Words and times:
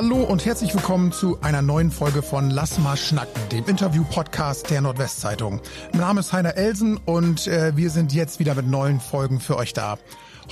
Hallo 0.00 0.22
und 0.22 0.46
herzlich 0.46 0.72
willkommen 0.74 1.10
zu 1.10 1.40
einer 1.40 1.60
neuen 1.60 1.90
Folge 1.90 2.22
von 2.22 2.50
Lass 2.50 2.78
mal 2.78 2.96
schnacken, 2.96 3.42
dem 3.50 3.64
Interview-Podcast 3.64 4.70
der 4.70 4.80
Nordwestzeitung. 4.80 5.60
Mein 5.90 6.00
Name 6.02 6.20
ist 6.20 6.32
Heiner 6.32 6.56
Elsen 6.56 6.98
und 6.98 7.48
äh, 7.48 7.76
wir 7.76 7.90
sind 7.90 8.14
jetzt 8.14 8.38
wieder 8.38 8.54
mit 8.54 8.68
neuen 8.68 9.00
Folgen 9.00 9.40
für 9.40 9.56
euch 9.56 9.72
da. 9.72 9.98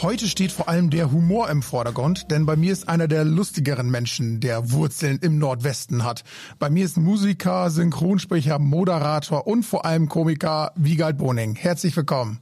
Heute 0.03 0.27
steht 0.27 0.51
vor 0.51 0.69
allem 0.69 0.91
der 0.91 1.13
Humor 1.13 1.49
im 1.49 1.63
Vordergrund, 1.63 2.33
denn 2.33 2.45
bei 2.45 2.57
mir 2.57 2.73
ist 2.73 2.89
einer 2.89 3.07
der 3.07 3.25
lustigeren 3.25 3.89
Menschen, 3.89 4.41
der 4.41 4.73
Wurzeln 4.73 5.21
im 5.23 5.39
Nordwesten 5.39 6.03
hat. 6.03 6.25
Bei 6.59 6.69
mir 6.69 6.85
ist 6.85 6.97
Musiker, 6.97 7.71
Synchronsprecher, 7.71 8.59
Moderator 8.59 9.47
und 9.47 9.63
vor 9.63 9.85
allem 9.85 10.09
Komiker 10.09 10.73
Wiegald 10.75 11.19
Boning. 11.19 11.55
Herzlich 11.55 11.97
willkommen. 11.97 12.41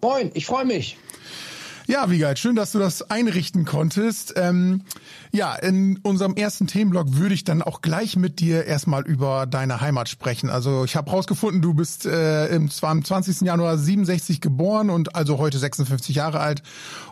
Moin, 0.00 0.30
ich 0.32 0.46
freue 0.46 0.64
mich. 0.64 0.96
Ja, 1.90 2.08
Wiegald, 2.08 2.38
schön, 2.38 2.54
dass 2.54 2.70
du 2.70 2.78
das 2.78 3.10
einrichten 3.10 3.64
konntest. 3.64 4.34
Ähm, 4.36 4.82
ja, 5.32 5.56
in 5.56 5.98
unserem 6.04 6.36
ersten 6.36 6.68
Themenblock 6.68 7.16
würde 7.16 7.34
ich 7.34 7.42
dann 7.42 7.62
auch 7.62 7.82
gleich 7.82 8.14
mit 8.14 8.38
dir 8.38 8.64
erstmal 8.64 9.02
über 9.02 9.44
deine 9.44 9.80
Heimat 9.80 10.08
sprechen. 10.08 10.50
Also 10.50 10.84
ich 10.84 10.94
habe 10.94 11.10
rausgefunden, 11.10 11.62
du 11.62 11.74
bist 11.74 12.06
äh, 12.06 12.46
im, 12.46 12.70
zwar 12.70 12.90
am 12.90 13.04
20. 13.04 13.40
Januar 13.40 13.76
67 13.76 14.40
geboren 14.40 14.88
und 14.88 15.16
also 15.16 15.38
heute 15.38 15.58
56 15.58 16.14
Jahre 16.14 16.38
alt. 16.38 16.62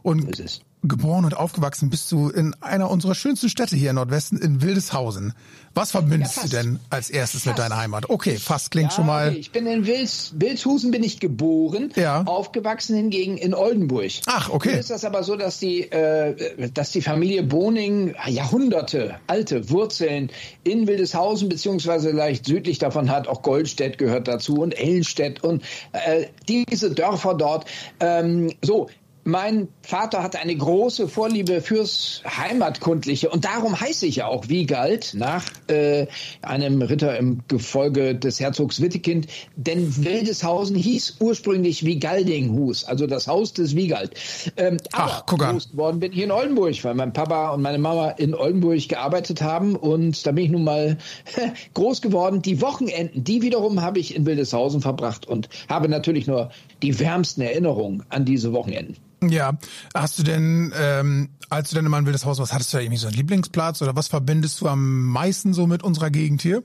Und 0.09 0.63
geboren 0.83 1.27
und 1.27 1.37
aufgewachsen 1.37 1.91
bist 1.91 2.11
du 2.13 2.31
in 2.31 2.55
einer 2.63 2.91
unserer 2.91 3.15
schönsten 3.15 3.51
Städte 3.51 3.77
hier 3.77 3.91
im 3.91 3.97
Nordwesten, 3.97 4.39
in 4.41 4.63
Wildeshausen. 4.63 5.35
Was 5.75 5.91
verbindest 5.91 6.37
ja, 6.37 6.43
du 6.45 6.49
denn 6.49 6.81
als 6.89 7.11
erstes 7.11 7.43
fast. 7.43 7.47
mit 7.47 7.59
deiner 7.59 7.77
Heimat? 7.77 8.09
Okay, 8.09 8.37
fast 8.39 8.71
klingt 8.71 8.93
ja, 8.93 8.97
schon 8.97 9.07
mal. 9.07 9.29
Okay. 9.29 9.39
Ich 9.39 9.53
bin 9.53 9.67
in 9.67 9.85
Wils, 9.87 10.33
Wildshausen 10.37 10.91
bin 10.91 11.03
ich 11.03 11.21
geboren, 11.21 11.93
ja. 11.95 12.23
aufgewachsen 12.23 12.97
hingegen 12.97 13.37
in 13.37 13.53
Oldenburg. 13.53 14.13
Ach, 14.27 14.49
okay. 14.49 14.71
Nun 14.71 14.79
ist 14.79 14.89
das 14.89 15.05
aber 15.05 15.25
so, 15.25 15.37
dass 15.37 15.59
die, 15.59 15.83
äh, 15.91 16.71
dass 16.71 16.93
die 16.93 17.03
Familie 17.03 17.43
Boning 17.43 18.15
Jahrhunderte 18.27 19.21
alte 19.27 19.69
Wurzeln 19.69 20.31
in 20.65 20.87
Wildeshausen 20.87 21.51
beziehungsweise 21.51 22.13
leicht 22.13 22.47
südlich 22.47 22.79
davon 22.79 23.11
hat. 23.11 23.29
Auch 23.29 23.43
Goldstedt 23.43 23.99
gehört 23.99 24.27
dazu 24.27 24.55
und 24.63 24.73
Ellenstedt 24.73 25.45
und 25.45 25.63
äh, 25.93 26.29
diese 26.49 26.93
Dörfer 26.93 27.35
dort. 27.35 27.67
Ähm, 28.01 28.55
so, 28.63 28.89
mein 29.29 29.69
Vater 29.89 30.23
hatte 30.23 30.39
eine 30.39 30.55
große 30.55 31.09
Vorliebe 31.09 31.63
fürs 31.63 32.21
Heimatkundliche 32.27 33.31
und 33.31 33.47
darum 33.47 33.81
heiße 33.81 34.05
ich 34.05 34.17
ja 34.17 34.27
auch 34.27 34.51
Wiegald 34.51 35.15
nach 35.15 35.43
äh, 35.69 36.07
einem 36.43 36.83
Ritter 36.83 37.17
im 37.17 37.41
Gefolge 37.49 38.15
des 38.15 38.39
Herzogs 38.39 38.83
Wittekind, 38.83 39.29
denn 39.57 40.05
Wildeshausen 40.05 40.77
hieß 40.77 41.17
ursprünglich 41.21 41.87
Wiegaldinghus, 41.87 42.85
also 42.85 43.07
das 43.07 43.29
Haus 43.29 43.55
des 43.55 43.77
Wiegald. 43.77 44.13
Ähm, 44.59 44.77
Ach, 44.93 45.25
guck 45.25 45.43
an. 45.43 45.53
groß 45.53 45.71
geworden 45.71 46.01
bin 46.01 46.13
ich 46.13 46.19
in 46.19 46.33
Oldenburg, 46.33 46.85
weil 46.85 46.95
mein 46.95 47.15
Papa 47.15 47.49
und 47.55 47.63
meine 47.63 47.79
Mama 47.79 48.11
in 48.11 48.35
Oldenburg 48.35 48.87
gearbeitet 48.91 49.41
haben 49.41 49.75
und 49.75 50.27
da 50.27 50.33
bin 50.33 50.45
ich 50.45 50.51
nun 50.51 50.65
mal 50.65 50.99
groß 51.73 52.03
geworden. 52.03 52.43
Die 52.43 52.61
Wochenenden, 52.61 53.25
die 53.25 53.41
wiederum 53.41 53.81
habe 53.81 54.01
ich 54.01 54.15
in 54.15 54.27
Wildeshausen 54.27 54.83
verbracht 54.83 55.27
und 55.27 55.49
habe 55.67 55.89
natürlich 55.89 56.27
nur 56.27 56.51
die 56.83 57.01
wärmsten 57.01 57.41
Erinnerungen 57.41 58.05
an 58.11 58.27
diese 58.27 58.53
Wochenenden. 58.53 58.97
Ja, 59.23 59.59
hast 59.95 60.19
du 60.19 60.23
denn, 60.23 60.73
ähm, 60.77 61.31
als 61.51 61.71
du 61.71 61.77
denn 61.77 61.87
immer 61.87 61.97
ein 61.97 62.07
wildes 62.07 62.25
Haus 62.25 62.39
warst, 62.39 62.53
hattest 62.53 62.73
du 62.73 62.77
da 62.77 62.83
irgendwie 62.83 62.99
so 62.99 63.07
einen 63.07 63.17
Lieblingsplatz 63.17 63.83
oder 63.83 63.97
was 63.97 64.09
verbindest 64.09 64.61
du 64.61 64.69
am 64.69 65.07
meisten 65.07 65.55
so 65.55 65.67
mit 65.67 65.83
unserer 65.83 66.11
Gegend 66.11 66.43
hier? 66.43 66.63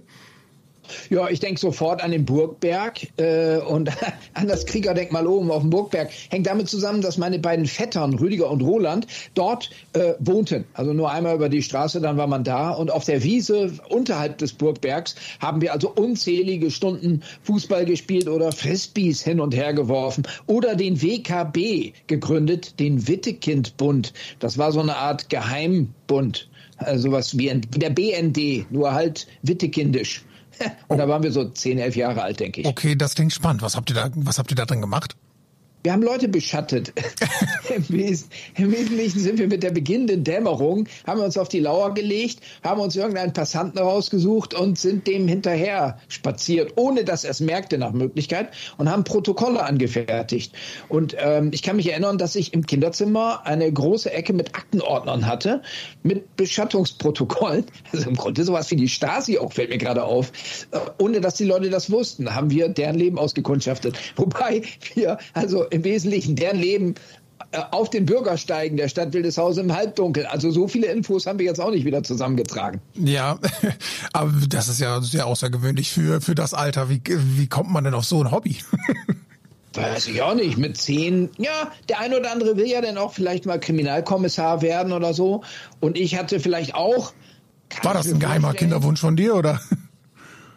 Ja, 1.10 1.30
ich 1.30 1.40
denke 1.40 1.60
sofort 1.60 2.04
an 2.04 2.12
den 2.12 2.26
Burgberg 2.26 3.08
äh, 3.18 3.58
und 3.58 3.90
an 4.34 4.48
das 4.48 4.66
Kriegerdenkmal 4.66 5.28
oben 5.28 5.52
auf 5.52 5.62
dem 5.62 5.70
Burgberg. 5.70 6.10
Hängt 6.30 6.48
damit 6.48 6.70
zusammen, 6.70 7.02
dass 7.02 7.18
meine 7.18 7.40
beiden 7.40 7.66
Vettern, 7.66 8.14
Rüdiger 8.16 8.50
und 8.50 8.62
Roland, 8.62 9.08
dort 9.34 9.70
äh, 9.94 10.14
wohnten. 10.20 10.66
Also 10.74 10.94
nur 10.94 11.12
einmal 11.12 11.36
über 11.36 11.50
die 11.50 11.62
Straße, 11.62 12.02
dann 12.02 12.18
war 12.18 12.28
man 12.28 12.44
da. 12.44 12.72
Und 12.72 12.92
auf 12.92 13.06
der 13.06 13.24
Wiese 13.24 13.74
unterhalb 13.90 14.38
des 14.38 14.54
Burgbergs 14.54 15.16
haben 15.40 15.62
wir 15.62 15.74
also 15.74 15.92
unzählige 15.92 16.72
Stunden 16.72 17.24
Fußball 17.44 17.86
gespielt 17.86 18.28
oder 18.28 18.52
Frisbees 18.52 19.24
hin 19.24 19.40
und 19.40 19.56
her 19.56 19.74
geworfen 19.74 20.24
oder 20.48 20.76
den 20.76 21.02
WKB 21.02 21.94
gegründet, 22.08 22.80
den 22.80 23.08
Wittekind-Bund. 23.08 24.14
Das 24.40 24.58
war 24.58 24.72
so 24.72 24.82
eine 24.82 24.96
Art 24.96 25.30
Geheimbund. 25.30 26.50
Also 26.78 27.10
sowas 27.10 27.38
wie, 27.38 27.50
wie 27.72 27.80
der 27.80 27.90
BND, 27.92 28.72
nur 28.72 28.94
halt 28.94 29.28
wittekindisch. 29.42 30.24
Und 30.88 30.98
da 30.98 31.08
waren 31.08 31.24
wir 31.24 31.32
so 31.32 31.50
zehn, 31.50 31.80
elf 31.80 31.96
Jahre 31.96 32.22
alt, 32.22 32.40
denke 32.40 32.62
ich. 32.62 32.68
Okay, 32.68 32.96
das 32.96 33.16
klingt 33.16 33.34
spannend. 33.34 33.62
Was 33.62 33.76
habt 33.76 33.90
ihr 33.90 33.96
da, 33.96 34.10
was 34.16 34.38
habt 34.40 34.52
ihr 34.52 34.56
da 34.56 34.66
drin 34.66 34.82
gemacht? 34.82 35.16
Wir 35.84 35.92
haben 35.92 36.02
Leute 36.02 36.30
beschattet. 36.30 36.94
Im, 37.76 37.90
Wes 37.90 38.30
Im, 38.56 38.72
Wesentlichen 38.72 39.20
sind 39.20 39.38
wir 39.38 39.50
mit 39.50 39.64
der 39.64 39.72
beginnenden 39.72 40.24
Dämmerung, 40.24 40.88
haben 41.06 41.20
wir 41.20 41.26
uns 41.26 41.38
auf 41.38 41.50
die 41.50 41.60
Lauer 41.60 41.94
gelegt, 41.94 42.40
haben 42.64 42.80
uns 42.80 42.96
irgendeinen 42.96 43.34
Passanten 43.34 43.80
rausgesucht 43.80 44.54
und 44.54 44.80
sind 44.80 45.08
dem 45.08 45.28
hinterher 45.28 46.00
spaziert, 46.08 46.72
ohne 46.78 47.04
dass 47.04 47.26
er 47.26 47.32
es 47.32 47.42
merkte 47.42 47.78
nach 47.78 47.92
Möglichkeit 47.92 48.54
und 48.78 48.90
haben 48.90 49.04
Protokolle 49.04 49.62
angefertigt. 49.62 50.54
Und 50.88 51.18
ähm, 51.20 51.52
ich 51.54 51.64
kann 51.64 51.76
mich 51.76 51.92
erinnern, 51.92 52.18
dass 52.18 52.38
ich 52.38 52.54
im 52.54 52.66
Kinderzimmer 52.66 53.46
eine 53.46 53.70
große 53.72 54.10
Ecke 54.10 54.32
mit 54.32 54.56
Aktenordnern 54.56 55.28
hatte, 55.28 55.64
mit 56.02 56.38
Beschattungsprotokollen. 56.38 57.66
Also 57.92 58.10
im 58.10 58.16
Grunde 58.16 58.44
sowas 58.44 58.72
wie 58.72 58.76
die 58.76 58.88
Stasi 58.88 59.38
auch, 59.38 59.54
fällt 59.54 59.70
mir 59.70 59.78
gerade 59.78 60.04
auf. 60.04 60.32
Äh, 60.72 60.80
ohne 60.98 61.22
dass 61.22 61.36
die 61.36 61.44
Leute 61.44 61.70
das 61.70 61.92
wussten, 61.92 62.34
haben 62.34 62.50
wir 62.50 62.70
deren 62.70 62.96
Leben 62.96 63.20
ausgekundschaftet. 63.20 63.98
Wobei 64.16 64.64
wir 64.96 65.20
also 65.34 65.66
im 65.74 65.84
Wesentlichen 65.84 66.36
deren 66.36 66.60
Leben 66.60 66.96
äh, 67.52 67.60
auf 67.72 67.90
den 67.90 68.06
Bürgersteigen 68.06 68.78
der 68.78 68.88
Stadt 68.88 69.14
Wildeshausen 69.14 69.66
im 69.66 69.76
Halbdunkel. 69.76 70.26
Also 70.26 70.52
so 70.52 70.68
viele 70.68 70.88
Infos 70.88 71.26
haben 71.26 71.40
wir 71.40 71.46
jetzt 71.46 71.60
auch 71.60 71.72
nicht 71.72 71.86
wieder 71.86 72.04
zusammengetragen. 72.04 72.80
Ja, 72.96 73.40
aber 74.14 74.32
das 74.48 74.70
ist 74.70 74.80
ja 74.80 75.02
sehr 75.02 75.26
außergewöhnlich 75.26 75.92
für, 75.92 76.22
für 76.22 76.36
das 76.36 76.54
Alter. 76.54 76.90
Wie, 76.90 77.02
wie 77.06 77.48
kommt 77.48 77.72
man 77.72 77.84
denn 77.84 77.94
auf 77.94 78.06
so 78.06 78.24
ein 78.24 78.32
Hobby? 78.32 78.58
Weiß 79.74 80.08
ich 80.08 80.22
auch 80.22 80.36
nicht. 80.36 80.58
Mit 80.58 80.78
zehn, 80.78 81.30
ja, 81.38 81.72
der 81.90 82.00
eine 82.00 82.20
oder 82.20 82.32
andere 82.32 82.58
will 82.58 82.68
ja 82.68 82.82
dann 82.82 82.98
auch 82.98 83.14
vielleicht 83.14 83.48
mal 83.48 83.60
Kriminalkommissar 83.60 84.62
werden 84.62 84.94
oder 84.94 85.16
so. 85.16 85.44
Und 85.80 85.98
ich 85.98 86.18
hatte 86.18 86.40
vielleicht 86.40 86.76
auch. 86.76 87.12
War 87.82 87.96
das 87.96 88.08
ein 88.08 88.20
geheimer 88.20 88.54
Kinderwunsch 88.54 89.02
von 89.02 89.16
dir, 89.16 89.36
oder? 89.36 89.60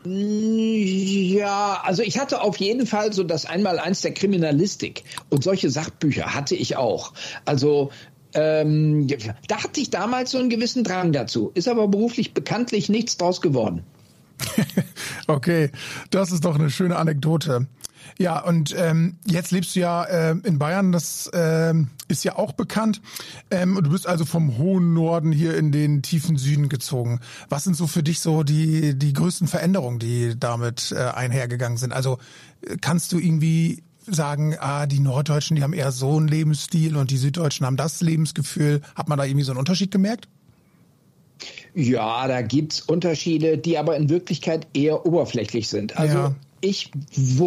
Ja, 0.08 1.80
also 1.82 2.02
ich 2.02 2.18
hatte 2.18 2.40
auf 2.40 2.58
jeden 2.58 2.86
Fall 2.86 3.12
so 3.12 3.24
das 3.24 3.46
Einmaleins 3.46 4.02
der 4.02 4.14
Kriminalistik 4.14 5.02
und 5.30 5.42
solche 5.42 5.68
Sachbücher 5.70 6.34
hatte 6.34 6.54
ich 6.54 6.76
auch. 6.76 7.12
Also 7.44 7.90
ähm, 8.34 9.08
da 9.48 9.62
hatte 9.62 9.80
ich 9.80 9.90
damals 9.90 10.30
so 10.30 10.38
einen 10.38 10.50
gewissen 10.50 10.84
Drang 10.84 11.12
dazu, 11.12 11.50
ist 11.54 11.68
aber 11.68 11.88
beruflich 11.88 12.34
bekanntlich 12.34 12.88
nichts 12.88 13.16
draus 13.16 13.40
geworden. 13.40 13.82
okay, 15.26 15.70
das 16.10 16.30
ist 16.30 16.44
doch 16.44 16.54
eine 16.56 16.70
schöne 16.70 16.96
Anekdote. 16.96 17.66
Ja, 18.18 18.40
und 18.40 18.74
ähm, 18.76 19.18
jetzt 19.26 19.50
lebst 19.50 19.76
du 19.76 19.80
ja 19.80 20.04
äh, 20.04 20.36
in 20.44 20.58
Bayern, 20.58 20.92
das 20.92 21.26
äh, 21.28 21.74
ist 22.08 22.24
ja 22.24 22.36
auch 22.36 22.52
bekannt. 22.52 23.00
Ähm, 23.50 23.78
du 23.82 23.90
bist 23.90 24.06
also 24.06 24.24
vom 24.24 24.58
hohen 24.58 24.94
Norden 24.94 25.32
hier 25.32 25.56
in 25.56 25.72
den 25.72 26.02
tiefen 26.02 26.36
Süden 26.36 26.68
gezogen. 26.68 27.20
Was 27.48 27.64
sind 27.64 27.76
so 27.76 27.86
für 27.86 28.02
dich 28.02 28.20
so 28.20 28.42
die, 28.42 28.98
die 28.98 29.12
größten 29.12 29.48
Veränderungen, 29.48 29.98
die 29.98 30.34
damit 30.38 30.92
äh, 30.92 30.98
einhergegangen 30.98 31.78
sind? 31.78 31.92
Also 31.92 32.18
äh, 32.62 32.76
kannst 32.80 33.12
du 33.12 33.18
irgendwie 33.18 33.82
sagen, 34.06 34.56
ah, 34.58 34.86
die 34.86 35.00
Norddeutschen, 35.00 35.56
die 35.56 35.62
haben 35.62 35.72
eher 35.72 35.90
so 35.90 36.16
einen 36.16 36.28
Lebensstil 36.28 36.96
und 36.96 37.10
die 37.10 37.16
Süddeutschen 37.16 37.66
haben 37.66 37.76
das 37.76 38.00
Lebensgefühl. 38.00 38.80
Hat 38.94 39.08
man 39.08 39.18
da 39.18 39.24
irgendwie 39.24 39.44
so 39.44 39.52
einen 39.52 39.58
Unterschied 39.58 39.90
gemerkt? 39.90 40.28
Ja, 41.74 42.26
da 42.28 42.40
gibt's 42.40 42.80
Unterschiede, 42.80 43.58
die 43.58 43.76
aber 43.76 43.96
in 43.96 44.08
Wirklichkeit 44.08 44.66
eher 44.72 45.04
oberflächlich 45.04 45.68
sind. 45.68 45.98
Also 45.98 46.18
ja 46.18 46.34
ich 46.60 46.90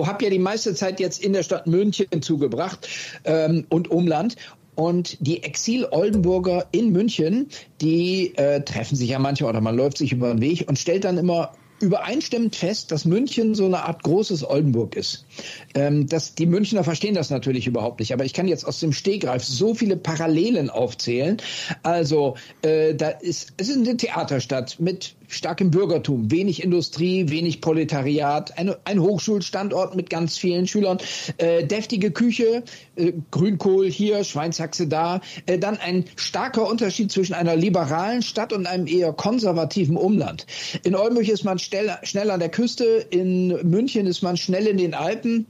habe 0.05 0.23
ja 0.23 0.29
die 0.29 0.39
meiste 0.39 0.73
Zeit 0.73 0.99
jetzt 0.99 1.23
in 1.23 1.33
der 1.33 1.43
Stadt 1.43 1.67
München 1.67 2.21
zugebracht 2.21 2.87
ähm, 3.23 3.65
und 3.69 3.91
Umland. 3.91 4.35
Und 4.75 5.17
die 5.19 5.43
Exil-Oldenburger 5.43 6.67
in 6.71 6.93
München, 6.93 7.49
die 7.81 8.33
äh, 8.37 8.61
treffen 8.61 8.95
sich 8.95 9.09
ja 9.09 9.19
manchmal 9.19 9.49
oder 9.49 9.59
man 9.59 9.75
läuft 9.75 9.97
sich 9.97 10.13
über 10.13 10.29
den 10.29 10.39
Weg 10.39 10.69
und 10.69 10.79
stellt 10.79 11.03
dann 11.03 11.17
immer 11.17 11.51
übereinstimmend 11.81 12.55
fest, 12.55 12.91
dass 12.91 13.05
München 13.05 13.55
so 13.55 13.65
eine 13.65 13.83
Art 13.83 14.03
großes 14.03 14.47
Oldenburg 14.47 14.95
ist. 14.95 15.25
Ähm, 15.73 16.07
dass 16.07 16.35
die 16.35 16.45
Münchner 16.45 16.83
verstehen 16.83 17.15
das 17.15 17.29
natürlich 17.29 17.67
überhaupt 17.67 17.99
nicht, 17.99 18.13
aber 18.13 18.25
ich 18.25 18.33
kann 18.33 18.47
jetzt 18.47 18.65
aus 18.65 18.79
dem 18.79 18.93
Stegreif 18.93 19.43
so 19.43 19.73
viele 19.73 19.97
Parallelen 19.97 20.69
aufzählen. 20.69 21.37
Also 21.83 22.35
äh, 22.61 22.95
da 22.95 23.09
ist 23.09 23.53
es 23.57 23.69
ist 23.69 23.77
eine 23.77 23.97
Theaterstadt 23.97 24.79
mit 24.79 25.15
starkem 25.29 25.71
Bürgertum, 25.71 26.31
wenig 26.31 26.63
Industrie, 26.63 27.29
wenig 27.29 27.61
Proletariat, 27.61 28.57
ein, 28.57 28.73
ein 28.83 28.99
Hochschulstandort 28.99 29.95
mit 29.95 30.09
ganz 30.09 30.37
vielen 30.37 30.67
Schülern, 30.67 30.97
äh, 31.37 31.65
deftige 31.65 32.11
Küche, 32.11 32.63
äh, 32.95 33.13
Grünkohl 33.31 33.89
hier, 33.89 34.23
Schweinshaxe 34.23 34.87
da, 34.87 35.21
äh, 35.45 35.57
dann 35.57 35.77
ein 35.77 36.05
starker 36.15 36.67
Unterschied 36.67 37.11
zwischen 37.11 37.35
einer 37.35 37.55
liberalen 37.55 38.21
Stadt 38.21 38.51
und 38.51 38.65
einem 38.65 38.87
eher 38.87 39.13
konservativen 39.13 39.95
Umland. 39.95 40.45
In 40.83 40.95
Oldenburg 40.95 41.27
ist 41.27 41.43
man 41.43 41.59
schnell, 41.59 41.97
schnell 42.03 42.31
an 42.31 42.39
der 42.39 42.49
Küste, 42.49 42.85
in 42.85 43.47
München 43.69 44.07
ist 44.07 44.21
man 44.21 44.35
schnell 44.35 44.67
in 44.67 44.77
den 44.77 44.93
Alpen. 44.93 45.45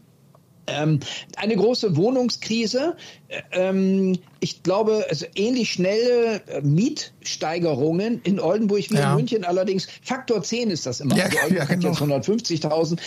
Ähm, 0.67 0.99
eine 1.35 1.55
große 1.55 1.95
Wohnungskrise. 1.95 2.95
Ähm, 3.51 4.19
ich 4.39 4.63
glaube, 4.63 5.05
also 5.09 5.25
ähnlich 5.35 5.71
schnelle 5.71 6.41
äh, 6.47 6.61
Mietsteigerungen 6.61 8.21
in 8.23 8.39
Oldenburg 8.39 8.89
wie 8.89 8.95
ja. 8.95 9.11
in 9.11 9.17
München. 9.17 9.43
Allerdings 9.43 9.87
Faktor 10.01 10.41
10 10.41 10.69
ist 10.69 10.85
das 10.85 10.99
immer. 10.99 11.15
Ja, 11.17 11.25
also 11.25 11.37
Oldenburg 11.43 11.69
ja, 11.69 11.75
genau. 11.75 11.99
hat 11.99 12.27
jetzt 12.27 12.63
150.000, 12.63 12.99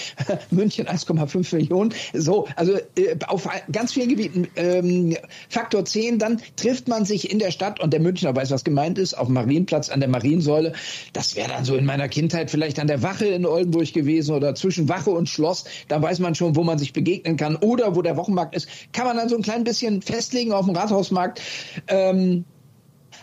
München 0.51 0.87
1,5 0.87 1.57
Millionen. 1.57 1.95
So, 2.13 2.47
also 2.57 2.77
äh, 2.97 3.17
auf 3.27 3.49
ganz 3.71 3.93
vielen 3.93 4.09
Gebieten 4.09 4.49
ähm, 4.57 5.17
Faktor 5.49 5.85
10. 5.85 6.19
Dann 6.19 6.41
trifft 6.57 6.89
man 6.89 7.05
sich 7.05 7.31
in 7.31 7.39
der 7.39 7.51
Stadt 7.51 7.81
und 7.81 7.93
der 7.93 8.01
Münchner 8.01 8.35
weiß, 8.35 8.51
was 8.51 8.65
gemeint 8.65 8.99
ist, 8.99 9.15
auf 9.15 9.27
dem 9.27 9.35
Marienplatz 9.35 9.89
an 9.89 10.01
der 10.01 10.09
Mariensäule. 10.09 10.73
Das 11.13 11.37
wäre 11.37 11.49
dann 11.49 11.65
so 11.65 11.77
in 11.77 11.85
meiner 11.85 12.09
Kindheit 12.09 12.51
vielleicht 12.51 12.79
an 12.79 12.87
der 12.87 13.03
Wache 13.03 13.27
in 13.27 13.47
Oldenburg 13.47 13.93
gewesen 13.93 14.35
oder 14.35 14.55
zwischen 14.55 14.89
Wache 14.89 15.11
und 15.11 15.29
Schloss. 15.29 15.65
Da 15.89 16.01
weiß 16.01 16.19
man 16.21 16.35
schon, 16.35 16.57
wo 16.57 16.63
man 16.63 16.79
sich 16.79 16.93
begegnen 16.93 17.37
kann 17.37 17.57
oder 17.57 17.97
wo 17.97 18.03
der 18.03 18.17
Wochenmarkt 18.17 18.55
ist. 18.55 18.69
Kann 18.93 19.07
man 19.07 19.17
dann 19.17 19.29
so 19.29 19.37
ein 19.37 19.43
klein 19.43 19.65
bisschen 19.65 20.03
festlegen 20.03 20.53
auf 20.53 20.67
dem 20.67 20.77
Rathausmarkt. 20.77 21.22
Ähm, 21.89 22.45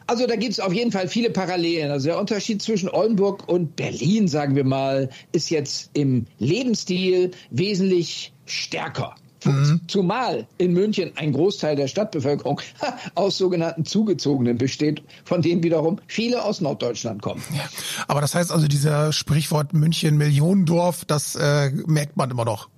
also 0.07 0.25
da 0.25 0.35
gibt 0.35 0.53
es 0.53 0.59
auf 0.59 0.73
jeden 0.73 0.91
Fall 0.91 1.07
viele 1.07 1.29
Parallelen. 1.29 1.91
Also 1.91 2.07
der 2.07 2.19
Unterschied 2.19 2.61
zwischen 2.61 2.89
Oldenburg 2.89 3.47
und 3.47 3.75
Berlin, 3.75 4.27
sagen 4.27 4.55
wir 4.55 4.63
mal, 4.63 5.09
ist 5.31 5.51
jetzt 5.51 5.91
im 5.93 6.25
Lebensstil 6.39 7.31
wesentlich 7.51 8.33
stärker. 8.45 9.15
Mhm. 9.45 9.81
Zumal 9.87 10.47
in 10.57 10.73
München 10.73 11.11
ein 11.15 11.31
Großteil 11.31 11.75
der 11.75 11.87
Stadtbevölkerung 11.87 12.59
aus 13.15 13.37
sogenannten 13.37 13.85
Zugezogenen 13.85 14.57
besteht, 14.57 15.03
von 15.23 15.41
denen 15.41 15.63
wiederum 15.63 15.99
viele 16.07 16.43
aus 16.43 16.59
Norddeutschland 16.59 17.21
kommen. 17.21 17.41
Ja. 17.55 17.69
Aber 18.07 18.21
das 18.21 18.35
heißt 18.35 18.51
also, 18.51 18.67
dieser 18.67 19.13
Sprichwort 19.13 19.73
München 19.73 20.17
Millionendorf, 20.17 21.05
das 21.05 21.35
äh, 21.35 21.71
merkt 21.85 22.17
man 22.17 22.31
immer 22.31 22.45
noch. 22.45 22.69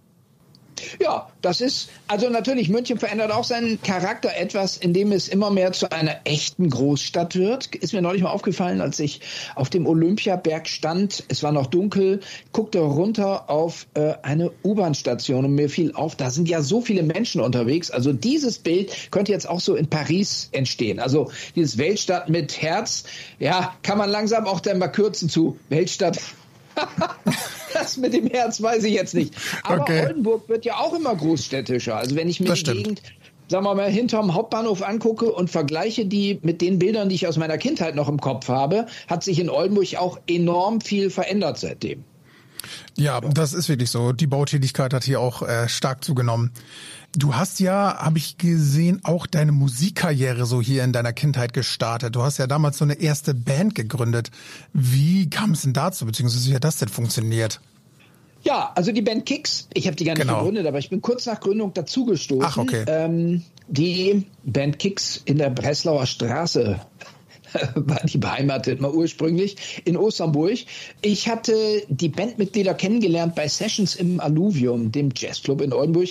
Ja, 1.00 1.30
das 1.42 1.62
ist, 1.62 1.90
also 2.08 2.30
natürlich, 2.30 2.70
München 2.70 2.98
verändert 2.98 3.32
auch 3.32 3.44
seinen 3.44 3.82
Charakter 3.82 4.36
etwas, 4.36 4.78
indem 4.78 5.12
es 5.12 5.28
immer 5.28 5.50
mehr 5.50 5.72
zu 5.72 5.92
einer 5.92 6.18
echten 6.24 6.70
Großstadt 6.70 7.36
wird. 7.36 7.76
Ist 7.76 7.94
mir 7.94 8.02
neulich 8.02 8.24
mal 8.24 8.32
aufgefallen, 8.32 8.82
als 8.82 9.00
ich 9.00 9.22
auf 9.56 9.70
dem 9.70 9.88
Olympiaberg 9.88 10.68
stand, 10.68 11.24
es 11.28 11.44
war 11.44 11.52
noch 11.52 11.68
dunkel, 11.68 12.20
guckte 12.52 12.80
runter 12.80 13.50
auf 13.50 13.88
äh, 13.94 14.14
eine 14.22 14.52
U-Bahn-Station 14.64 15.46
und 15.46 15.56
mir 15.56 15.70
fiel 15.70 15.94
auf, 15.94 16.16
da 16.16 16.30
sind 16.30 16.50
ja 16.50 16.62
so 16.62 16.82
viele 16.82 17.04
Menschen 17.04 17.42
unterwegs. 17.42 17.92
Also 17.92 18.14
dieses 18.14 18.60
Bild 18.60 19.12
könnte 19.12 19.32
jetzt 19.32 19.48
auch 19.48 19.60
so 19.60 19.76
in 19.76 19.88
Paris 19.88 20.50
entstehen. 20.52 21.00
Also 21.00 21.32
dieses 21.56 21.78
Weltstadt 21.78 22.30
mit 22.30 22.62
Herz, 22.62 23.04
ja, 23.40 23.76
kann 23.84 23.98
man 23.98 24.10
langsam 24.10 24.46
auch 24.46 24.60
dann 24.60 24.80
mal 24.80 24.88
kürzen 24.88 25.30
zu 25.30 25.58
Weltstadt 25.70 26.20
das 27.82 27.98
mit 27.98 28.14
dem 28.14 28.28
Herz 28.28 28.62
weiß 28.62 28.84
ich 28.84 28.94
jetzt 28.94 29.14
nicht. 29.14 29.34
Aber 29.64 29.82
okay. 29.82 30.06
Oldenburg 30.06 30.48
wird 30.50 30.66
ja 30.66 30.78
auch 30.78 30.94
immer 30.94 31.16
großstädtischer. 31.16 31.96
Also 31.96 32.16
wenn 32.16 32.30
ich 32.30 32.40
mir 32.40 32.48
das 32.48 32.64
die. 32.64 32.74
Gegend 32.74 33.02
sagen 33.52 33.66
wir 33.66 33.76
mal, 33.76 33.92
hinterm 33.92 34.34
Hauptbahnhof 34.34 34.82
angucke 34.82 35.32
und 35.32 35.50
vergleiche 35.50 36.06
die 36.06 36.40
mit 36.42 36.62
den 36.62 36.80
Bildern, 36.80 37.10
die 37.10 37.16
ich 37.16 37.28
aus 37.28 37.38
meiner 37.38 37.58
Kindheit 37.58 37.96
noch 37.96 38.08
im 38.08 38.20
Kopf 38.20 38.48
habe, 38.48 38.88
hat 39.08 39.26
sich 39.26 39.40
in 39.40 39.50
Oldenburg 39.50 39.98
auch 39.98 40.20
enorm 40.26 40.80
viel 40.80 41.10
verändert 41.10 41.60
seitdem. 41.60 42.06
Ja, 42.96 43.20
das 43.20 43.54
ist 43.54 43.70
wirklich 43.70 43.90
so. 43.90 44.14
Die 44.14 44.28
Bautätigkeit 44.28 44.94
hat 44.94 45.04
hier 45.04 45.20
auch 45.20 45.42
äh, 45.42 45.68
stark 45.68 46.04
zugenommen. 46.04 46.52
Du 47.14 47.36
hast 47.36 47.60
ja, 47.60 47.98
habe 47.98 48.20
ich 48.20 48.38
gesehen, 48.38 49.02
auch 49.04 49.28
deine 49.28 49.52
Musikkarriere 49.52 50.46
so 50.46 50.62
hier 50.62 50.84
in 50.84 50.94
deiner 50.94 51.12
Kindheit 51.12 51.54
gestartet. 51.54 52.16
Du 52.16 52.24
hast 52.24 52.38
ja 52.38 52.48
damals 52.48 52.78
so 52.78 52.86
eine 52.86 52.94
erste 52.94 53.34
Band 53.34 53.76
gegründet. 53.76 54.32
Wie 54.72 55.30
kam 55.30 55.52
es 55.52 55.64
denn 55.64 55.74
dazu, 55.74 56.06
beziehungsweise 56.06 56.50
wie 56.50 56.56
hat 56.56 56.64
das 56.64 56.78
denn 56.78 56.88
funktioniert? 56.88 57.60
Ja, 58.44 58.72
also 58.76 58.92
die 58.92 59.02
Band 59.02 59.26
Kicks, 59.26 59.68
ich 59.74 59.86
habe 59.88 59.96
die 59.96 60.04
gar 60.04 60.14
nicht 60.14 60.22
genau. 60.22 60.40
gegründet, 60.40 60.66
aber 60.66 60.80
ich 60.80 60.90
bin 60.90 61.02
kurz 61.02 61.26
nach 61.26 61.40
Gründung 61.40 61.74
dazugestoßen. 61.74 62.44
Ach, 62.44 62.58
okay. 62.58 62.86
Ähm, 62.88 63.44
die 63.68 64.26
Band 64.44 64.80
Kicks 64.80 65.22
in 65.26 65.38
der 65.38 65.50
Breslauer 65.50 66.06
Straße 66.06 66.80
war 67.76 68.00
die 68.04 68.18
beheimatet 68.18 68.82
mal 68.82 68.92
ursprünglich 68.92 69.82
in 69.86 69.98
Osnabrück. 69.98 70.60
Ich 71.02 71.28
hatte 71.28 71.54
die 71.88 72.10
Bandmitglieder 72.10 72.74
kennengelernt 72.74 73.36
bei 73.36 73.48
Sessions 73.48 73.96
im 73.96 74.20
Alluvium, 74.20 74.92
dem 74.92 75.10
Jazzclub 75.16 75.62
in 75.62 75.74
Oldenburg. 75.74 76.10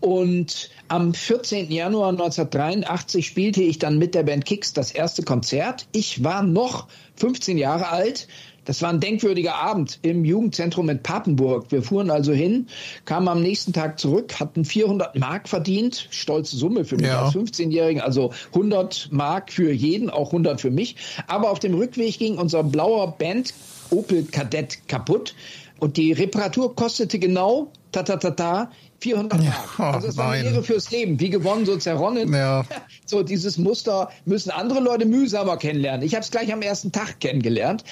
Und 0.00 0.70
am 0.88 1.14
14. 1.14 1.70
Januar 1.70 2.08
1983 2.08 3.26
spielte 3.26 3.62
ich 3.62 3.78
dann 3.78 3.98
mit 3.98 4.14
der 4.14 4.22
Band 4.24 4.44
Kicks 4.44 4.72
das 4.72 4.90
erste 4.90 5.22
Konzert. 5.22 5.86
Ich 5.92 6.24
war 6.24 6.42
noch 6.42 6.88
15 7.16 7.58
Jahre 7.58 7.88
alt. 7.88 8.28
Das 8.64 8.82
war 8.82 8.90
ein 8.90 9.00
denkwürdiger 9.00 9.56
Abend 9.56 9.98
im 10.02 10.24
Jugendzentrum 10.24 10.88
in 10.88 11.02
Papenburg. 11.02 11.66
Wir 11.70 11.82
fuhren 11.82 12.10
also 12.10 12.32
hin, 12.32 12.68
kamen 13.04 13.28
am 13.28 13.42
nächsten 13.42 13.72
Tag 13.72 13.98
zurück, 13.98 14.38
hatten 14.38 14.64
400 14.64 15.18
Mark 15.18 15.48
verdient, 15.48 16.08
stolze 16.10 16.56
Summe 16.56 16.84
für 16.84 16.96
mich 16.96 17.06
ja. 17.06 17.24
als 17.24 17.34
15-Jährigen, 17.34 18.00
also 18.00 18.32
100 18.54 19.08
Mark 19.10 19.52
für 19.52 19.72
jeden, 19.72 20.10
auch 20.10 20.28
100 20.28 20.60
für 20.60 20.70
mich. 20.70 20.96
Aber 21.26 21.50
auf 21.50 21.58
dem 21.58 21.74
Rückweg 21.74 22.18
ging 22.18 22.38
unser 22.38 22.62
blauer 22.62 23.16
Band 23.18 23.54
Opel 23.90 24.24
Kadett 24.24 24.88
kaputt 24.88 25.34
und 25.82 25.96
die 25.96 26.12
Reparatur 26.12 26.76
kostete 26.76 27.18
genau 27.18 27.72
ta 27.90 28.04
ta 28.04 28.16
ta 28.16 28.30
ta 28.30 28.70
400 29.00 29.42
Mark. 29.42 29.78
Ja, 29.78 29.84
oh, 29.84 29.94
also 29.94 30.06
es 30.06 30.16
war 30.16 30.30
eine 30.30 30.48
Ehre 30.48 30.62
fürs 30.62 30.92
Leben. 30.92 31.18
Wie 31.18 31.28
gewonnen, 31.28 31.66
so 31.66 31.76
zerronnen. 31.76 32.32
Ja. 32.32 32.64
So 33.04 33.22
dieses 33.22 33.58
Muster 33.58 34.08
müssen 34.24 34.50
andere 34.50 34.80
Leute 34.80 35.04
mühsamer 35.04 35.58
kennenlernen. 35.58 36.06
Ich 36.06 36.14
habe 36.14 36.22
es 36.22 36.30
gleich 36.30 36.50
am 36.50 36.62
ersten 36.62 36.92
Tag 36.92 37.20
kennengelernt. 37.20 37.84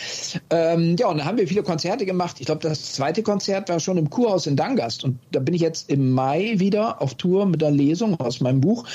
Ähm, 0.49 0.97
ja, 0.99 1.09
und 1.09 1.19
dann 1.19 1.27
haben 1.27 1.37
wir 1.37 1.47
viele 1.47 1.63
Konzerte 1.63 2.07
gemacht. 2.07 2.37
Ich 2.39 2.47
glaube, 2.47 2.63
das 2.67 2.93
zweite 2.93 3.23
Konzert 3.23 3.69
war 3.69 3.81
schon 3.81 3.99
im 3.99 4.09
Kurhaus 4.09 4.47
in 4.47 4.57
Dangast. 4.57 5.05
Und 5.05 5.19
da 5.33 5.41
bin 5.41 5.53
ich 5.53 5.61
jetzt 5.61 5.91
im 5.91 6.13
Mai 6.13 6.55
wieder 6.57 7.03
auf 7.03 7.17
Tour 7.17 7.45
mit 7.45 7.61
der 7.61 7.73
Lesung 7.73 8.19
aus 8.19 8.41
meinem 8.41 8.63
Buch. 8.63 8.87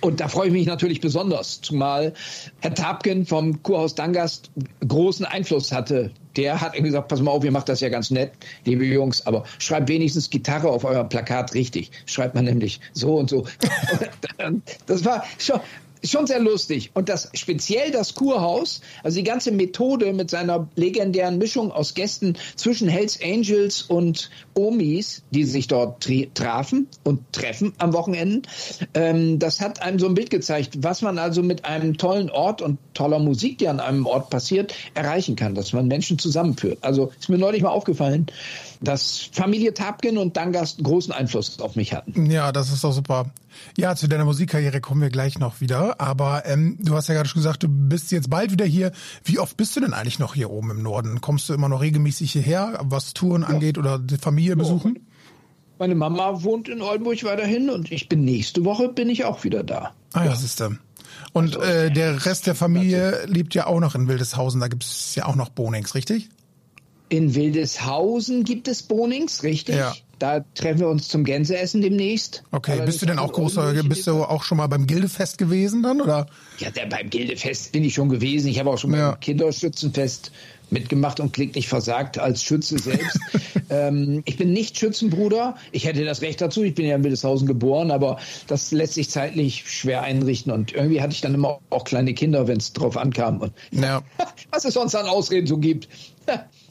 Und 0.00 0.20
da 0.20 0.28
freue 0.28 0.46
ich 0.46 0.52
mich 0.52 0.66
natürlich 0.66 1.00
besonders, 1.02 1.60
zumal 1.60 2.14
Herr 2.60 2.72
Tapken 2.72 3.26
vom 3.26 3.62
Kurhaus 3.62 3.94
Dangast 3.94 4.50
großen 4.86 5.26
Einfluss 5.26 5.72
hatte 5.72 6.12
der 6.36 6.60
hat 6.60 6.74
irgendwie 6.74 6.90
gesagt, 6.90 7.08
pass 7.08 7.20
mal 7.20 7.30
auf, 7.30 7.44
ihr 7.44 7.50
macht 7.50 7.68
das 7.68 7.80
ja 7.80 7.88
ganz 7.88 8.10
nett, 8.10 8.32
liebe 8.64 8.84
Jungs, 8.84 9.26
aber 9.26 9.44
schreibt 9.58 9.88
wenigstens 9.88 10.30
Gitarre 10.30 10.68
auf 10.68 10.84
euer 10.84 11.04
Plakat 11.04 11.54
richtig. 11.54 11.90
Schreibt 12.06 12.34
man 12.34 12.44
nämlich 12.44 12.80
so 12.92 13.16
und 13.16 13.30
so. 13.30 13.46
das 14.86 15.04
war 15.04 15.24
schon, 15.38 15.60
schon 16.04 16.26
sehr 16.26 16.40
lustig. 16.40 16.90
Und 16.94 17.08
das 17.08 17.30
speziell 17.34 17.90
das 17.90 18.14
Kurhaus, 18.14 18.80
also 19.02 19.16
die 19.16 19.24
ganze 19.24 19.52
Methode 19.52 20.12
mit 20.12 20.30
seiner 20.30 20.68
legendären 20.74 21.38
Mischung 21.38 21.72
aus 21.72 21.94
Gästen 21.94 22.36
zwischen 22.56 22.88
Hells 22.88 23.18
Angels 23.22 23.82
und 23.82 24.30
Omis, 24.54 25.22
die 25.30 25.44
sich 25.44 25.68
dort 25.68 26.08
trafen 26.34 26.88
und 27.04 27.20
treffen 27.32 27.72
am 27.78 27.92
Wochenende, 27.92 28.48
ähm, 28.94 29.38
das 29.38 29.60
hat 29.60 29.82
einem 29.82 29.98
so 29.98 30.06
ein 30.06 30.14
Bild 30.14 30.30
gezeigt, 30.30 30.78
was 30.78 31.02
man 31.02 31.18
also 31.18 31.42
mit 31.42 31.64
einem 31.64 31.96
tollen 31.96 32.30
Ort 32.30 32.62
und 32.62 32.78
toller 32.94 33.18
Musik, 33.18 33.58
die 33.58 33.68
an 33.68 33.80
einem 33.80 34.06
Ort 34.06 34.30
passiert, 34.30 34.74
erreichen 34.94 35.36
kann, 35.36 35.54
dass 35.54 35.72
man 35.72 35.86
Menschen 35.86 36.18
zusammenführt. 36.18 36.78
Also 36.82 37.12
ist 37.18 37.28
mir 37.28 37.38
neulich 37.38 37.62
mal 37.62 37.70
aufgefallen, 37.70 38.26
dass 38.80 39.28
Familie 39.32 39.74
Tapken 39.74 40.18
und 40.18 40.36
Dangast 40.36 40.82
großen 40.82 41.12
Einfluss 41.12 41.60
auf 41.60 41.76
mich 41.76 41.92
hatten. 41.92 42.30
Ja, 42.30 42.52
das 42.52 42.72
ist 42.72 42.84
doch 42.84 42.92
super. 42.92 43.26
Ja, 43.76 43.94
zu 43.96 44.08
deiner 44.08 44.24
Musikkarriere 44.24 44.80
kommen 44.80 45.02
wir 45.02 45.10
gleich 45.10 45.38
noch 45.38 45.60
wieder. 45.60 46.00
Aber 46.00 46.44
ähm, 46.46 46.78
du 46.80 46.94
hast 46.94 47.08
ja 47.08 47.14
gerade 47.14 47.28
schon 47.28 47.40
gesagt, 47.40 47.62
du 47.62 47.68
bist 47.68 48.12
jetzt 48.12 48.30
bald 48.30 48.52
wieder 48.52 48.64
hier. 48.64 48.92
Wie 49.24 49.38
oft 49.38 49.56
bist 49.56 49.76
du 49.76 49.80
denn 49.80 49.92
eigentlich 49.92 50.18
noch 50.18 50.34
hier 50.34 50.50
oben 50.50 50.70
im 50.70 50.82
Norden? 50.82 51.20
Kommst 51.20 51.48
du 51.48 51.54
immer 51.54 51.68
noch 51.68 51.80
regelmäßig 51.80 52.32
hierher, 52.32 52.78
was 52.82 53.14
Touren 53.14 53.42
ja. 53.42 53.48
angeht 53.48 53.78
oder 53.78 53.98
die 53.98 54.18
Familie 54.18 54.50
ja. 54.50 54.56
besuchen? 54.56 54.98
Meine 55.78 55.94
Mama 55.94 56.42
wohnt 56.42 56.68
in 56.68 56.80
Oldenburg 56.80 57.22
weiterhin 57.24 57.68
und 57.68 57.92
ich 57.92 58.08
bin 58.08 58.24
nächste 58.24 58.64
Woche 58.64 58.88
bin 58.88 59.10
ich 59.10 59.24
auch 59.26 59.44
wieder 59.44 59.62
da. 59.62 59.92
Ah 60.14 60.24
ja, 60.24 60.30
ja. 60.30 60.36
siehst 60.36 60.60
du. 60.60 60.78
Und 61.32 61.56
also, 61.56 61.60
äh, 61.60 61.90
der 61.90 62.24
Rest 62.24 62.46
der 62.46 62.54
Familie 62.54 63.26
lebt 63.26 63.54
ja 63.54 63.66
auch 63.66 63.80
noch 63.80 63.94
in 63.94 64.08
Wildeshausen. 64.08 64.60
Da 64.60 64.68
gibt 64.68 64.84
es 64.84 65.14
ja 65.14 65.26
auch 65.26 65.36
noch 65.36 65.50
Bonings, 65.50 65.94
richtig? 65.94 66.30
In 67.08 67.34
Wildeshausen 67.34 68.44
gibt 68.44 68.68
es 68.68 68.82
Bonings, 68.82 69.42
richtig? 69.42 69.76
Ja. 69.76 69.94
Da 70.18 70.40
treffen 70.54 70.80
wir 70.80 70.88
uns 70.88 71.08
zum 71.08 71.24
Gänseessen 71.24 71.82
demnächst. 71.82 72.42
Okay, 72.50 72.80
bist 72.84 73.02
du 73.02 73.06
denn 73.06 73.18
auch 73.18 73.32
großer, 73.32 73.74
bist 73.84 74.06
du 74.06 74.24
auch 74.24 74.44
schon 74.44 74.58
mal 74.58 74.66
beim 74.66 74.86
Gildefest 74.86 75.36
gewesen 75.36 75.82
dann, 75.82 76.00
oder? 76.00 76.26
Ja, 76.58 76.70
der, 76.70 76.86
beim 76.86 77.10
Gildefest 77.10 77.72
bin 77.72 77.84
ich 77.84 77.94
schon 77.94 78.08
gewesen. 78.08 78.48
Ich 78.48 78.58
habe 78.58 78.70
auch 78.70 78.78
schon 78.78 78.94
ja. 78.94 79.10
beim 79.10 79.20
Kinderschützenfest 79.20 80.32
mitgemacht 80.70 81.20
und 81.20 81.32
klick 81.32 81.54
nicht 81.54 81.68
versagt 81.68 82.18
als 82.18 82.42
Schütze 82.42 82.78
selbst. 82.78 83.20
ähm, 83.70 84.22
ich 84.24 84.36
bin 84.36 84.52
nicht 84.52 84.78
Schützenbruder. 84.78 85.56
Ich 85.72 85.84
hätte 85.86 86.04
das 86.04 86.22
Recht 86.22 86.40
dazu. 86.40 86.62
Ich 86.62 86.74
bin 86.74 86.86
ja 86.86 86.96
in 86.96 87.04
Wildeshausen 87.04 87.46
geboren, 87.46 87.90
aber 87.90 88.18
das 88.46 88.72
lässt 88.72 88.94
sich 88.94 89.10
zeitlich 89.10 89.64
schwer 89.70 90.02
einrichten. 90.02 90.52
Und 90.52 90.72
irgendwie 90.72 91.00
hatte 91.00 91.12
ich 91.12 91.20
dann 91.20 91.34
immer 91.34 91.60
auch 91.70 91.84
kleine 91.84 92.14
Kinder, 92.14 92.48
wenn 92.48 92.58
es 92.58 92.72
drauf 92.72 92.96
ankam. 92.96 93.40
Und 93.40 93.52
ja. 93.70 94.02
was 94.50 94.64
es 94.64 94.74
sonst 94.74 94.94
an 94.94 95.06
Ausreden 95.06 95.46
so 95.46 95.58
gibt. 95.58 95.88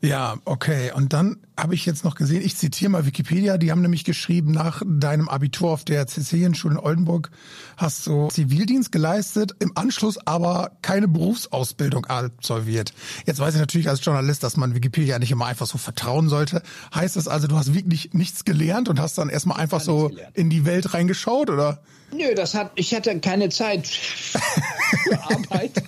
Ja, 0.00 0.36
okay. 0.44 0.92
Und 0.94 1.12
dann 1.12 1.38
habe 1.58 1.74
ich 1.74 1.86
jetzt 1.86 2.04
noch 2.04 2.14
gesehen, 2.14 2.42
ich 2.42 2.56
zitiere 2.56 2.90
mal 2.90 3.06
Wikipedia, 3.06 3.58
die 3.58 3.70
haben 3.70 3.82
nämlich 3.82 4.04
geschrieben, 4.04 4.52
nach 4.52 4.82
deinem 4.84 5.28
Abitur 5.28 5.70
auf 5.70 5.84
der 5.84 6.06
Cäcilienschule 6.06 6.74
in 6.74 6.80
Oldenburg 6.80 7.30
hast 7.76 8.06
du 8.06 8.28
Zivildienst 8.28 8.92
geleistet, 8.92 9.52
im 9.58 9.72
Anschluss 9.76 10.18
aber 10.26 10.72
keine 10.82 11.08
Berufsausbildung 11.08 12.06
absolviert. 12.06 12.94
Jetzt 13.26 13.40
weiß 13.40 13.54
ich 13.54 13.60
natürlich 13.60 13.88
als 13.88 14.04
Journalist, 14.04 14.42
dass 14.42 14.56
man 14.56 14.74
Wikipedia 14.74 15.18
nicht 15.18 15.30
immer 15.30 15.46
einfach 15.46 15.66
so 15.66 15.78
vertrauen 15.78 16.28
sollte. 16.28 16.62
Heißt 16.94 17.16
das 17.16 17.28
also, 17.28 17.46
du 17.46 17.56
hast 17.56 17.74
wirklich 17.74 18.14
nichts 18.14 18.44
gelernt 18.44 18.88
und 18.88 19.00
hast 19.00 19.18
dann 19.18 19.28
erstmal 19.28 19.60
einfach 19.60 19.80
so 19.80 20.10
in 20.34 20.50
die 20.50 20.64
Welt 20.64 20.94
reingeschaut, 20.94 21.50
oder? 21.50 21.82
Nö, 22.14 22.34
das 22.34 22.54
hat, 22.54 22.72
ich 22.74 22.94
hatte 22.94 23.18
keine 23.20 23.48
Zeit 23.48 23.86
für 23.86 25.22
Arbeit. 25.22 25.82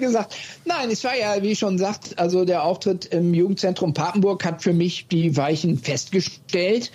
Gesagt, 0.00 0.34
nein, 0.64 0.90
es 0.90 1.04
war 1.04 1.16
ja, 1.16 1.42
wie 1.42 1.54
schon 1.54 1.78
sagt, 1.78 2.18
also 2.18 2.44
der 2.44 2.64
Auftritt 2.64 3.06
im 3.06 3.32
Jugendzentrum 3.34 3.94
Papenburg 3.94 4.44
hat 4.44 4.62
für 4.62 4.72
mich 4.72 5.06
die 5.08 5.36
Weichen 5.36 5.78
festgestellt 5.78 6.90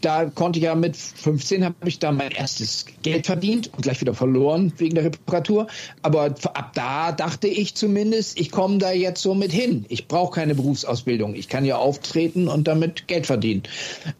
da 0.00 0.26
konnte 0.26 0.58
ich 0.58 0.64
ja 0.64 0.74
mit 0.74 0.96
15 0.96 1.64
habe 1.64 1.74
ich 1.86 1.98
da 1.98 2.12
mein 2.12 2.30
erstes 2.30 2.86
Geld 3.02 3.26
verdient 3.26 3.72
und 3.72 3.82
gleich 3.82 4.00
wieder 4.00 4.14
verloren 4.14 4.72
wegen 4.76 4.94
der 4.94 5.04
Reparatur. 5.04 5.66
Aber 6.02 6.34
ab 6.54 6.72
da 6.74 7.12
dachte 7.12 7.48
ich 7.48 7.74
zumindest, 7.74 8.38
ich 8.38 8.50
komme 8.50 8.78
da 8.78 8.92
jetzt 8.92 9.22
so 9.22 9.34
mit 9.34 9.52
hin. 9.52 9.86
Ich 9.88 10.08
brauche 10.08 10.34
keine 10.34 10.54
Berufsausbildung. 10.54 11.34
Ich 11.34 11.48
kann 11.48 11.64
ja 11.64 11.76
auftreten 11.76 12.48
und 12.48 12.68
damit 12.68 13.08
Geld 13.08 13.26
verdienen. 13.26 13.62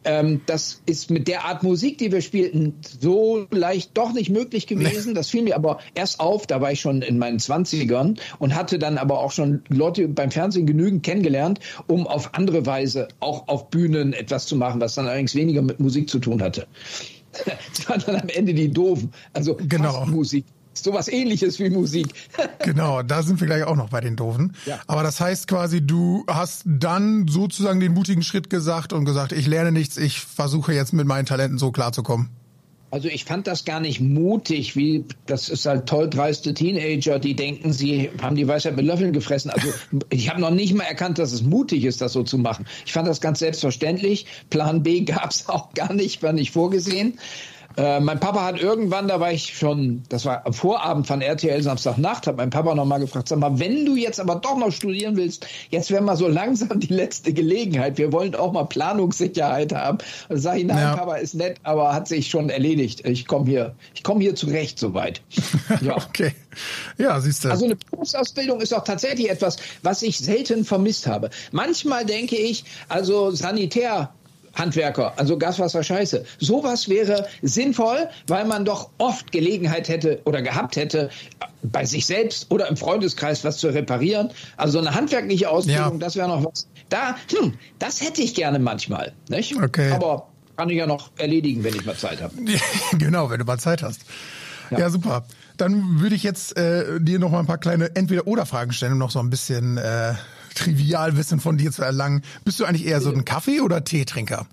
Ähm, 0.04 0.40
das 0.46 0.80
ist 0.86 1.10
mit 1.10 1.28
der 1.28 1.44
Art 1.44 1.62
Musik, 1.62 1.98
die 1.98 2.12
wir 2.12 2.22
spielten, 2.22 2.74
so 3.00 3.46
leicht 3.50 3.90
doch 3.94 4.12
nicht 4.12 4.30
möglich 4.30 4.66
gewesen. 4.66 5.10
Nee. 5.12 5.14
Das 5.14 5.28
fiel 5.30 5.42
mir 5.42 5.56
aber 5.56 5.78
erst 5.94 6.20
auf, 6.20 6.46
da 6.46 6.60
war 6.60 6.72
ich 6.72 6.80
schon 6.80 7.02
in 7.02 7.18
meinen 7.18 7.38
20ern 7.38 8.18
und 8.38 8.54
hatte 8.54 8.78
dann 8.78 8.98
aber 8.98 9.20
auch 9.20 9.32
schon 9.32 9.62
Leute 9.68 10.08
beim 10.08 10.30
Fernsehen 10.30 10.66
genügend 10.66 11.02
kennengelernt, 11.02 11.60
um 11.86 12.06
auf 12.06 12.34
andere 12.34 12.66
Weise 12.66 13.08
auch 13.20 13.48
auf 13.48 13.70
Bühnen 13.70 14.12
etwas 14.12 14.46
zu 14.46 14.56
machen, 14.56 14.80
was 14.80 14.94
dann 14.94 15.06
allerdings 15.06 15.34
weniger 15.34 15.50
weniger 15.50 15.69
mit 15.70 15.80
Musik 15.80 16.08
zu 16.08 16.18
tun 16.18 16.42
hatte. 16.42 16.66
Es 17.72 17.88
waren 17.88 18.02
dann 18.04 18.16
am 18.16 18.28
Ende 18.28 18.52
die 18.52 18.68
Doofen, 18.68 19.12
also 19.32 19.56
genau. 19.68 20.04
Musik. 20.04 20.44
Sowas 20.74 21.08
ähnliches 21.08 21.58
wie 21.58 21.70
Musik. 21.70 22.08
genau, 22.64 23.02
da 23.02 23.22
sind 23.22 23.40
wir 23.40 23.46
gleich 23.46 23.64
auch 23.64 23.76
noch 23.76 23.90
bei 23.90 24.00
den 24.00 24.16
Doofen. 24.16 24.52
Ja. 24.66 24.80
Aber 24.86 25.02
das 25.02 25.20
heißt 25.20 25.46
quasi, 25.46 25.84
du 25.84 26.24
hast 26.28 26.62
dann 26.66 27.28
sozusagen 27.28 27.80
den 27.80 27.92
mutigen 27.92 28.22
Schritt 28.22 28.50
gesagt 28.50 28.92
und 28.92 29.04
gesagt, 29.04 29.32
ich 29.32 29.46
lerne 29.46 29.72
nichts, 29.72 29.96
ich 29.96 30.20
versuche 30.20 30.72
jetzt 30.72 30.92
mit 30.92 31.06
meinen 31.06 31.26
Talenten 31.26 31.58
so 31.58 31.70
klarzukommen. 31.70 32.30
Also 32.92 33.08
ich 33.08 33.24
fand 33.24 33.46
das 33.46 33.64
gar 33.64 33.78
nicht 33.78 34.00
mutig, 34.00 34.74
wie 34.74 35.04
das 35.26 35.48
ist 35.48 35.64
halt 35.64 35.86
toll 35.86 36.10
dreiste 36.10 36.54
Teenager, 36.54 37.20
die 37.20 37.36
denken, 37.36 37.72
sie 37.72 38.10
haben 38.20 38.34
die 38.34 38.48
Weisheit 38.48 38.74
mit 38.74 38.84
Löffeln 38.84 39.12
gefressen. 39.12 39.50
Also 39.50 39.68
ich 40.10 40.28
habe 40.28 40.40
noch 40.40 40.50
nicht 40.50 40.74
mal 40.74 40.84
erkannt, 40.84 41.18
dass 41.18 41.32
es 41.32 41.42
mutig 41.42 41.84
ist, 41.84 42.00
das 42.00 42.12
so 42.12 42.24
zu 42.24 42.36
machen. 42.36 42.66
Ich 42.84 42.92
fand 42.92 43.06
das 43.06 43.20
ganz 43.20 43.38
selbstverständlich. 43.38 44.26
Plan 44.50 44.82
B 44.82 45.02
gab 45.02 45.30
es 45.30 45.48
auch 45.48 45.72
gar 45.74 45.92
nicht, 45.92 46.22
war 46.22 46.32
nicht 46.32 46.50
vorgesehen. 46.50 47.18
Äh, 47.76 48.00
mein 48.00 48.18
Papa 48.18 48.44
hat 48.44 48.60
irgendwann, 48.60 49.06
da 49.06 49.20
war 49.20 49.32
ich 49.32 49.56
schon, 49.56 50.02
das 50.08 50.24
war 50.24 50.44
am 50.44 50.52
Vorabend 50.52 51.06
von 51.06 51.22
RTL 51.22 51.62
Samstagnacht, 51.62 52.26
hat 52.26 52.36
mein 52.36 52.50
Papa 52.50 52.74
nochmal 52.74 53.00
gefragt, 53.00 53.28
sag 53.28 53.38
mal, 53.38 53.58
wenn 53.60 53.86
du 53.86 53.94
jetzt 53.96 54.18
aber 54.18 54.36
doch 54.36 54.56
noch 54.56 54.72
studieren 54.72 55.16
willst, 55.16 55.46
jetzt 55.70 55.90
wäre 55.90 56.02
mal 56.02 56.16
so 56.16 56.26
langsam 56.26 56.80
die 56.80 56.92
letzte 56.92 57.32
Gelegenheit. 57.32 57.96
Wir 57.96 58.12
wollen 58.12 58.34
auch 58.34 58.52
mal 58.52 58.64
Planungssicherheit 58.64 59.72
haben. 59.72 59.98
Da 60.28 60.36
sage 60.36 60.60
ich, 60.60 60.66
nein, 60.66 60.78
ja. 60.78 60.96
Papa 60.96 61.16
ist 61.16 61.34
nett, 61.34 61.58
aber 61.62 61.94
hat 61.94 62.08
sich 62.08 62.28
schon 62.28 62.50
erledigt. 62.50 63.06
Ich 63.06 63.26
komme 63.26 63.46
hier, 63.46 63.74
ich 63.94 64.02
komme 64.02 64.20
hier 64.20 64.34
zurecht 64.34 64.78
soweit. 64.78 65.22
Ja. 65.80 65.96
okay. 65.96 66.32
Ja, 66.98 67.20
siehst 67.20 67.44
du. 67.44 67.48
Also 67.48 67.64
eine 67.64 67.76
Berufsausbildung 67.76 68.60
ist 68.60 68.74
auch 68.74 68.84
tatsächlich 68.84 69.30
etwas, 69.30 69.56
was 69.82 70.02
ich 70.02 70.18
selten 70.18 70.64
vermisst 70.64 71.06
habe. 71.06 71.30
Manchmal 71.52 72.04
denke 72.04 72.36
ich, 72.36 72.64
also 72.88 73.30
Sanitär 73.30 74.12
Handwerker, 74.54 75.12
also 75.16 75.38
Gaswasser 75.38 75.82
Scheiße. 75.82 76.24
Sowas 76.38 76.88
wäre 76.88 77.26
sinnvoll, 77.42 78.08
weil 78.26 78.44
man 78.44 78.64
doch 78.64 78.90
oft 78.98 79.32
Gelegenheit 79.32 79.88
hätte 79.88 80.20
oder 80.24 80.42
gehabt 80.42 80.76
hätte, 80.76 81.10
bei 81.62 81.84
sich 81.84 82.06
selbst 82.06 82.50
oder 82.50 82.68
im 82.68 82.76
Freundeskreis 82.76 83.44
was 83.44 83.58
zu 83.58 83.68
reparieren. 83.68 84.30
Also 84.56 84.74
so 84.74 84.78
eine 84.78 84.94
handwerkliche 84.94 85.48
Ausbildung, 85.48 85.94
ja. 85.94 85.98
das 85.98 86.16
wäre 86.16 86.28
noch 86.28 86.44
was. 86.44 86.66
Da, 86.88 87.16
hm, 87.30 87.54
das 87.78 88.00
hätte 88.00 88.22
ich 88.22 88.34
gerne 88.34 88.58
manchmal, 88.58 89.12
nicht? 89.28 89.56
Okay. 89.56 89.92
Aber 89.92 90.28
kann 90.56 90.68
ich 90.68 90.76
ja 90.76 90.86
noch 90.86 91.10
erledigen, 91.16 91.64
wenn 91.64 91.74
ich 91.74 91.84
mal 91.86 91.96
Zeit 91.96 92.20
habe. 92.20 92.34
genau, 92.98 93.30
wenn 93.30 93.38
du 93.38 93.44
mal 93.44 93.58
Zeit 93.58 93.82
hast. 93.82 94.02
Ja, 94.70 94.80
ja 94.80 94.90
super. 94.90 95.24
Dann 95.56 96.00
würde 96.00 96.14
ich 96.14 96.22
jetzt 96.22 96.56
äh, 96.56 97.00
dir 97.00 97.18
noch 97.18 97.30
mal 97.30 97.40
ein 97.40 97.46
paar 97.46 97.58
kleine 97.58 97.94
Entweder-Oder-Fragen 97.94 98.72
stellen, 98.72 98.92
um 98.92 98.98
noch 98.98 99.10
so 99.10 99.20
ein 99.20 99.30
bisschen 99.30 99.76
äh, 99.78 100.14
Trivialwissen 100.54 101.40
von 101.40 101.56
dir 101.56 101.72
zu 101.72 101.82
erlangen. 101.82 102.22
Bist 102.44 102.60
du 102.60 102.64
eigentlich 102.64 102.86
eher 102.86 103.00
so 103.00 103.10
ein 103.10 103.24
Kaffee- 103.24 103.60
oder 103.60 103.84
Teetrinker? 103.84 104.46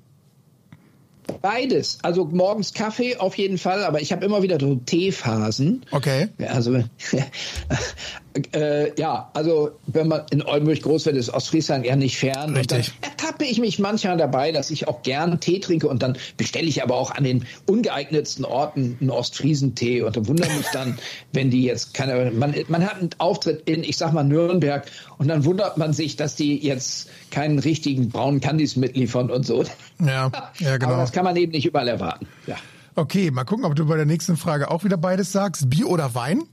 Beides. 1.42 2.00
Also 2.04 2.26
morgens 2.26 2.74
Kaffee 2.74 3.18
auf 3.18 3.38
jeden 3.38 3.58
Fall, 3.58 3.84
aber 3.84 4.02
ich 4.02 4.12
habe 4.12 4.26
immer 4.26 4.42
wieder 4.42 4.58
so 4.60 4.76
Teephasen. 4.76 5.86
Okay. 5.92 6.30
Also 6.48 6.72
äh, 8.54 8.94
ja, 9.00 9.30
also 9.34 9.72
wenn 9.88 10.08
man 10.08 10.22
in 10.32 10.42
Oldenburg 10.42 10.82
groß 10.82 11.06
wird, 11.06 11.16
ist 11.16 11.30
Ostfriesland 11.30 11.86
eher 11.86 11.96
nicht 11.96 12.18
fern. 12.18 12.56
Richtig. 12.56 12.92
dann 13.02 13.12
ertappe 13.12 13.46
ich 13.46 13.60
mich 13.60 13.80
manchmal 13.80 14.18
dabei, 14.18 14.52
dass 14.52 14.72
ich 14.72 14.88
auch 14.88 15.02
gern 15.04 15.40
Tee 15.40 15.60
trinke 15.60 15.88
und 15.88 16.02
dann 16.04 16.18
bestelle 16.38 16.68
ich 16.68 16.84
aber 16.84 16.96
auch 16.96 17.12
an 17.12 17.24
den 17.24 17.46
ungeeignetsten 17.66 18.46
Orten 18.46 18.98
einen 19.00 19.10
Ostfriesentee 19.10 20.02
und 20.02 20.28
wundere 20.28 20.52
mich 20.54 20.68
dann, 20.74 20.98
wenn 21.34 21.50
die 21.50 21.64
jetzt 21.64 21.94
keine, 21.94 22.32
man, 22.32 22.56
man 22.68 22.86
hat 22.86 23.00
einen 23.00 23.10
Auftritt 23.18 23.68
in, 23.70 23.84
ich 23.84 23.98
sag 23.98 24.14
mal 24.14 24.24
Nürnberg 24.24 24.86
und 25.18 25.28
dann 25.28 25.46
wundert 25.46 25.78
man 25.78 25.94
sich, 25.94 26.16
dass 26.16 26.36
die 26.36 26.58
jetzt 26.58 27.10
keinen 27.32 27.60
richtigen 27.60 28.10
braunen 28.10 28.42
Candies 28.42 28.76
mitliefern 28.76 29.30
und 29.30 29.46
so. 29.46 29.64
Ja, 30.00 30.32
ja 30.60 30.78
genau. 30.78 30.94
Aber 30.94 31.02
das 31.02 31.12
kann 31.12 31.24
man 31.24 31.36
eben 31.36 31.52
nicht 31.52 31.66
überall 31.66 31.88
erwarten. 31.88 32.28
Ja. 32.46 32.56
Okay, 32.96 33.30
mal 33.30 33.44
gucken, 33.44 33.66
ob 33.66 33.76
du 33.76 33.86
bei 33.86 33.96
der 33.96 34.06
nächsten 34.08 34.38
Frage 34.38 34.72
auch 34.72 34.84
wieder 34.84 34.98
beides 34.98 35.32
sagst. 35.32 35.70
Bier 35.70 35.88
oder 35.88 36.16
Wein? 36.16 36.44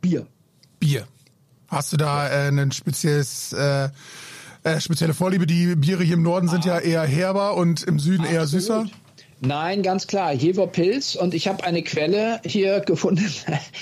Bier. 0.00 0.26
Bier. 0.80 1.06
Hast 1.68 1.92
du 1.92 1.96
da 1.96 2.28
äh, 2.28 2.48
ein 2.48 2.72
spezielles 2.72 3.52
äh, 3.52 3.90
äh, 4.64 4.80
spezielle 4.80 5.14
Vorliebe? 5.14 5.46
Die 5.46 5.76
Biere 5.76 6.02
hier 6.02 6.14
im 6.14 6.22
Norden 6.22 6.48
sind 6.48 6.66
ah. 6.66 6.74
ja 6.74 6.78
eher 6.80 7.02
herber 7.02 7.56
und 7.56 7.84
im 7.84 8.00
Süden 8.00 8.22
Absolut. 8.22 8.40
eher 8.40 8.46
süßer. 8.46 8.86
Nein, 9.42 9.82
ganz 9.82 10.06
klar. 10.06 10.32
Jever 10.32 10.66
Pilz 10.66 11.14
und 11.14 11.32
ich 11.32 11.48
habe 11.48 11.64
eine 11.64 11.82
Quelle 11.82 12.40
hier 12.44 12.80
gefunden. 12.80 13.24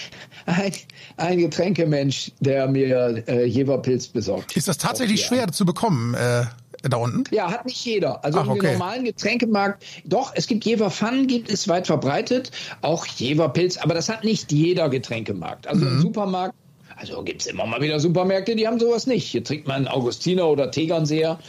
ein, 0.46 0.72
ein 1.16 1.38
Getränkemensch, 1.38 2.32
der 2.40 2.68
mir 2.68 3.24
äh, 3.26 3.44
Jever 3.44 3.78
Pilz 3.78 4.06
besorgt. 4.08 4.56
Ist 4.56 4.68
das 4.68 4.78
tatsächlich 4.78 5.24
schwer 5.24 5.48
zu 5.48 5.64
bekommen? 5.64 6.14
Äh 6.14 6.44
da 6.82 6.96
unten? 6.98 7.24
Ja, 7.34 7.50
hat 7.50 7.66
nicht 7.66 7.84
jeder. 7.84 8.24
Also 8.24 8.38
Ach, 8.38 8.46
okay. 8.46 8.66
im 8.66 8.72
normalen 8.74 9.04
Getränkemarkt, 9.04 9.84
doch, 10.04 10.32
es 10.36 10.46
gibt 10.46 10.64
Jever 10.64 10.92
Pfannen, 10.92 11.26
gibt 11.26 11.50
es 11.50 11.66
weit 11.66 11.88
verbreitet, 11.88 12.52
auch 12.82 13.04
Jever 13.04 13.48
Pilz, 13.48 13.78
aber 13.78 13.94
das 13.94 14.08
hat 14.08 14.22
nicht 14.22 14.52
jeder 14.52 14.88
Getränkemarkt. 14.88 15.66
Also 15.66 15.84
mhm. 15.84 15.96
im 15.96 16.00
Supermarkt 16.02 16.54
also 16.98 17.22
gibt 17.22 17.42
es 17.42 17.46
immer 17.46 17.66
mal 17.66 17.80
wieder 17.80 18.00
Supermärkte, 18.00 18.56
die 18.56 18.66
haben 18.66 18.80
sowas 18.80 19.06
nicht. 19.06 19.26
Hier 19.28 19.44
trinkt 19.44 19.68
man 19.68 19.86
Augustiner 19.86 20.48
oder 20.48 20.70
Tegernseher. 20.70 21.38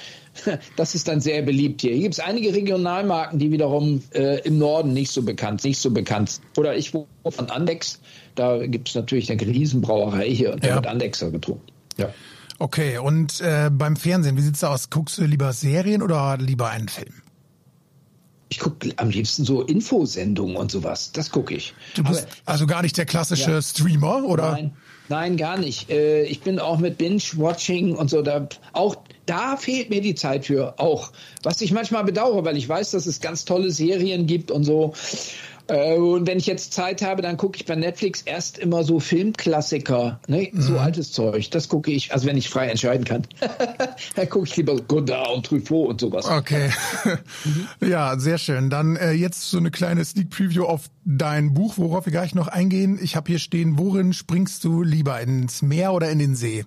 Das 0.77 0.95
ist 0.95 1.07
dann 1.09 1.19
sehr 1.19 1.41
beliebt 1.41 1.81
hier. 1.81 1.91
Hier 1.91 2.03
gibt 2.03 2.13
es 2.13 2.19
einige 2.21 2.53
Regionalmarken, 2.53 3.39
die 3.39 3.51
wiederum 3.51 4.01
äh, 4.13 4.39
im 4.41 4.57
Norden 4.57 4.93
nicht 4.93 5.11
so 5.11 5.23
bekannt, 5.23 5.65
nicht 5.65 5.79
so 5.79 5.91
bekannt. 5.91 6.39
Oder 6.55 6.77
ich 6.77 6.93
wohne 6.93 7.07
von 7.29 7.49
Andex. 7.49 7.99
Da 8.35 8.65
gibt 8.65 8.87
es 8.87 8.95
natürlich 8.95 9.29
eine 9.29 9.41
Riesenbrauerei 9.41 10.29
hier 10.29 10.53
und 10.53 10.63
da 10.63 10.69
ja. 10.69 10.75
wird 10.75 10.87
Andexer 10.87 11.31
getrunken. 11.31 11.65
Ja. 11.97 12.13
Okay, 12.59 12.99
und 12.99 13.41
äh, 13.41 13.69
beim 13.69 13.97
Fernsehen, 13.97 14.37
wie 14.37 14.41
sieht's 14.41 14.63
aus? 14.63 14.89
Guckst 14.89 15.17
du 15.17 15.25
lieber 15.25 15.51
Serien 15.51 16.01
oder 16.01 16.37
lieber 16.37 16.69
einen 16.69 16.87
Film? 16.87 17.21
Ich 18.49 18.59
gucke 18.59 18.91
am 18.95 19.09
liebsten 19.09 19.43
so 19.43 19.61
Infosendungen 19.63 20.55
und 20.55 20.71
sowas. 20.71 21.11
Das 21.11 21.31
gucke 21.31 21.55
ich. 21.55 21.73
Du 21.95 22.03
bist 22.03 22.27
Aber, 22.45 22.53
also 22.53 22.67
gar 22.67 22.81
nicht 22.81 22.97
der 22.97 23.05
klassische 23.05 23.51
ja. 23.51 23.61
Streamer, 23.61 24.23
oder? 24.23 24.51
Nein, 24.51 24.71
Nein, 25.09 25.37
gar 25.37 25.57
nicht. 25.57 25.89
Äh, 25.89 26.23
ich 26.23 26.41
bin 26.41 26.59
auch 26.59 26.77
mit 26.77 26.97
Binge-Watching 26.97 27.95
und 27.95 28.09
so, 28.09 28.21
da, 28.21 28.47
auch 28.73 28.95
da 29.25 29.57
fehlt 29.57 29.89
mir 29.89 30.01
die 30.01 30.15
Zeit 30.15 30.45
für, 30.45 30.79
auch. 30.79 31.11
Was 31.43 31.61
ich 31.61 31.71
manchmal 31.71 32.03
bedauere, 32.03 32.45
weil 32.45 32.57
ich 32.57 32.69
weiß, 32.69 32.91
dass 32.91 33.05
es 33.05 33.19
ganz 33.19 33.45
tolle 33.45 33.71
Serien 33.71 34.27
gibt 34.27 34.51
und 34.51 34.63
so. 34.63 34.93
Äh, 35.69 35.95
und 35.95 36.27
wenn 36.27 36.37
ich 36.37 36.47
jetzt 36.47 36.73
Zeit 36.73 37.01
habe, 37.01 37.21
dann 37.21 37.37
gucke 37.37 37.57
ich 37.57 37.65
bei 37.65 37.75
Netflix 37.75 38.21
erst 38.23 38.57
immer 38.57 38.83
so 38.83 38.99
Filmklassiker, 38.99 40.19
ne? 40.27 40.51
so 40.53 40.73
mhm. 40.73 40.79
altes 40.79 41.11
Zeug. 41.11 41.49
Das 41.51 41.69
gucke 41.69 41.91
ich, 41.91 42.11
also 42.13 42.27
wenn 42.27 42.37
ich 42.37 42.49
frei 42.49 42.67
entscheiden 42.67 43.05
kann. 43.05 43.27
dann 44.15 44.29
gucke 44.29 44.47
ich 44.47 44.57
lieber 44.57 44.75
Godard 44.81 45.29
und 45.29 45.45
Truffaut 45.45 45.89
und 45.89 46.01
sowas. 46.01 46.25
Okay. 46.25 46.71
mhm. 47.45 47.67
Ja, 47.87 48.19
sehr 48.19 48.37
schön. 48.37 48.69
Dann 48.69 48.95
äh, 48.95 49.11
jetzt 49.11 49.49
so 49.49 49.57
eine 49.57 49.71
kleine 49.71 50.03
Sneak 50.03 50.29
Preview 50.29 50.65
auf 50.65 50.89
dein 51.05 51.53
Buch, 51.53 51.77
worauf 51.77 52.05
wir 52.05 52.11
gleich 52.11 52.35
noch 52.35 52.47
eingehen. 52.47 52.99
Ich 53.01 53.15
habe 53.15 53.27
hier 53.29 53.39
stehen, 53.39 53.77
worin 53.77 54.13
springst 54.13 54.63
du 54.63 54.83
lieber 54.83 55.19
ins 55.21 55.61
Meer 55.61 55.93
oder 55.93 56.09
in 56.09 56.19
den 56.19 56.35
See? 56.35 56.65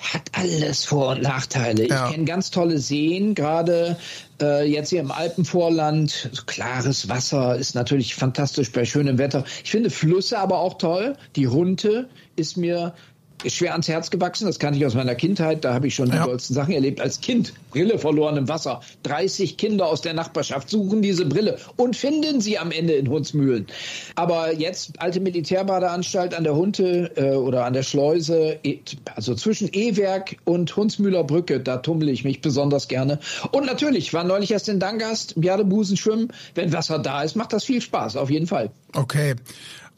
Hat 0.00 0.22
alles 0.32 0.84
Vor- 0.84 1.10
und 1.10 1.22
Nachteile. 1.22 1.88
Ja. 1.88 2.06
Ich 2.06 2.14
kenne 2.14 2.24
ganz 2.24 2.50
tolle 2.50 2.78
Seen, 2.78 3.34
gerade 3.34 3.96
äh, 4.40 4.64
jetzt 4.64 4.90
hier 4.90 5.00
im 5.00 5.10
Alpenvorland. 5.10 6.30
Klares 6.46 7.08
Wasser 7.08 7.56
ist 7.56 7.74
natürlich 7.74 8.14
fantastisch 8.14 8.72
bei 8.72 8.84
schönem 8.84 9.18
Wetter. 9.18 9.44
Ich 9.62 9.70
finde 9.70 9.90
Flüsse 9.90 10.38
aber 10.38 10.58
auch 10.58 10.78
toll. 10.78 11.16
Die 11.36 11.44
Runte 11.44 12.08
ist 12.36 12.56
mir 12.56 12.94
ist 13.44 13.56
schwer 13.56 13.72
ans 13.72 13.88
Herz 13.88 14.10
gewachsen. 14.10 14.46
Das 14.46 14.58
kann 14.58 14.74
ich 14.74 14.84
aus 14.84 14.94
meiner 14.94 15.14
Kindheit. 15.14 15.64
Da 15.64 15.74
habe 15.74 15.86
ich 15.86 15.94
schon 15.94 16.08
ja. 16.08 16.18
die 16.18 16.28
tollsten 16.28 16.54
Sachen 16.54 16.74
erlebt. 16.74 17.00
Als 17.00 17.20
Kind 17.20 17.52
Brille 17.70 17.98
verloren 17.98 18.36
im 18.36 18.48
Wasser. 18.48 18.80
30 19.04 19.56
Kinder 19.56 19.86
aus 19.86 20.02
der 20.02 20.14
Nachbarschaft 20.14 20.68
suchen 20.68 21.02
diese 21.02 21.24
Brille 21.24 21.58
und 21.76 21.96
finden 21.96 22.40
sie 22.40 22.58
am 22.58 22.70
Ende 22.70 22.94
in 22.94 23.08
Hunsmühlen. 23.08 23.66
Aber 24.14 24.54
jetzt 24.54 25.00
alte 25.00 25.20
Militärbadeanstalt 25.20 26.34
an 26.34 26.44
der 26.44 26.54
Hunte 26.54 27.12
äh, 27.16 27.34
oder 27.34 27.64
an 27.64 27.72
der 27.72 27.82
Schleuse, 27.82 28.58
e, 28.62 28.78
also 29.14 29.34
zwischen 29.34 29.68
E-Werk 29.72 30.36
und 30.44 30.74
Hunsmühler 30.76 31.24
Brücke, 31.24 31.60
da 31.60 31.78
tummel 31.78 32.08
ich 32.08 32.24
mich 32.24 32.40
besonders 32.40 32.88
gerne. 32.88 33.18
Und 33.52 33.66
natürlich 33.66 34.12
war 34.12 34.24
neulich 34.24 34.50
erst 34.50 34.68
in 34.68 34.80
Dangast, 34.80 35.34
Jadebusen 35.40 35.96
schwimmen. 35.96 36.32
Wenn 36.54 36.72
Wasser 36.72 36.98
da 36.98 37.22
ist, 37.22 37.36
macht 37.36 37.52
das 37.52 37.64
viel 37.64 37.80
Spaß, 37.80 38.16
auf 38.16 38.30
jeden 38.30 38.46
Fall. 38.46 38.70
Okay. 38.94 39.36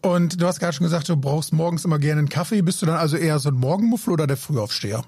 Und 0.02 0.42
du 0.42 0.46
hast 0.46 0.58
gerade 0.58 0.72
schon 0.72 0.84
gesagt, 0.84 1.08
du 1.08 1.16
brauchst 1.16 1.52
morgens 1.52 1.84
immer 1.84 1.98
gerne 1.98 2.18
einen 2.18 2.28
Kaffee. 2.28 2.60
Bist 2.62 2.82
du 2.82 2.86
dann 2.86 2.96
also 2.96 3.16
eher 3.16 3.38
so 3.38 3.50
ein 3.50 3.54
Morgenmuffel 3.54 4.12
oder 4.12 4.26
der 4.26 4.36
Frühaufsteher? 4.36 5.04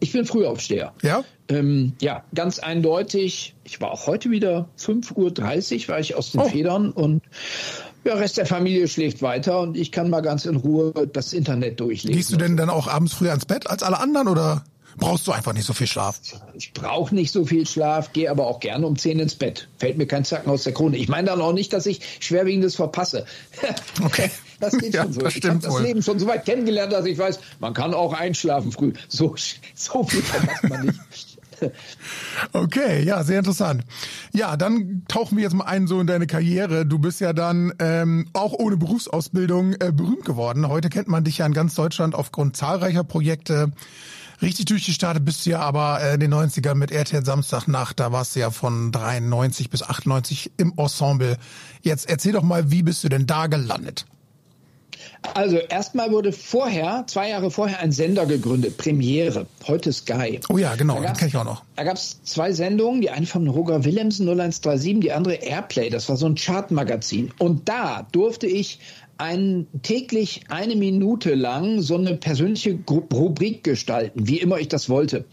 Ich 0.00 0.12
bin 0.12 0.26
Frühaufsteher. 0.26 0.92
Ja? 1.02 1.24
Ähm, 1.48 1.94
ja, 2.00 2.22
ganz 2.34 2.58
eindeutig. 2.58 3.56
Ich 3.64 3.80
war 3.80 3.90
auch 3.90 4.06
heute 4.06 4.30
wieder 4.30 4.68
5.30 4.78 5.82
Uhr, 5.82 5.88
war 5.88 5.98
ich 5.98 6.14
aus 6.14 6.32
den 6.32 6.42
oh. 6.42 6.44
Federn 6.48 6.92
und 6.92 7.22
der 8.04 8.18
Rest 8.18 8.36
der 8.36 8.46
Familie 8.46 8.86
schläft 8.86 9.22
weiter 9.22 9.60
und 9.60 9.76
ich 9.76 9.90
kann 9.90 10.08
mal 10.08 10.20
ganz 10.20 10.44
in 10.44 10.56
Ruhe 10.56 10.92
das 11.12 11.32
Internet 11.32 11.80
durchlesen. 11.80 12.16
Gehst 12.16 12.32
du 12.32 12.36
denn 12.36 12.56
dann 12.56 12.70
auch 12.70 12.86
abends 12.86 13.14
früher 13.14 13.32
ins 13.32 13.46
Bett 13.46 13.68
als 13.68 13.82
alle 13.82 13.98
anderen 13.98 14.28
oder? 14.28 14.64
Brauchst 14.96 15.26
du 15.26 15.32
einfach 15.32 15.52
nicht 15.52 15.66
so 15.66 15.72
viel 15.72 15.86
Schlaf. 15.86 16.20
Ich 16.54 16.72
brauche 16.72 17.14
nicht 17.14 17.32
so 17.32 17.44
viel 17.44 17.66
Schlaf, 17.66 18.12
gehe 18.12 18.30
aber 18.30 18.46
auch 18.46 18.60
gerne 18.60 18.86
um 18.86 18.96
10 18.96 19.18
ins 19.18 19.34
Bett. 19.34 19.68
Fällt 19.78 19.98
mir 19.98 20.06
kein 20.06 20.24
Zacken 20.24 20.50
aus 20.50 20.64
der 20.64 20.72
Krone. 20.72 20.96
Ich 20.96 21.08
meine 21.08 21.28
dann 21.28 21.40
auch 21.40 21.52
nicht, 21.52 21.72
dass 21.72 21.86
ich 21.86 22.00
Schwerwiegendes 22.20 22.76
verpasse. 22.76 23.26
Okay. 24.02 24.30
Das 24.60 24.76
geht 24.76 24.94
ja, 24.94 25.04
schon 25.04 25.12
so. 25.12 25.26
ich 25.26 25.44
habe 25.44 25.58
das 25.58 25.80
Leben 25.80 26.02
schon 26.02 26.18
so 26.18 26.26
weit 26.26 26.44
kennengelernt, 26.44 26.92
dass 26.92 27.06
ich 27.06 27.18
weiß, 27.18 27.38
man 27.60 27.74
kann 27.74 27.94
auch 27.94 28.12
einschlafen 28.12 28.72
früh. 28.72 28.92
So, 29.08 29.34
so 29.74 30.04
viel 30.04 30.22
verpasst 30.22 30.68
man 30.68 30.86
nicht. 30.86 31.38
Okay, 32.52 33.02
ja, 33.02 33.24
sehr 33.24 33.40
interessant. 33.40 33.82
Ja, 34.32 34.56
dann 34.56 35.02
tauchen 35.08 35.36
wir 35.36 35.42
jetzt 35.42 35.54
mal 35.54 35.64
ein 35.64 35.88
so 35.88 36.00
in 36.00 36.06
deine 36.06 36.28
Karriere. 36.28 36.86
Du 36.86 37.00
bist 37.00 37.20
ja 37.20 37.32
dann 37.32 37.72
ähm, 37.80 38.28
auch 38.32 38.52
ohne 38.52 38.76
Berufsausbildung 38.76 39.72
äh, 39.72 39.90
berühmt 39.92 40.24
geworden. 40.24 40.68
Heute 40.68 40.88
kennt 40.88 41.08
man 41.08 41.24
dich 41.24 41.38
ja 41.38 41.46
in 41.46 41.54
ganz 41.54 41.74
Deutschland 41.74 42.14
aufgrund 42.14 42.56
zahlreicher 42.56 43.02
Projekte. 43.02 43.72
Richtig 44.40 44.66
durchgestartet 44.66 45.24
bist 45.24 45.44
du 45.44 45.50
ja 45.50 45.60
aber 45.60 46.00
äh, 46.00 46.14
in 46.14 46.20
den 46.20 46.32
90ern 46.32 46.74
mit 46.74 46.92
RTL 46.92 47.24
Samstagnacht. 47.24 47.98
Da 47.98 48.12
warst 48.12 48.36
du 48.36 48.40
ja 48.40 48.50
von 48.50 48.92
93 48.92 49.68
bis 49.68 49.82
98 49.82 50.52
im 50.56 50.72
Ensemble. 50.76 51.38
Jetzt 51.82 52.08
erzähl 52.08 52.32
doch 52.32 52.42
mal, 52.42 52.70
wie 52.70 52.82
bist 52.82 53.02
du 53.02 53.08
denn 53.08 53.26
da 53.26 53.48
gelandet? 53.48 54.06
Also 55.34 55.56
erstmal 55.56 56.10
wurde 56.10 56.32
vorher, 56.32 57.04
zwei 57.06 57.30
Jahre 57.30 57.50
vorher, 57.50 57.80
ein 57.80 57.92
Sender 57.92 58.26
gegründet, 58.26 58.76
Premiere, 58.76 59.46
heute 59.66 59.92
Sky. 59.92 60.40
Oh 60.48 60.58
ja, 60.58 60.74
genau, 60.76 61.00
den 61.00 61.12
kenne 61.12 61.28
ich 61.28 61.36
auch 61.36 61.44
noch. 61.44 61.62
Da 61.76 61.84
gab 61.84 61.96
es 61.96 62.22
zwei 62.22 62.52
Sendungen, 62.52 63.00
die 63.00 63.10
eine 63.10 63.26
von 63.26 63.46
Roger 63.48 63.84
Willemsen 63.84 64.26
0137, 64.26 65.00
die 65.00 65.12
andere 65.12 65.34
Airplay, 65.34 65.90
das 65.90 66.08
war 66.08 66.16
so 66.16 66.26
ein 66.26 66.34
Chartmagazin. 66.34 67.32
Und 67.38 67.68
da 67.68 68.06
durfte 68.12 68.46
ich 68.46 68.78
ein, 69.18 69.66
täglich 69.82 70.42
eine 70.48 70.76
Minute 70.76 71.34
lang 71.34 71.80
so 71.80 71.96
eine 71.96 72.14
persönliche 72.14 72.78
Rubrik 72.88 73.64
gestalten, 73.64 74.28
wie 74.28 74.38
immer 74.38 74.58
ich 74.58 74.68
das 74.68 74.88
wollte. 74.88 75.24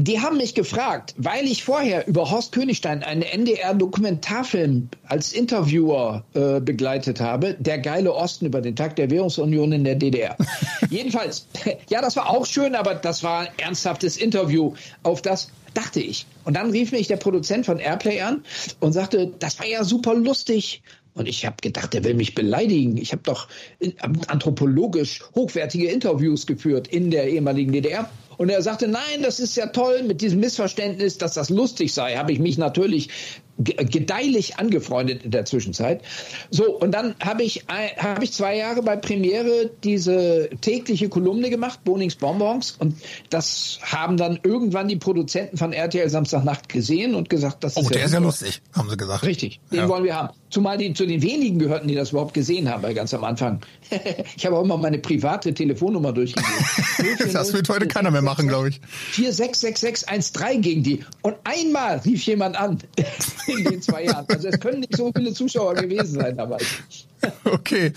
Die 0.00 0.20
haben 0.20 0.36
mich 0.36 0.54
gefragt, 0.54 1.12
weil 1.16 1.44
ich 1.46 1.64
vorher 1.64 2.06
über 2.06 2.30
Horst 2.30 2.52
Königstein 2.52 3.02
einen 3.02 3.22
NDR-Dokumentarfilm 3.22 4.90
als 5.02 5.32
Interviewer 5.32 6.22
äh, 6.34 6.60
begleitet 6.60 7.20
habe, 7.20 7.56
Der 7.58 7.80
geile 7.80 8.14
Osten 8.14 8.46
über 8.46 8.60
den 8.60 8.76
Tag 8.76 8.94
der 8.94 9.10
Währungsunion 9.10 9.72
in 9.72 9.82
der 9.82 9.96
DDR. 9.96 10.36
Jedenfalls, 10.90 11.48
ja, 11.90 12.00
das 12.00 12.14
war 12.14 12.30
auch 12.30 12.46
schön, 12.46 12.76
aber 12.76 12.94
das 12.94 13.24
war 13.24 13.40
ein 13.40 13.48
ernsthaftes 13.56 14.16
Interview. 14.16 14.72
Auf 15.02 15.20
das 15.20 15.50
dachte 15.74 16.00
ich. 16.00 16.26
Und 16.44 16.54
dann 16.54 16.70
rief 16.70 16.92
mich 16.92 17.08
der 17.08 17.16
Produzent 17.16 17.66
von 17.66 17.80
Airplay 17.80 18.20
an 18.20 18.44
und 18.78 18.92
sagte, 18.92 19.32
das 19.40 19.58
war 19.58 19.66
ja 19.66 19.82
super 19.82 20.14
lustig. 20.14 20.80
Und 21.18 21.28
ich 21.28 21.44
habe 21.44 21.56
gedacht, 21.60 21.92
der 21.94 22.04
will 22.04 22.14
mich 22.14 22.34
beleidigen. 22.34 22.96
Ich 22.96 23.12
habe 23.12 23.22
doch 23.24 23.48
anthropologisch 24.28 25.22
hochwertige 25.34 25.88
Interviews 25.88 26.46
geführt 26.46 26.86
in 26.88 27.10
der 27.10 27.28
ehemaligen 27.28 27.72
DDR. 27.72 28.08
Und 28.36 28.50
er 28.50 28.62
sagte, 28.62 28.86
nein, 28.86 29.22
das 29.22 29.40
ist 29.40 29.56
ja 29.56 29.66
toll 29.66 30.04
mit 30.04 30.20
diesem 30.20 30.38
Missverständnis, 30.38 31.18
dass 31.18 31.34
das 31.34 31.50
lustig 31.50 31.92
sei, 31.92 32.14
habe 32.14 32.30
ich 32.30 32.38
mich 32.38 32.56
natürlich 32.56 33.08
gedeihlich 33.58 34.58
angefreundet 34.58 35.24
in 35.24 35.32
der 35.32 35.44
Zwischenzeit. 35.44 36.02
So, 36.50 36.78
und 36.78 36.92
dann 36.92 37.14
habe 37.20 37.42
ich, 37.42 37.64
hab 37.68 38.22
ich 38.22 38.32
zwei 38.32 38.56
Jahre 38.56 38.82
bei 38.82 38.96
Premiere 38.96 39.70
diese 39.82 40.48
tägliche 40.60 41.08
Kolumne 41.08 41.50
gemacht, 41.50 41.82
Bonings 41.84 42.14
Bonbons, 42.14 42.76
und 42.78 42.96
das 43.30 43.80
haben 43.82 44.16
dann 44.16 44.38
irgendwann 44.42 44.86
die 44.86 44.96
Produzenten 44.96 45.56
von 45.56 45.72
RTL 45.72 46.08
Samstagnacht 46.08 46.68
gesehen 46.68 47.14
und 47.14 47.28
gesagt, 47.28 47.64
das 47.64 47.76
oh, 47.76 47.80
ist 47.80 47.90
der 47.90 48.00
ja 48.00 48.06
ist 48.06 48.12
ja 48.12 48.20
lustig, 48.20 48.62
haben 48.72 48.88
sie 48.90 48.96
gesagt. 48.96 49.24
Richtig, 49.24 49.60
den 49.72 49.80
ja. 49.80 49.88
wollen 49.88 50.04
wir 50.04 50.14
haben. 50.14 50.34
Zumal 50.50 50.78
die 50.78 50.94
zu 50.94 51.04
den 51.04 51.20
wenigen 51.20 51.58
gehörten, 51.58 51.88
die 51.88 51.94
das 51.94 52.10
überhaupt 52.10 52.32
gesehen 52.32 52.70
haben, 52.70 52.82
weil 52.82 52.94
ganz 52.94 53.12
am 53.12 53.22
Anfang. 53.24 53.60
ich 54.36 54.46
habe 54.46 54.56
auch 54.56 54.64
immer 54.64 54.78
meine 54.78 54.98
private 54.98 55.52
Telefonnummer 55.52 56.12
durchgegeben. 56.12 57.32
das 57.32 57.52
wird 57.52 57.68
heute 57.68 57.86
keiner 57.86 58.10
mehr 58.10 58.22
machen, 58.22 58.48
glaube 58.48 58.70
ich. 58.70 58.80
466613 59.10 60.62
gegen 60.62 60.82
die. 60.82 61.04
Und 61.22 61.36
einmal 61.44 61.98
rief 61.98 62.22
jemand 62.24 62.56
an 62.56 62.78
in 63.52 63.64
den 63.64 63.82
zwei 63.82 64.04
Jahren. 64.04 64.26
Also 64.28 64.48
es 64.48 64.60
können 64.60 64.80
nicht 64.80 64.96
so 64.96 65.12
viele 65.14 65.32
Zuschauer 65.32 65.74
gewesen 65.74 66.20
sein 66.20 66.36
dabei. 66.36 66.58
Okay. 67.44 67.92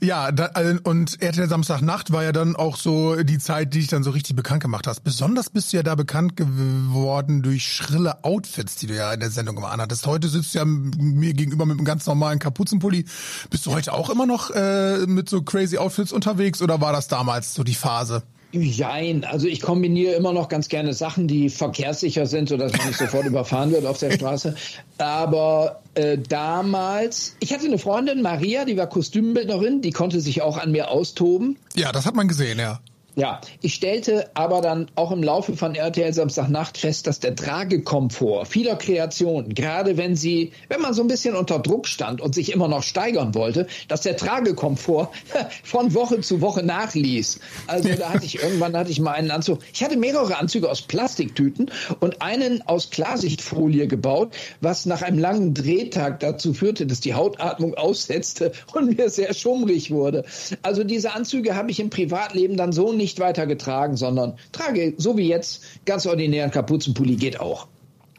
Ja, 0.00 0.30
da, 0.30 0.50
äh, 0.54 0.78
und 0.82 1.22
RTL 1.22 1.48
Samstagnacht 1.48 2.12
war 2.12 2.22
ja 2.24 2.32
dann 2.32 2.54
auch 2.54 2.76
so 2.76 3.16
die 3.22 3.38
Zeit, 3.38 3.72
die 3.72 3.78
dich 3.78 3.88
dann 3.88 4.02
so 4.02 4.10
richtig 4.10 4.36
bekannt 4.36 4.62
gemacht 4.62 4.86
hast. 4.86 5.04
Besonders 5.04 5.48
bist 5.48 5.72
du 5.72 5.78
ja 5.78 5.82
da 5.82 5.94
bekannt 5.94 6.36
geworden 6.36 7.42
durch 7.42 7.64
schrille 7.64 8.24
Outfits, 8.24 8.76
die 8.76 8.86
du 8.86 8.94
ja 8.94 9.12
in 9.12 9.20
der 9.20 9.30
Sendung 9.30 9.56
immer 9.56 9.70
anhattest. 9.70 10.06
Heute 10.06 10.28
sitzt 10.28 10.54
du 10.54 10.58
ja 10.58 10.64
mir 10.66 11.32
gegenüber 11.32 11.64
mit 11.64 11.78
einem 11.78 11.86
ganz 11.86 12.06
normalen 12.06 12.38
Kapuzenpulli. 12.38 13.06
Bist 13.50 13.66
du 13.66 13.72
heute 13.72 13.92
auch 13.94 14.10
immer 14.10 14.26
noch 14.26 14.50
äh, 14.50 15.06
mit 15.06 15.28
so 15.28 15.42
crazy 15.42 15.78
Outfits 15.78 16.12
unterwegs 16.12 16.60
oder 16.60 16.80
war 16.80 16.92
das 16.92 17.08
damals 17.08 17.54
so 17.54 17.64
die 17.64 17.74
Phase? 17.74 18.22
Jein, 18.52 19.24
also 19.24 19.46
ich 19.46 19.60
kombiniere 19.60 20.14
immer 20.14 20.32
noch 20.32 20.48
ganz 20.48 20.68
gerne 20.68 20.94
Sachen, 20.94 21.28
die 21.28 21.50
verkehrssicher 21.50 22.26
sind, 22.26 22.48
sodass 22.48 22.72
man 22.72 22.86
nicht 22.86 22.98
sofort 22.98 23.26
überfahren 23.26 23.72
wird 23.72 23.84
auf 23.84 23.98
der 23.98 24.10
Straße. 24.12 24.54
Aber 24.96 25.82
äh, 25.94 26.16
damals, 26.16 27.36
ich 27.40 27.52
hatte 27.52 27.66
eine 27.66 27.76
Freundin, 27.76 28.22
Maria, 28.22 28.64
die 28.64 28.76
war 28.78 28.86
Kostümbildnerin, 28.86 29.82
die 29.82 29.90
konnte 29.90 30.20
sich 30.20 30.40
auch 30.40 30.56
an 30.56 30.72
mir 30.72 30.90
austoben. 30.90 31.58
Ja, 31.74 31.92
das 31.92 32.06
hat 32.06 32.14
man 32.14 32.26
gesehen, 32.26 32.58
ja. 32.58 32.80
Ja, 33.18 33.40
ich 33.62 33.74
stellte 33.74 34.30
aber 34.34 34.60
dann 34.60 34.86
auch 34.94 35.10
im 35.10 35.24
Laufe 35.24 35.56
von 35.56 35.74
RTL 35.74 36.14
Samstagnacht 36.14 36.78
fest, 36.78 37.08
dass 37.08 37.18
der 37.18 37.34
Tragekomfort 37.34 38.44
vieler 38.46 38.76
Kreationen, 38.76 39.54
gerade 39.54 39.96
wenn 39.96 40.14
sie, 40.14 40.52
wenn 40.68 40.80
man 40.80 40.94
so 40.94 41.02
ein 41.02 41.08
bisschen 41.08 41.34
unter 41.34 41.58
Druck 41.58 41.88
stand 41.88 42.20
und 42.20 42.32
sich 42.32 42.52
immer 42.52 42.68
noch 42.68 42.84
steigern 42.84 43.34
wollte, 43.34 43.66
dass 43.88 44.02
der 44.02 44.16
Tragekomfort 44.16 45.08
von 45.64 45.94
Woche 45.94 46.20
zu 46.20 46.40
Woche 46.40 46.62
nachließ. 46.62 47.40
Also 47.66 47.88
da 47.88 48.10
hatte 48.10 48.24
ich 48.24 48.38
irgendwann 48.42 48.76
hatte 48.76 48.92
ich 48.92 49.00
mal 49.00 49.14
einen 49.14 49.32
Anzug. 49.32 49.58
Ich 49.74 49.82
hatte 49.82 49.96
mehrere 49.96 50.36
Anzüge 50.36 50.70
aus 50.70 50.82
Plastiktüten 50.82 51.72
und 51.98 52.22
einen 52.22 52.62
aus 52.68 52.90
Klarsichtfolie 52.90 53.88
gebaut, 53.88 54.32
was 54.60 54.86
nach 54.86 55.02
einem 55.02 55.18
langen 55.18 55.54
Drehtag 55.54 56.20
dazu 56.20 56.54
führte, 56.54 56.86
dass 56.86 57.00
die 57.00 57.14
Hautatmung 57.14 57.74
aussetzte 57.74 58.52
und 58.74 58.96
mir 58.96 59.10
sehr 59.10 59.34
schummrig 59.34 59.90
wurde. 59.90 60.24
Also 60.62 60.84
diese 60.84 61.14
Anzüge 61.14 61.56
habe 61.56 61.72
ich 61.72 61.80
im 61.80 61.90
Privatleben 61.90 62.56
dann 62.56 62.70
so 62.70 62.92
nicht 62.92 63.07
nicht 63.08 63.20
weiter 63.20 63.46
getragen, 63.46 63.96
sondern 63.96 64.34
trage 64.52 64.94
so 64.98 65.16
wie 65.16 65.28
jetzt 65.28 65.62
ganz 65.86 66.06
ordinären 66.06 66.50
Kapuzenpulli 66.50 67.16
geht 67.16 67.40
auch. 67.40 67.68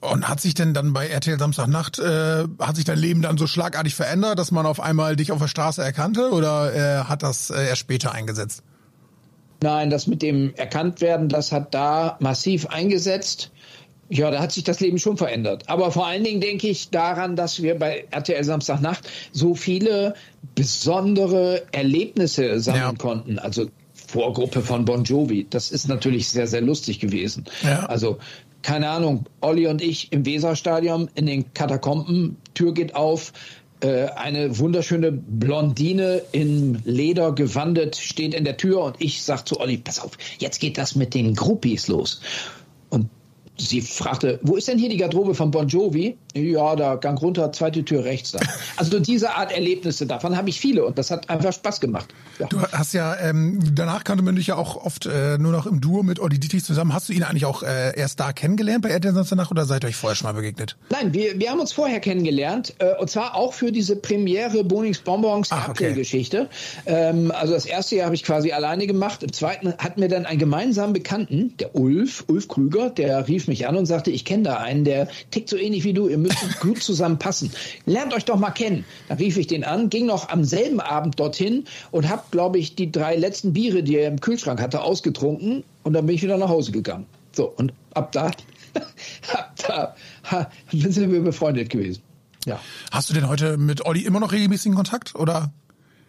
Und 0.02 0.28
hat 0.28 0.39
sich 0.39 0.54
denn 0.54 0.73
dann 0.73 0.93
bei 0.93 1.08
RTL 1.08 1.38
Samstagnacht, 1.38 1.99
äh, 1.99 2.45
hat 2.60 2.75
sich 2.75 2.86
dein 2.86 2.97
Leben 2.97 3.21
dann 3.21 3.38
so 3.38 3.47
schlagartig 3.47 3.95
verändert, 3.95 4.39
dass 4.39 4.52
man 4.52 4.65
auf 4.65 4.80
einmal 4.80 5.15
dich 5.15 5.32
auf 5.32 5.39
der 5.39 5.47
Straße 5.47 5.84
erkannte 5.84 6.32
oder 6.32 6.73
äh, 6.73 7.04
hat 7.04 7.21
das 7.21 7.49
äh, 7.49 7.67
erst 7.67 7.82
später 7.82 8.13
eingesetzt? 8.13 8.63
Nein, 9.62 9.89
das 9.89 10.08
mit 10.08 10.21
dem 10.21 10.56
Erkanntwerden, 10.56 11.28
das 11.28 11.52
hat 11.52 11.73
da 11.73 12.17
massiv 12.21 12.67
eingesetzt. 12.67 13.52
Ja, 14.08 14.32
da 14.32 14.39
hat 14.39 14.54
sich 14.54 14.63
das 14.63 14.80
Leben 14.80 14.97
schon 14.97 15.17
verändert. 15.17 15.65
Aber 15.67 15.91
vor 15.91 16.08
allen 16.08 16.23
Dingen 16.23 16.41
denke 16.41 16.67
ich 16.67 16.89
daran, 16.89 17.36
dass 17.36 17.62
wir 17.62 17.78
bei 17.78 18.08
RTL 18.10 18.43
Samstagnacht 18.43 19.08
so 19.34 19.54
viele 19.54 20.15
besondere 20.56 21.63
Erlebnisse 21.73 22.60
sammeln 22.60 22.84
ja. 22.84 22.93
konnten. 22.93 23.38
Also 23.38 23.69
Vorgruppe 24.12 24.62
von 24.62 24.86
Bon 24.86 25.04
Jovi. 25.04 25.45
Das 25.50 25.72
ist 25.72 25.88
natürlich 25.88 26.30
sehr, 26.30 26.48
sehr 26.48 26.62
lustig 26.62 27.00
gewesen. 27.00 27.45
Ja. 27.63 27.86
Also 27.86 28.17
keine 28.62 28.89
Ahnung, 28.89 29.26
Olli 29.39 29.67
und 29.67 29.82
ich 29.82 30.12
im 30.12 30.26
Weserstadion 30.26 31.10
in 31.15 31.26
den 31.28 31.54
Katakomben, 31.54 32.38
Tür 32.54 32.74
geht 32.74 32.95
auf, 32.95 33.32
äh, 33.82 34.08
eine 34.08 34.58
wunderschöne 34.58 35.12
Blondine 35.12 36.22
in 36.32 36.82
Leder 36.84 37.32
gewandet 37.32 37.95
steht 37.95 38.34
in 38.34 38.43
der 38.43 38.58
Tür 38.58 38.82
und 38.82 38.95
ich 39.00 39.24
sag 39.24 39.48
zu 39.48 39.60
Olli, 39.60 39.78
pass 39.78 40.00
auf, 40.00 40.17
jetzt 40.39 40.60
geht 40.60 40.78
das 40.78 40.95
mit 40.95 41.13
den 41.13 41.36
Groupies 41.36 41.88
los. 41.88 42.19
Sie 43.60 43.82
fragte, 43.82 44.39
wo 44.41 44.56
ist 44.56 44.67
denn 44.67 44.78
hier 44.78 44.89
die 44.89 44.98
Garderobe 44.98 45.36
von 45.36 45.52
Bon 45.52 45.67
Jovi? 45.67 46.17
Ja, 46.34 46.76
da 46.76 46.95
Gang 46.95 47.22
runter, 47.22 47.52
zweite 47.52 47.84
Tür 47.84 48.04
rechts 48.04 48.32
da. 48.32 48.39
Also 48.78 49.00
diese 49.00 49.36
Art 49.36 49.52
Erlebnisse, 49.52 50.06
davon 50.06 50.38
habe 50.38 50.50
ich 50.50 50.60
viele 50.60 50.86
und 50.86 50.98
das 50.98 51.12
hat 51.12 51.30
einfach 51.30 51.52
Spaß 51.52 51.82
gemacht. 51.82 52.13
Ja. 52.39 52.48
Du 52.48 52.62
hast 52.62 52.93
ja, 52.93 53.17
ähm, 53.19 53.60
danach 53.74 54.06
kannte 54.06 54.24
man 54.24 54.36
dich 54.36 54.48
ja 54.48 54.56
auch 54.56 54.78
oft 54.78 55.06
äh, 55.06 55.38
nur 55.38 55.52
noch 55.52 55.65
im 55.65 55.82
Duo 55.82 56.02
mit 56.04 56.19
Olli 56.19 56.39
Dietrich 56.39 56.63
zusammen. 56.63 56.93
Hast 56.93 57.10
du 57.10 57.13
ihn 57.13 57.24
eigentlich 57.24 57.45
auch 57.45 57.63
äh, 57.63 57.98
erst 57.98 58.19
da 58.19 58.32
kennengelernt 58.32 58.84
bei 58.84 58.89
RTL 58.89 59.13
Samstag 59.13 59.52
oder 59.52 59.65
seid 59.65 59.84
ihr 59.84 59.88
euch 59.88 59.98
vorher 59.98 60.15
schon 60.15 60.28
mal 60.28 60.34
begegnet? 60.34 60.78
Nein, 60.89 61.13
wir, 61.13 61.38
wir 61.38 61.52
haben 61.52 61.60
uns 61.60 61.74
vorher 61.74 62.00
kennengelernt 62.00 62.76
äh, 62.80 62.95
und 63.00 63.10
zwar 63.10 63.36
auch 63.36 63.54
für 63.54 63.72
diese 63.74 63.98
Premiere 63.98 64.63
Bonings 64.63 65.00
Bonbons 65.00 65.52
April-Geschichte. 65.52 66.48
Okay. 66.86 67.10
Ähm, 67.10 67.32
also 67.32 67.54
das 67.54 67.65
erste 67.65 67.98
Jahr 67.98 68.06
habe 68.06 68.15
ich 68.15 68.24
quasi 68.24 68.54
alleine 68.54 68.88
gemacht. 68.88 69.24
Im 69.24 69.34
zweiten 69.34 69.74
hatten 69.78 70.00
wir 70.00 70.08
dann 70.08 70.26
einen 70.26 70.39
gemeinsamen 70.39 70.93
Bekannten, 70.93 71.58
der 71.58 71.76
Ulf, 71.76 72.24
Ulf 72.28 72.48
Krüger, 72.48 72.89
der 72.89 73.28
rief 73.28 73.48
mich 73.49 73.67
an 73.67 73.75
und 73.75 73.85
sagte, 73.85 74.12
ich 74.12 74.25
kenne 74.25 74.43
da 74.43 74.57
einen, 74.57 74.85
der 74.85 75.09
tickt 75.31 75.49
so 75.49 75.57
ähnlich 75.57 75.83
wie 75.83 75.93
du, 75.93 76.07
ihr 76.07 76.17
müsst 76.17 76.38
gut 76.62 76.81
zusammenpassen. 76.81 77.51
Lernt 77.85 78.13
euch 78.13 78.25
doch 78.25 78.38
mal 78.38 78.51
kennen. 78.51 78.85
Dann 79.07 79.17
rief 79.17 79.38
ich 79.38 79.47
den 79.47 79.63
an, 79.63 79.89
ging 79.89 80.05
noch 80.05 80.29
am 80.29 80.43
selben 80.43 80.79
Abend 80.79 81.19
dorthin 81.19 81.65
und 81.91 82.07
habe, 82.09 82.23
glaube 82.31 82.57
ich, 82.57 82.75
die 82.75 82.91
drei 82.91 83.15
letzten 83.15 83.53
Biere, 83.53 83.83
die 83.83 83.97
er 83.97 84.07
im 84.07 84.21
Kühlschrank 84.21 84.62
hatte, 84.62 84.81
ausgetrunken 84.81 85.63
und 85.83 85.93
dann 85.93 86.05
bin 86.05 86.15
ich 86.15 86.21
wieder 86.21 86.38
nach 86.38 86.49
Hause 86.49 86.71
gegangen. 86.71 87.05
So, 87.31 87.45
und 87.45 87.73
ab 87.93 88.12
da, 88.12 88.27
ab 89.33 89.53
da 89.67 89.95
ha, 90.31 90.51
sind 90.71 91.12
wir 91.12 91.21
befreundet 91.21 91.69
gewesen. 91.69 92.01
Ja. 92.45 92.59
Hast 92.91 93.09
du 93.09 93.13
denn 93.13 93.27
heute 93.27 93.57
mit 93.57 93.85
Olli 93.85 94.01
immer 94.01 94.19
noch 94.19 94.31
regelmäßigen 94.31 94.75
Kontakt 94.75 95.15
oder? 95.15 95.51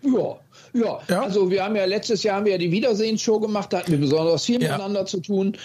Ja, 0.02 0.38
ja, 0.72 1.00
ja, 1.08 1.22
also 1.22 1.50
wir 1.50 1.64
haben 1.64 1.76
ja 1.76 1.84
letztes 1.84 2.22
Jahr 2.22 2.36
haben 2.36 2.44
wir 2.44 2.52
ja 2.52 2.58
die 2.58 2.72
Wiedersehensshow 2.72 3.40
gemacht, 3.40 3.72
da 3.72 3.78
hatten 3.78 3.92
wir 3.92 3.98
besonders 3.98 4.44
viel 4.44 4.62
ja. 4.62 4.72
miteinander 4.72 5.06
zu 5.06 5.20
tun. 5.20 5.56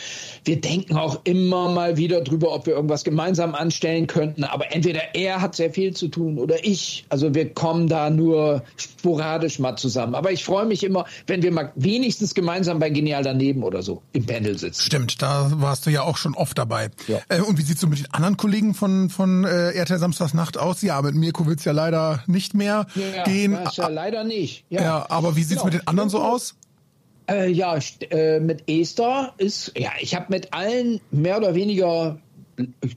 Wir 0.43 0.59
denken 0.59 0.97
auch 0.97 1.21
immer 1.23 1.69
mal 1.69 1.97
wieder 1.97 2.21
drüber, 2.21 2.53
ob 2.53 2.65
wir 2.65 2.73
irgendwas 2.73 3.03
gemeinsam 3.03 3.55
anstellen 3.55 4.07
könnten, 4.07 4.43
aber 4.43 4.73
entweder 4.73 5.15
er 5.15 5.41
hat 5.41 5.55
sehr 5.55 5.71
viel 5.71 5.93
zu 5.93 6.07
tun 6.07 6.39
oder 6.39 6.65
ich. 6.65 7.05
Also 7.09 7.33
wir 7.33 7.53
kommen 7.53 7.87
da 7.87 8.09
nur 8.09 8.63
sporadisch 8.77 9.59
mal 9.59 9.75
zusammen. 9.75 10.15
Aber 10.15 10.31
ich 10.31 10.43
freue 10.43 10.65
mich 10.65 10.83
immer, 10.83 11.05
wenn 11.27 11.43
wir 11.43 11.51
mal 11.51 11.71
wenigstens 11.75 12.33
gemeinsam 12.33 12.79
bei 12.79 12.89
Genial 12.89 13.23
daneben 13.23 13.63
oder 13.63 13.81
so 13.81 14.01
im 14.13 14.25
Panel 14.25 14.57
sitzen. 14.57 14.81
Stimmt, 14.81 15.21
da 15.21 15.51
warst 15.55 15.85
du 15.85 15.91
ja 15.91 16.01
auch 16.01 16.17
schon 16.17 16.33
oft 16.33 16.57
dabei. 16.57 16.89
Ja. 17.07 17.19
Äh, 17.29 17.41
und 17.41 17.57
wie 17.57 17.61
sieht's 17.61 17.81
so 17.81 17.87
mit 17.87 17.99
den 17.99 18.11
anderen 18.11 18.37
Kollegen 18.37 18.73
von, 18.73 19.09
von 19.09 19.43
äh, 19.43 19.71
RTL 19.71 19.99
Samstagsnacht 19.99 20.57
aus? 20.57 20.81
Ja, 20.81 21.01
mit 21.01 21.15
Mirko 21.15 21.45
wird's 21.45 21.65
ja 21.65 21.71
leider 21.71 22.23
nicht 22.27 22.53
mehr 22.53 22.87
gehen. 23.25 23.53
Ja, 23.53 23.71
ja 23.71 23.87
leider 23.87 24.23
nicht. 24.23 24.65
Ja. 24.69 24.81
Ja 24.99 25.05
aber 25.09 25.35
wie 25.35 25.43
sieht's 25.43 25.61
genau. 25.61 25.65
mit 25.65 25.81
den 25.81 25.87
anderen 25.87 26.09
so 26.09 26.21
aus? 26.21 26.55
Äh, 27.27 27.49
ja, 27.49 27.77
äh, 28.11 28.39
mit 28.39 28.69
Esther 28.69 29.33
ist, 29.37 29.71
ja, 29.75 29.91
ich 29.99 30.15
habe 30.15 30.27
mit 30.29 30.53
allen 30.53 31.01
mehr 31.11 31.37
oder 31.37 31.55
weniger 31.55 32.19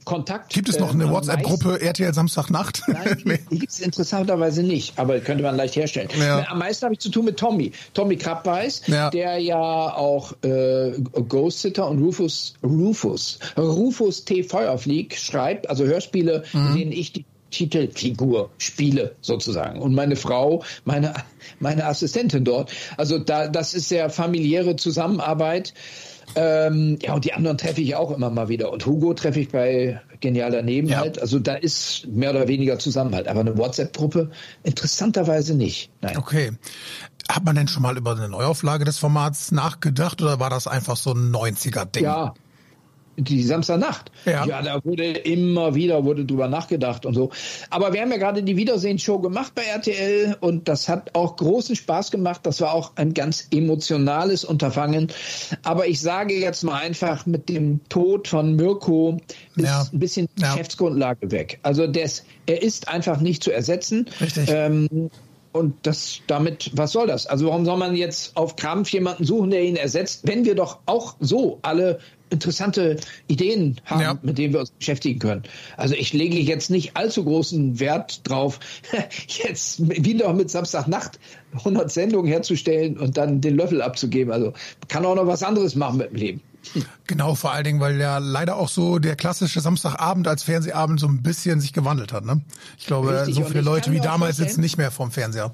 Kontakt. 0.05 0.53
Gibt 0.53 0.69
es 0.69 0.79
noch 0.79 0.93
eine 0.93 1.05
äh, 1.05 1.09
WhatsApp-Gruppe 1.09 1.81
RTL 1.81 2.13
Samstagnacht? 2.13 2.83
Nein, 2.87 3.21
nee. 3.25 3.39
gibt 3.49 3.71
es 3.71 3.79
interessanterweise 3.79 4.63
nicht, 4.63 4.97
aber 4.97 5.19
könnte 5.19 5.43
man 5.43 5.55
leicht 5.57 5.75
herstellen. 5.75 6.09
Ja. 6.17 6.47
Am 6.49 6.59
meisten 6.59 6.85
habe 6.85 6.93
ich 6.93 6.99
zu 6.99 7.09
tun 7.09 7.25
mit 7.25 7.37
Tommy. 7.37 7.73
Tommy 7.93 8.15
Krabbeis, 8.15 8.83
ja. 8.87 9.09
der 9.09 9.37
ja 9.37 9.57
auch 9.57 10.33
äh, 10.43 10.93
Ghost 11.27 11.61
Sitter 11.61 11.89
und 11.89 12.01
Rufus, 12.01 12.53
Rufus, 12.63 13.39
Rufus 13.57 14.23
T. 14.23 14.43
Feuerflieg 14.43 15.17
schreibt, 15.17 15.69
also 15.69 15.85
Hörspiele, 15.85 16.43
mhm. 16.53 16.67
in 16.67 16.75
denen 16.75 16.91
ich 16.93 17.11
die 17.11 17.25
Titelfigur 17.51 18.49
spiele 18.57 19.15
sozusagen. 19.21 19.81
Und 19.81 19.93
meine 19.93 20.15
Frau 20.15 20.63
meine 20.85 21.13
meine 21.59 21.85
Assistentin 21.85 22.45
dort. 22.45 22.71
Also 22.97 23.19
da 23.19 23.47
das 23.47 23.73
ist 23.73 23.89
sehr 23.89 24.09
familiäre 24.09 24.75
Zusammenarbeit. 24.75 25.73
Ähm, 26.35 26.99
ja 27.01 27.13
und 27.13 27.25
die 27.25 27.33
anderen 27.33 27.57
treffe 27.57 27.81
ich 27.81 27.95
auch 27.95 28.11
immer 28.11 28.29
mal 28.29 28.49
wieder. 28.49 28.71
Und 28.71 28.85
Hugo 28.85 29.13
treffe 29.13 29.39
ich 29.39 29.49
bei 29.49 29.99
genial 30.19 30.51
daneben 30.51 30.89
ja. 30.89 30.99
halt. 30.99 31.21
Also 31.21 31.39
da 31.39 31.55
ist 31.55 32.07
mehr 32.07 32.31
oder 32.31 32.47
weniger 32.47 32.77
Zusammenhalt. 32.77 33.27
Aber 33.27 33.39
eine 33.39 33.57
WhatsApp 33.57 33.95
Gruppe 33.95 34.31
interessanterweise 34.63 35.55
nicht. 35.55 35.89
Nein. 36.01 36.17
Okay. 36.17 36.51
Hat 37.29 37.45
man 37.45 37.55
denn 37.55 37.67
schon 37.67 37.83
mal 37.83 37.97
über 37.97 38.15
eine 38.15 38.29
Neuauflage 38.29 38.85
des 38.85 38.97
Formats 38.97 39.51
nachgedacht 39.51 40.21
oder 40.21 40.39
war 40.39 40.49
das 40.49 40.67
einfach 40.67 40.97
so 40.97 41.11
ein 41.11 41.31
90er 41.31 41.85
Ding? 41.85 42.03
Ja 42.03 42.33
die 43.23 43.43
Samstagnacht. 43.43 44.11
Ja. 44.25 44.45
ja, 44.45 44.61
da 44.61 44.83
wurde 44.83 45.05
immer 45.05 45.75
wieder 45.75 46.03
wurde 46.03 46.25
drüber 46.25 46.47
nachgedacht 46.47 47.05
und 47.05 47.13
so. 47.13 47.31
Aber 47.69 47.93
wir 47.93 48.01
haben 48.01 48.11
ja 48.11 48.17
gerade 48.17 48.43
die 48.43 48.57
Wiedersehensshow 48.57 49.19
gemacht 49.19 49.53
bei 49.55 49.63
RTL 49.63 50.37
und 50.39 50.67
das 50.67 50.89
hat 50.89 51.15
auch 51.15 51.35
großen 51.35 51.75
Spaß 51.75 52.11
gemacht. 52.11 52.41
Das 52.43 52.61
war 52.61 52.73
auch 52.73 52.93
ein 52.95 53.13
ganz 53.13 53.47
emotionales 53.51 54.45
Unterfangen. 54.45 55.11
Aber 55.63 55.87
ich 55.87 56.01
sage 56.01 56.35
jetzt 56.35 56.63
mal 56.63 56.79
einfach, 56.79 57.25
mit 57.25 57.49
dem 57.49 57.81
Tod 57.89 58.27
von 58.27 58.55
Mirko 58.55 59.17
ist 59.55 59.65
ja. 59.65 59.87
ein 59.91 59.99
bisschen 59.99 60.27
ja. 60.37 60.51
Geschäftsgrundlage 60.51 61.31
weg. 61.31 61.59
Also 61.63 61.87
des, 61.87 62.25
er 62.45 62.61
ist 62.61 62.87
einfach 62.87 63.19
nicht 63.19 63.43
zu 63.43 63.51
ersetzen. 63.51 64.07
Richtig. 64.21 64.49
Ähm, 64.49 65.09
und 65.51 65.75
das 65.83 66.21
damit, 66.27 66.71
was 66.75 66.91
soll 66.91 67.07
das? 67.07 67.25
Also 67.25 67.47
warum 67.47 67.65
soll 67.65 67.77
man 67.77 67.95
jetzt 67.95 68.37
auf 68.37 68.55
Krampf 68.55 68.89
jemanden 68.89 69.23
suchen, 69.25 69.49
der 69.49 69.63
ihn 69.63 69.75
ersetzt, 69.75 70.27
wenn 70.27 70.45
wir 70.45 70.55
doch 70.55 70.79
auch 70.85 71.15
so 71.19 71.59
alle 71.63 71.99
interessante 72.29 72.97
Ideen 73.27 73.79
haben, 73.85 74.01
ja. 74.01 74.17
mit 74.21 74.37
denen 74.37 74.53
wir 74.53 74.59
uns 74.59 74.71
beschäftigen 74.71 75.19
können. 75.19 75.43
Also 75.77 75.95
ich 75.95 76.13
lege 76.13 76.37
jetzt 76.37 76.69
nicht 76.69 76.95
allzu 76.95 77.23
großen 77.23 77.79
Wert 77.79 78.27
drauf, 78.27 78.59
jetzt 79.27 79.87
wieder 79.89 80.33
mit 80.33 80.49
Samstagnacht 80.49 81.19
100 81.53 81.91
Sendungen 81.91 82.31
herzustellen 82.31 82.97
und 82.97 83.17
dann 83.17 83.41
den 83.41 83.55
Löffel 83.55 83.81
abzugeben. 83.81 84.31
Also 84.31 84.53
kann 84.87 85.05
auch 85.05 85.15
noch 85.15 85.27
was 85.27 85.43
anderes 85.43 85.75
machen 85.75 85.97
mit 85.97 86.11
dem 86.11 86.15
Leben. 86.15 86.41
Genau, 87.07 87.35
vor 87.35 87.53
allen 87.53 87.63
Dingen, 87.63 87.79
weil 87.79 87.99
ja 87.99 88.17
leider 88.17 88.57
auch 88.57 88.69
so 88.69 88.99
der 88.99 89.15
klassische 89.15 89.61
Samstagabend 89.61 90.27
als 90.27 90.43
Fernsehabend 90.43 90.99
so 90.99 91.07
ein 91.07 91.23
bisschen 91.23 91.61
sich 91.61 91.73
gewandelt 91.73 92.13
hat. 92.13 92.25
Ne? 92.25 92.41
Ich 92.77 92.85
glaube, 92.85 93.17
Richtig. 93.17 93.35
so 93.35 93.43
viele 93.45 93.61
Leute 93.61 93.91
wie 93.91 93.99
damals 93.99 94.37
sitzen 94.37 94.61
nicht 94.61 94.77
mehr 94.77 94.91
vorm 94.91 95.11
Fernseher. 95.11 95.53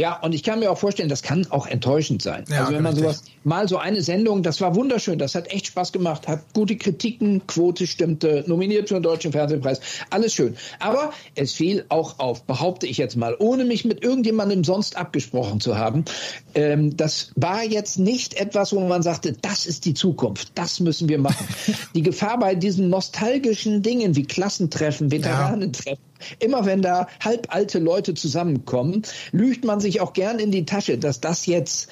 Ja, 0.00 0.18
und 0.20 0.34
ich 0.34 0.42
kann 0.42 0.60
mir 0.60 0.70
auch 0.70 0.78
vorstellen, 0.78 1.10
das 1.10 1.22
kann 1.22 1.46
auch 1.50 1.66
enttäuschend 1.66 2.22
sein. 2.22 2.46
Ja, 2.48 2.60
also 2.60 2.72
wenn 2.72 2.82
man 2.82 2.96
sowas, 2.96 3.22
mal 3.44 3.68
so 3.68 3.76
eine 3.76 4.00
Sendung, 4.00 4.42
das 4.42 4.62
war 4.62 4.74
wunderschön, 4.74 5.18
das 5.18 5.34
hat 5.34 5.52
echt 5.52 5.66
Spaß 5.66 5.92
gemacht, 5.92 6.26
hat 6.26 6.40
gute 6.54 6.76
Kritiken, 6.76 7.46
Quote 7.46 7.86
stimmte, 7.86 8.42
nominiert 8.46 8.88
für 8.88 8.94
den 8.94 9.02
Deutschen 9.02 9.32
Fernsehpreis, 9.32 9.80
alles 10.08 10.32
schön. 10.32 10.56
Aber 10.78 11.12
es 11.34 11.52
fiel 11.52 11.84
auch 11.90 12.18
auf, 12.18 12.44
behaupte 12.44 12.86
ich 12.86 12.96
jetzt 12.96 13.14
mal, 13.16 13.36
ohne 13.38 13.66
mich 13.66 13.84
mit 13.84 14.02
irgendjemandem 14.02 14.64
sonst 14.64 14.96
abgesprochen 14.96 15.60
zu 15.60 15.76
haben. 15.76 16.06
Ähm, 16.54 16.96
das 16.96 17.32
war 17.36 17.62
jetzt 17.62 17.98
nicht 17.98 18.40
etwas, 18.40 18.72
wo 18.72 18.80
man 18.80 19.02
sagte, 19.02 19.34
das 19.34 19.66
ist 19.66 19.84
die 19.84 19.92
Zukunft, 19.92 20.52
das 20.54 20.80
müssen 20.80 21.10
wir 21.10 21.18
machen. 21.18 21.46
die 21.94 22.02
Gefahr 22.02 22.38
bei 22.38 22.54
diesen 22.54 22.88
nostalgischen 22.88 23.82
Dingen 23.82 24.16
wie 24.16 24.24
Klassentreffen, 24.24 25.10
Veteranentreffen, 25.10 26.09
Immer 26.38 26.66
wenn 26.66 26.82
da 26.82 27.06
halbalte 27.22 27.78
Leute 27.78 28.14
zusammenkommen, 28.14 29.02
lügt 29.32 29.64
man 29.64 29.80
sich 29.80 30.00
auch 30.00 30.12
gern 30.12 30.38
in 30.38 30.50
die 30.50 30.64
Tasche, 30.64 30.98
dass 30.98 31.20
das 31.20 31.46
jetzt 31.46 31.88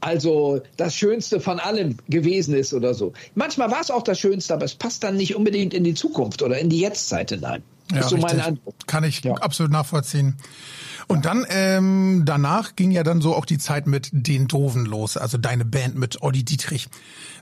also 0.00 0.60
das 0.76 0.94
Schönste 0.94 1.40
von 1.40 1.58
allem 1.58 1.96
gewesen 2.08 2.54
ist 2.54 2.72
oder 2.72 2.94
so. 2.94 3.12
Manchmal 3.34 3.70
war 3.70 3.80
es 3.80 3.90
auch 3.90 4.02
das 4.02 4.18
Schönste, 4.18 4.54
aber 4.54 4.64
es 4.64 4.74
passt 4.74 5.02
dann 5.02 5.16
nicht 5.16 5.34
unbedingt 5.34 5.74
in 5.74 5.84
die 5.84 5.94
Zukunft 5.94 6.42
oder 6.42 6.58
in 6.58 6.68
die 6.68 6.80
Jetztzeit 6.80 7.30
hinein. 7.30 7.62
Ja, 7.92 8.02
so 8.02 8.16
mein 8.16 8.38
Eindruck. 8.40 8.74
Kann 8.86 9.02
ich 9.04 9.24
ja. 9.24 9.34
absolut 9.34 9.72
nachvollziehen. 9.72 10.36
Und 11.06 11.24
dann 11.24 11.46
ähm, 11.48 12.24
danach 12.26 12.76
ging 12.76 12.90
ja 12.90 13.02
dann 13.02 13.22
so 13.22 13.34
auch 13.34 13.46
die 13.46 13.56
Zeit 13.56 13.86
mit 13.86 14.10
den 14.12 14.46
Doofen 14.46 14.84
los, 14.84 15.16
also 15.16 15.38
deine 15.38 15.64
Band 15.64 15.96
mit 15.96 16.20
Olli 16.20 16.44
Dietrich. 16.44 16.88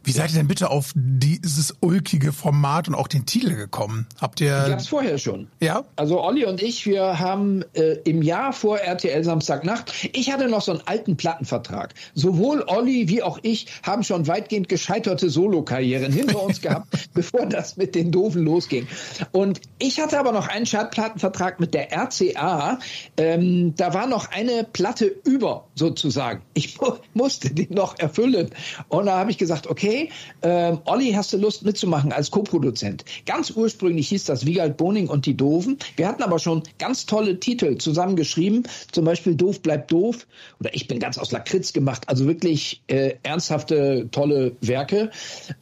Wie 0.06 0.12
seid 0.12 0.30
ihr 0.30 0.36
denn 0.36 0.46
bitte 0.46 0.70
auf 0.70 0.92
dieses 0.94 1.74
ulkige 1.80 2.32
Format 2.32 2.86
und 2.86 2.94
auch 2.94 3.08
den 3.08 3.26
Titel 3.26 3.56
gekommen? 3.56 4.06
Habt 4.20 4.40
ihr? 4.40 4.54
Hab's 4.70 4.86
vorher 4.86 5.18
schon. 5.18 5.48
Ja. 5.60 5.82
Also 5.96 6.22
Olli 6.22 6.44
und 6.44 6.62
ich, 6.62 6.86
wir 6.86 7.18
haben 7.18 7.64
äh, 7.72 7.94
im 8.04 8.22
Jahr 8.22 8.52
vor 8.52 8.78
RTL 8.78 9.24
Samstagnacht, 9.24 9.92
ich 10.12 10.30
hatte 10.30 10.46
noch 10.46 10.62
so 10.62 10.70
einen 10.70 10.82
alten 10.86 11.16
Plattenvertrag. 11.16 11.92
Sowohl 12.14 12.62
Olli 12.68 13.08
wie 13.08 13.24
auch 13.24 13.40
ich 13.42 13.66
haben 13.82 14.04
schon 14.04 14.28
weitgehend 14.28 14.68
gescheiterte 14.68 15.28
Solokarrieren 15.28 16.12
hinter 16.12 16.40
uns 16.40 16.60
gehabt, 16.62 16.86
bevor 17.12 17.46
das 17.46 17.76
mit 17.76 17.96
den 17.96 18.12
Doofen 18.12 18.44
losging. 18.44 18.86
Und 19.32 19.60
ich 19.80 19.98
hatte 19.98 20.20
aber 20.20 20.30
noch 20.30 20.46
einen 20.46 20.66
Schallplattenvertrag 20.66 21.58
mit 21.58 21.74
der 21.74 21.92
RCA. 21.92 22.78
Ähm, 23.16 23.74
da 23.76 23.92
war 23.92 24.06
noch 24.06 24.30
eine 24.30 24.62
Platte 24.72 25.06
über, 25.24 25.66
sozusagen. 25.74 26.42
Ich 26.54 26.80
mu 26.80 26.92
musste 27.14 27.50
die 27.50 27.66
noch 27.74 27.98
erfüllen. 27.98 28.50
Und 28.88 29.06
da 29.06 29.18
habe 29.18 29.32
ich 29.32 29.38
gesagt, 29.38 29.66
okay, 29.66 29.95
okay, 29.96 30.10
ähm, 30.42 30.78
Olli, 30.84 31.12
hast 31.12 31.32
du 31.32 31.38
Lust 31.38 31.64
mitzumachen 31.64 32.12
als 32.12 32.30
Co-Produzent? 32.30 33.04
Ganz 33.24 33.50
ursprünglich 33.50 34.08
hieß 34.08 34.24
das 34.24 34.46
Wiegald 34.46 34.76
Boning 34.76 35.08
und 35.08 35.26
die 35.26 35.36
Doofen. 35.36 35.78
Wir 35.96 36.08
hatten 36.08 36.22
aber 36.22 36.38
schon 36.38 36.62
ganz 36.78 37.06
tolle 37.06 37.40
Titel 37.40 37.78
zusammengeschrieben, 37.78 38.64
zum 38.92 39.04
Beispiel 39.04 39.34
Doof 39.34 39.60
bleibt 39.60 39.90
doof 39.90 40.26
oder 40.60 40.74
Ich 40.74 40.88
bin 40.88 40.98
ganz 40.98 41.18
aus 41.18 41.32
Lakritz 41.32 41.72
gemacht, 41.72 42.08
also 42.08 42.26
wirklich 42.26 42.82
äh, 42.88 43.14
ernsthafte, 43.22 44.08
tolle 44.10 44.56
Werke. 44.60 45.10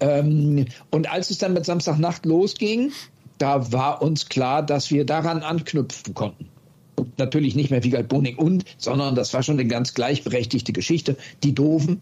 Ähm, 0.01 0.67
und 0.91 1.11
als 1.11 1.31
es 1.31 1.39
dann 1.39 1.53
mit 1.53 1.65
Samstagnacht 1.65 2.27
losging, 2.27 2.93
da 3.39 3.73
war 3.73 4.03
uns 4.03 4.29
klar, 4.29 4.65
dass 4.65 4.91
wir 4.91 5.05
daran 5.05 5.43
anknüpfen 5.43 6.15
konnten 6.15 6.49
natürlich 7.19 7.57
nicht 7.57 7.71
mehr 7.71 7.83
Wiegald 7.83 8.09
Boning 8.09 8.37
und, 8.37 8.65
sondern 8.79 9.17
das 9.17 9.35
war 9.35 9.43
schon 9.43 9.59
eine 9.59 9.67
ganz 9.67 9.95
gleichberechtigte 9.95 10.73
Geschichte. 10.73 11.17
Die 11.43 11.53
Doofen, 11.53 12.01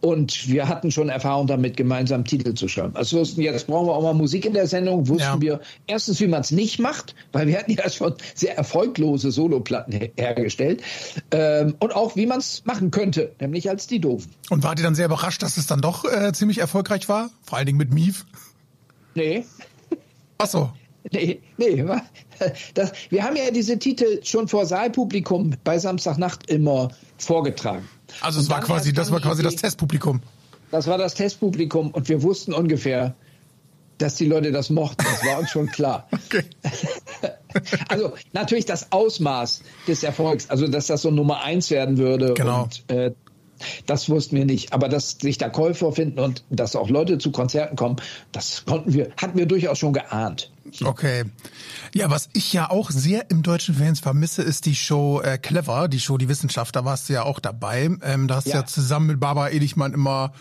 Und 0.00 0.48
wir 0.48 0.68
hatten 0.68 0.90
schon 0.90 1.08
Erfahrung 1.08 1.46
damit, 1.46 1.76
gemeinsam 1.76 2.24
Titel 2.24 2.54
zu 2.54 2.68
schreiben. 2.68 2.96
Also 2.96 3.18
wussten, 3.18 3.40
jetzt 3.42 3.66
brauchen 3.66 3.86
wir 3.86 3.94
auch 3.94 4.02
mal 4.02 4.14
Musik 4.14 4.44
in 4.44 4.54
der 4.54 4.66
Sendung. 4.66 5.08
Wussten 5.08 5.22
ja. 5.22 5.40
wir 5.40 5.60
erstens, 5.86 6.20
wie 6.20 6.26
man 6.26 6.40
es 6.40 6.50
nicht 6.50 6.78
macht, 6.78 7.14
weil 7.32 7.46
wir 7.46 7.58
hatten 7.58 7.72
ja 7.72 7.88
schon 7.90 8.14
sehr 8.34 8.56
erfolglose 8.56 9.30
Soloplatten 9.30 9.92
her 9.92 10.10
hergestellt. 10.16 10.82
Ähm, 11.30 11.74
und 11.80 11.94
auch, 11.94 12.16
wie 12.16 12.26
man 12.26 12.38
es 12.38 12.64
machen 12.64 12.90
könnte, 12.90 13.32
nämlich 13.40 13.68
als 13.68 13.86
die 13.86 14.00
Doofen. 14.00 14.32
Und 14.50 14.62
wart 14.62 14.78
ihr 14.78 14.84
dann 14.84 14.94
sehr 14.94 15.06
überrascht, 15.06 15.42
dass 15.42 15.56
es 15.56 15.66
dann 15.66 15.80
doch 15.80 16.04
äh, 16.04 16.32
ziemlich 16.32 16.58
erfolgreich 16.58 17.08
war? 17.08 17.30
Vor 17.42 17.58
allen 17.58 17.66
Dingen 17.66 17.78
mit 17.78 17.92
Mief? 17.92 18.24
Nee. 19.14 19.44
Ach 20.38 20.46
so. 20.46 20.70
Nee, 21.12 21.40
nee. 21.56 21.84
Das, 22.74 22.92
wir 23.10 23.24
haben 23.24 23.36
ja 23.36 23.50
diese 23.50 23.78
Titel 23.78 24.22
schon 24.22 24.46
vor 24.46 24.66
Saalpublikum 24.66 25.54
bei 25.64 25.78
Samstagnacht 25.78 26.50
immer 26.50 26.90
vorgetragen. 27.16 27.88
Also 28.20 28.40
es 28.40 28.50
war 28.50 28.60
quasi, 28.60 28.92
das 28.92 29.10
war 29.10 29.20
quasi 29.20 29.42
das 29.42 29.56
Testpublikum. 29.56 30.22
Das 30.70 30.86
war 30.86 30.98
das 30.98 31.14
Testpublikum 31.14 31.90
und 31.90 32.08
wir 32.08 32.22
wussten 32.22 32.52
ungefähr, 32.52 33.14
dass 33.98 34.14
die 34.14 34.26
Leute 34.26 34.52
das 34.52 34.70
mochten. 34.70 35.04
Das 35.04 35.24
war 35.24 35.38
uns 35.38 35.50
schon 35.50 35.68
klar. 35.68 36.08
Okay. 36.26 36.44
Also 37.88 38.12
natürlich 38.34 38.66
das 38.66 38.92
Ausmaß 38.92 39.62
des 39.88 40.02
Erfolgs, 40.02 40.50
also 40.50 40.68
dass 40.68 40.88
das 40.88 41.00
so 41.00 41.10
Nummer 41.10 41.42
eins 41.42 41.70
werden 41.70 41.96
würde. 41.96 42.34
Genau. 42.34 42.64
Und, 42.64 42.84
äh, 42.88 43.12
das 43.86 44.08
wussten 44.08 44.36
wir 44.36 44.44
nicht. 44.44 44.72
Aber 44.72 44.88
dass 44.88 45.18
sich 45.20 45.38
da 45.38 45.48
Käufer 45.48 45.92
finden 45.92 46.18
und 46.18 46.44
dass 46.50 46.76
auch 46.76 46.88
Leute 46.88 47.18
zu 47.18 47.32
Konzerten 47.32 47.76
kommen, 47.76 47.96
das 48.32 48.64
konnten 48.64 48.92
wir, 48.92 49.10
hatten 49.20 49.38
wir 49.38 49.46
durchaus 49.46 49.78
schon 49.78 49.92
geahnt. 49.92 50.50
Okay. 50.84 51.24
Ja, 51.94 52.10
was 52.10 52.28
ich 52.34 52.52
ja 52.52 52.70
auch 52.70 52.90
sehr 52.90 53.30
im 53.30 53.42
deutschen 53.42 53.74
Fans 53.74 54.00
vermisse, 54.00 54.42
ist 54.42 54.66
die 54.66 54.74
Show 54.74 55.20
äh, 55.22 55.38
Clever, 55.38 55.88
die 55.88 56.00
Show 56.00 56.18
Die 56.18 56.28
Wissenschaft. 56.28 56.76
Da 56.76 56.84
warst 56.84 57.08
du 57.08 57.14
ja 57.14 57.22
auch 57.22 57.40
dabei. 57.40 57.90
Ähm, 58.02 58.28
da 58.28 58.36
hast 58.36 58.46
du 58.46 58.50
ja. 58.50 58.56
ja 58.56 58.66
zusammen 58.66 59.06
mit 59.06 59.20
Barbara 59.20 59.50
Edichmann 59.50 59.94
immer 59.94 60.32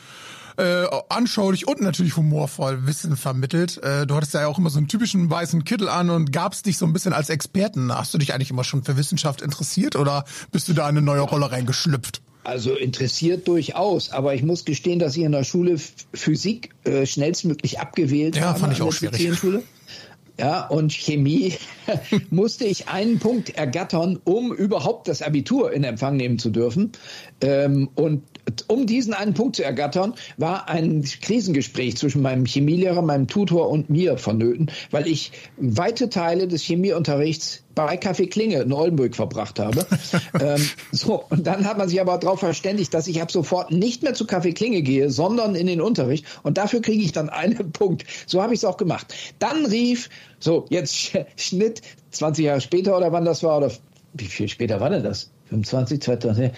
äh, 0.58 0.86
anschaulich 1.10 1.68
und 1.68 1.82
natürlich 1.82 2.18
humorvoll 2.18 2.88
Wissen 2.88 3.16
vermittelt. 3.16 3.82
Äh, 3.84 4.08
du 4.08 4.16
hattest 4.16 4.34
ja 4.34 4.48
auch 4.48 4.58
immer 4.58 4.70
so 4.70 4.80
einen 4.80 4.88
typischen 4.88 5.30
weißen 5.30 5.64
Kittel 5.64 5.88
an 5.88 6.10
und 6.10 6.32
gabst 6.32 6.66
dich 6.66 6.78
so 6.78 6.86
ein 6.86 6.94
bisschen 6.94 7.14
als 7.14 7.30
Experten. 7.30 7.94
Hast 7.94 8.14
du 8.14 8.18
dich 8.18 8.34
eigentlich 8.34 8.50
immer 8.50 8.64
schon 8.64 8.84
für 8.84 8.98
Wissenschaft 8.98 9.42
interessiert 9.42 9.96
oder 9.96 10.26
bist 10.52 10.68
du 10.68 10.74
da 10.74 10.84
in 10.84 10.98
eine 10.98 11.02
neue 11.04 11.22
Rolle 11.22 11.52
reingeschlüpft? 11.52 12.22
Also 12.48 12.76
interessiert 12.76 13.46
durchaus, 13.50 14.12
aber 14.12 14.34
ich 14.34 14.42
muss 14.42 14.64
gestehen, 14.64 15.00
dass 15.00 15.18
ich 15.18 15.24
in 15.24 15.34
der 15.34 15.44
Schule 15.44 15.76
Physik 16.14 16.70
äh, 16.86 17.06
schnellstmöglich 17.06 17.82
abgewählt 17.82 18.38
ja, 18.38 18.44
habe. 18.44 18.54
Ja, 18.54 18.60
fand 18.62 18.74
ich 18.74 18.82
auch 18.82 18.94
schwierig. 18.94 19.34
Ja, 20.40 20.66
und 20.66 20.94
Chemie 20.94 21.56
musste 22.30 22.64
ich 22.64 22.88
einen 22.88 23.20
Punkt 23.20 23.50
ergattern, 23.58 24.18
um 24.24 24.54
überhaupt 24.54 25.10
das 25.10 25.22
Abitur 25.22 25.74
in 25.74 25.84
Empfang 25.84 26.16
nehmen 26.16 26.40
zu 26.40 26.50
dürfen. 26.50 26.94
Ähm, 27.42 27.90
und 27.96 28.24
um 28.68 28.86
diesen 28.88 29.14
einen 29.14 29.34
Punkt 29.34 29.56
zu 29.58 29.64
ergattern, 29.64 30.14
war 30.38 30.70
ein 30.70 31.04
Krisengespräch 31.22 31.98
zwischen 31.98 32.22
meinem 32.22 32.46
Chemielehrer, 32.46 33.02
meinem 33.02 33.28
Tutor 33.28 33.70
und 33.70 33.90
mir 33.90 34.18
vonnöten, 34.18 34.72
weil 34.92 35.08
ich 35.08 35.32
weite 35.58 36.10
Teile 36.10 36.48
des 36.48 36.64
Chemieunterrichts 36.64 37.64
bei 37.76 37.96
Café 38.00 38.28
Klinge 38.28 38.60
in 38.62 38.74
Oldenburg 38.74 39.16
verbracht 39.16 39.60
habe. 39.60 39.86
ähm, 40.42 40.68
so, 40.92 41.24
und 41.30 41.46
dann 41.46 41.66
hat 41.66 41.78
man 41.78 41.88
sich 41.88 42.02
aber 42.02 42.18
darauf 42.18 42.40
verständigt, 42.40 42.94
dass 42.94 43.08
ich 43.08 43.22
ab 43.22 43.32
sofort 43.32 43.72
nicht 43.72 44.02
mehr 44.02 44.16
zu 44.16 44.26
Café 44.26 44.54
Klinge 44.54 44.82
gehe, 44.82 45.12
sondern 45.12 45.54
in 45.54 45.68
den 45.68 45.80
Unterricht. 45.80 46.26
Und 46.42 46.58
dafür 46.58 46.82
kriege 46.82 47.04
ich 47.04 47.12
dann 47.12 47.30
einen 47.30 47.72
Punkt. 47.74 48.06
So 48.26 48.42
habe 48.42 48.56
ich 48.56 48.62
es 48.62 48.66
auch 48.66 48.78
gemacht. 48.78 49.14
Dann 49.38 49.66
rief, 49.68 50.10
so, 50.40 50.66
jetzt 50.70 51.14
Schnitt, 51.36 51.82
20 52.12 52.46
Jahre 52.46 52.62
später 52.62 52.98
oder 52.98 53.12
wann 53.12 53.26
das 53.26 53.44
war, 53.44 53.58
oder 53.58 53.72
wie 54.14 54.26
viel 54.26 54.48
später 54.48 54.80
war 54.80 54.90
denn 54.90 55.04
das? 55.04 55.30
25, 55.50 56.02
2000, 56.02 56.52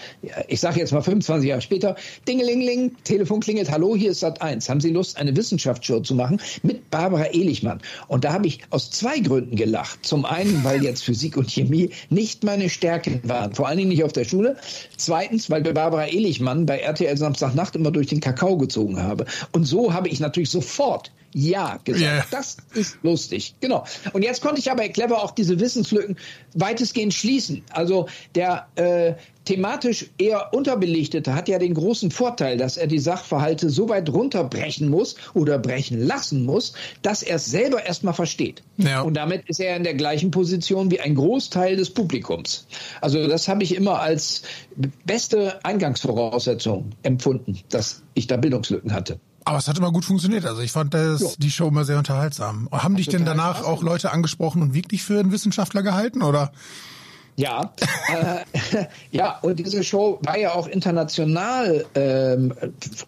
ich 0.48 0.60
sage 0.60 0.80
jetzt 0.80 0.92
mal 0.92 1.02
25 1.02 1.48
Jahre 1.48 1.60
später, 1.60 1.96
Dingelingling, 2.26 2.96
Telefon 3.04 3.40
klingelt, 3.40 3.70
hallo, 3.70 3.94
hier 3.96 4.10
ist 4.10 4.20
Sat 4.20 4.42
1. 4.42 4.68
Haben 4.68 4.80
Sie 4.80 4.90
Lust, 4.90 5.16
eine 5.16 5.36
Wissenschaftsshow 5.36 6.00
zu 6.00 6.14
machen 6.14 6.40
mit 6.62 6.90
Barbara 6.90 7.24
Elichmann? 7.24 7.80
Und 8.08 8.24
da 8.24 8.32
habe 8.32 8.46
ich 8.46 8.60
aus 8.70 8.90
zwei 8.90 9.20
Gründen 9.20 9.56
gelacht. 9.56 10.04
Zum 10.04 10.24
einen, 10.24 10.64
weil 10.64 10.82
jetzt 10.82 11.04
Physik 11.04 11.36
und 11.36 11.50
Chemie 11.50 11.90
nicht 12.08 12.44
meine 12.44 12.68
Stärken 12.68 13.20
waren, 13.24 13.54
vor 13.54 13.68
allen 13.68 13.78
Dingen 13.78 13.90
nicht 13.90 14.04
auf 14.04 14.12
der 14.12 14.24
Schule. 14.24 14.56
Zweitens, 14.96 15.50
weil 15.50 15.62
Barbara 15.62 16.06
Elichmann 16.06 16.66
bei 16.66 16.78
RTL 16.78 17.16
Samstagnacht 17.16 17.76
immer 17.76 17.90
durch 17.90 18.08
den 18.08 18.20
Kakao 18.20 18.56
gezogen 18.56 19.02
habe. 19.02 19.26
Und 19.52 19.64
so 19.64 19.94
habe 19.94 20.08
ich 20.08 20.20
natürlich 20.20 20.50
sofort 20.50 21.12
ja 21.32 21.78
gesagt. 21.84 22.02
Yeah. 22.02 22.24
Das 22.30 22.56
ist 22.74 22.98
lustig. 23.02 23.54
Genau. 23.60 23.84
Und 24.12 24.22
jetzt 24.22 24.42
konnte 24.42 24.60
ich 24.60 24.70
aber 24.70 24.88
clever 24.88 25.22
auch 25.22 25.30
diese 25.30 25.60
Wissenslücken 25.60 26.16
weitestgehend 26.54 27.14
schließen. 27.14 27.62
Also 27.70 28.08
der 28.34 28.66
äh, 28.76 29.14
thematisch 29.44 30.06
eher 30.18 30.52
unterbelichtete 30.52 31.34
hat 31.34 31.48
ja 31.48 31.58
den 31.58 31.74
großen 31.74 32.10
Vorteil, 32.10 32.56
dass 32.56 32.76
er 32.76 32.86
die 32.86 32.98
Sachverhalte 32.98 33.70
so 33.70 33.88
weit 33.88 34.08
runterbrechen 34.10 34.88
muss 34.88 35.16
oder 35.34 35.58
brechen 35.58 36.04
lassen 36.04 36.44
muss, 36.44 36.72
dass 37.02 37.22
er 37.22 37.36
es 37.36 37.46
selber 37.46 37.84
erstmal 37.84 38.14
versteht. 38.14 38.62
Ja. 38.76 39.02
Und 39.02 39.14
damit 39.14 39.48
ist 39.48 39.60
er 39.60 39.76
in 39.76 39.84
der 39.84 39.94
gleichen 39.94 40.30
Position 40.30 40.90
wie 40.90 41.00
ein 41.00 41.14
Großteil 41.14 41.76
des 41.76 41.90
Publikums. 41.90 42.66
Also 43.00 43.26
das 43.26 43.48
habe 43.48 43.62
ich 43.62 43.74
immer 43.74 44.00
als 44.00 44.42
beste 45.04 45.64
Eingangsvoraussetzung 45.64 46.90
empfunden, 47.02 47.60
dass 47.70 48.02
ich 48.14 48.26
da 48.26 48.36
Bildungslücken 48.36 48.92
hatte. 48.92 49.20
Aber 49.44 49.58
es 49.58 49.68
hat 49.68 49.78
immer 49.78 49.92
gut 49.92 50.04
funktioniert. 50.04 50.44
Also 50.44 50.60
ich 50.62 50.72
fand 50.72 50.94
das, 50.94 51.36
die 51.38 51.50
Show 51.50 51.68
immer 51.68 51.84
sehr 51.84 51.98
unterhaltsam. 51.98 52.68
Haben 52.72 52.96
dich 52.96 53.08
denn 53.08 53.24
danach 53.24 53.64
auch 53.64 53.82
Leute 53.82 54.12
angesprochen 54.12 54.62
und 54.62 54.74
wirklich 54.74 55.02
für 55.02 55.18
einen 55.18 55.32
Wissenschaftler 55.32 55.82
gehalten 55.82 56.22
oder? 56.22 56.52
Ja, 57.36 57.72
äh, 58.08 58.84
ja, 59.10 59.38
und 59.38 59.58
diese 59.58 59.82
Show 59.82 60.18
war 60.22 60.36
ja 60.36 60.52
auch 60.52 60.66
international 60.66 61.86
ähm, 61.94 62.52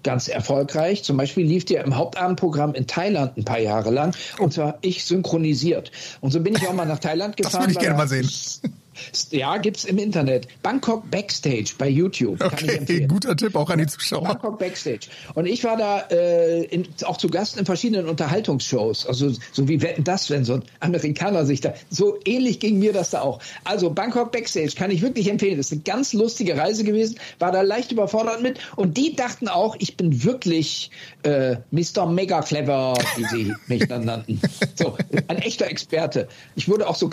ganz 0.02 0.28
erfolgreich. 0.28 1.04
Zum 1.04 1.18
Beispiel 1.18 1.46
lief 1.46 1.66
die 1.66 1.74
im 1.74 1.96
Hauptabendprogramm 1.96 2.74
in 2.74 2.86
Thailand 2.86 3.36
ein 3.36 3.44
paar 3.44 3.58
Jahre 3.58 3.90
lang. 3.90 4.16
Und 4.38 4.54
zwar 4.54 4.78
ich 4.80 5.04
synchronisiert. 5.04 5.92
Und 6.22 6.30
so 6.30 6.40
bin 6.40 6.54
ich 6.54 6.66
auch 6.66 6.72
mal 6.72 6.86
nach 6.86 6.98
Thailand 6.98 7.36
gefahren. 7.36 7.52
Das 7.52 7.62
würde 7.62 7.72
ich 7.72 7.78
gerne 7.78 7.96
mal 7.96 8.08
sehen. 8.08 8.28
Ja, 9.30 9.56
gibt's 9.58 9.84
im 9.84 9.98
Internet. 9.98 10.48
Bangkok 10.62 11.10
Backstage 11.10 11.72
bei 11.78 11.88
YouTube. 11.88 12.42
Okay, 12.42 13.06
guter 13.06 13.36
Tipp 13.36 13.56
auch 13.56 13.70
an 13.70 13.78
die 13.78 13.86
Zuschauer. 13.86 14.24
Bangkok 14.24 14.58
Backstage. 14.58 15.08
Und 15.34 15.46
ich 15.46 15.64
war 15.64 15.76
da 15.76 16.00
äh, 16.10 16.64
in, 16.64 16.86
auch 17.04 17.16
zu 17.16 17.28
Gast 17.28 17.58
in 17.58 17.64
verschiedenen 17.66 18.08
Unterhaltungsshows. 18.08 19.06
Also 19.06 19.32
so 19.52 19.68
wie 19.68 19.82
wetten 19.82 20.04
das, 20.04 20.30
wenn 20.30 20.44
so 20.44 20.54
ein 20.54 20.62
Amerikaner 20.80 21.44
sich 21.46 21.60
da. 21.60 21.74
So 21.90 22.18
ähnlich 22.24 22.60
ging 22.60 22.78
mir 22.78 22.92
das 22.92 23.10
da 23.10 23.22
auch. 23.22 23.40
Also 23.64 23.90
Bangkok 23.90 24.32
Backstage 24.32 24.72
kann 24.76 24.90
ich 24.90 25.02
wirklich 25.02 25.30
empfehlen. 25.30 25.56
Das 25.56 25.66
ist 25.66 25.72
eine 25.72 25.82
ganz 25.82 26.12
lustige 26.12 26.56
Reise 26.56 26.84
gewesen. 26.84 27.18
War 27.38 27.52
da 27.52 27.62
leicht 27.62 27.92
überfordert 27.92 28.42
mit. 28.42 28.58
Und 28.76 28.96
die 28.96 29.16
dachten 29.16 29.48
auch, 29.48 29.76
ich 29.78 29.96
bin 29.96 30.24
wirklich 30.24 30.90
äh, 31.22 31.56
Mr. 31.70 32.06
Mega 32.06 32.42
Clever, 32.42 32.94
wie 33.16 33.24
sie 33.24 33.54
mich 33.66 33.86
dann 33.88 34.04
nannten. 34.04 34.40
So, 34.74 34.96
ein 35.28 35.38
echter 35.38 35.66
Experte. 35.66 36.28
Ich 36.56 36.68
wurde 36.68 36.88
auch 36.88 36.96
so 36.96 37.10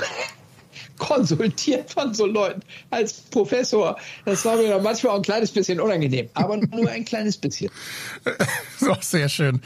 konsultiert 0.99 1.89
von 1.91 2.13
so 2.13 2.27
Leuten 2.27 2.62
als 2.91 3.13
Professor. 3.13 3.97
Das 4.25 4.45
war 4.45 4.57
mir 4.57 4.77
manchmal 4.79 5.13
auch 5.13 5.17
ein 5.17 5.23
kleines 5.23 5.51
bisschen 5.51 5.79
unangenehm, 5.79 6.29
aber 6.35 6.57
nur 6.57 6.89
ein 6.89 7.05
kleines 7.05 7.38
bisschen. 7.38 7.71
so, 8.79 8.95
sehr 9.01 9.29
schön. 9.29 9.62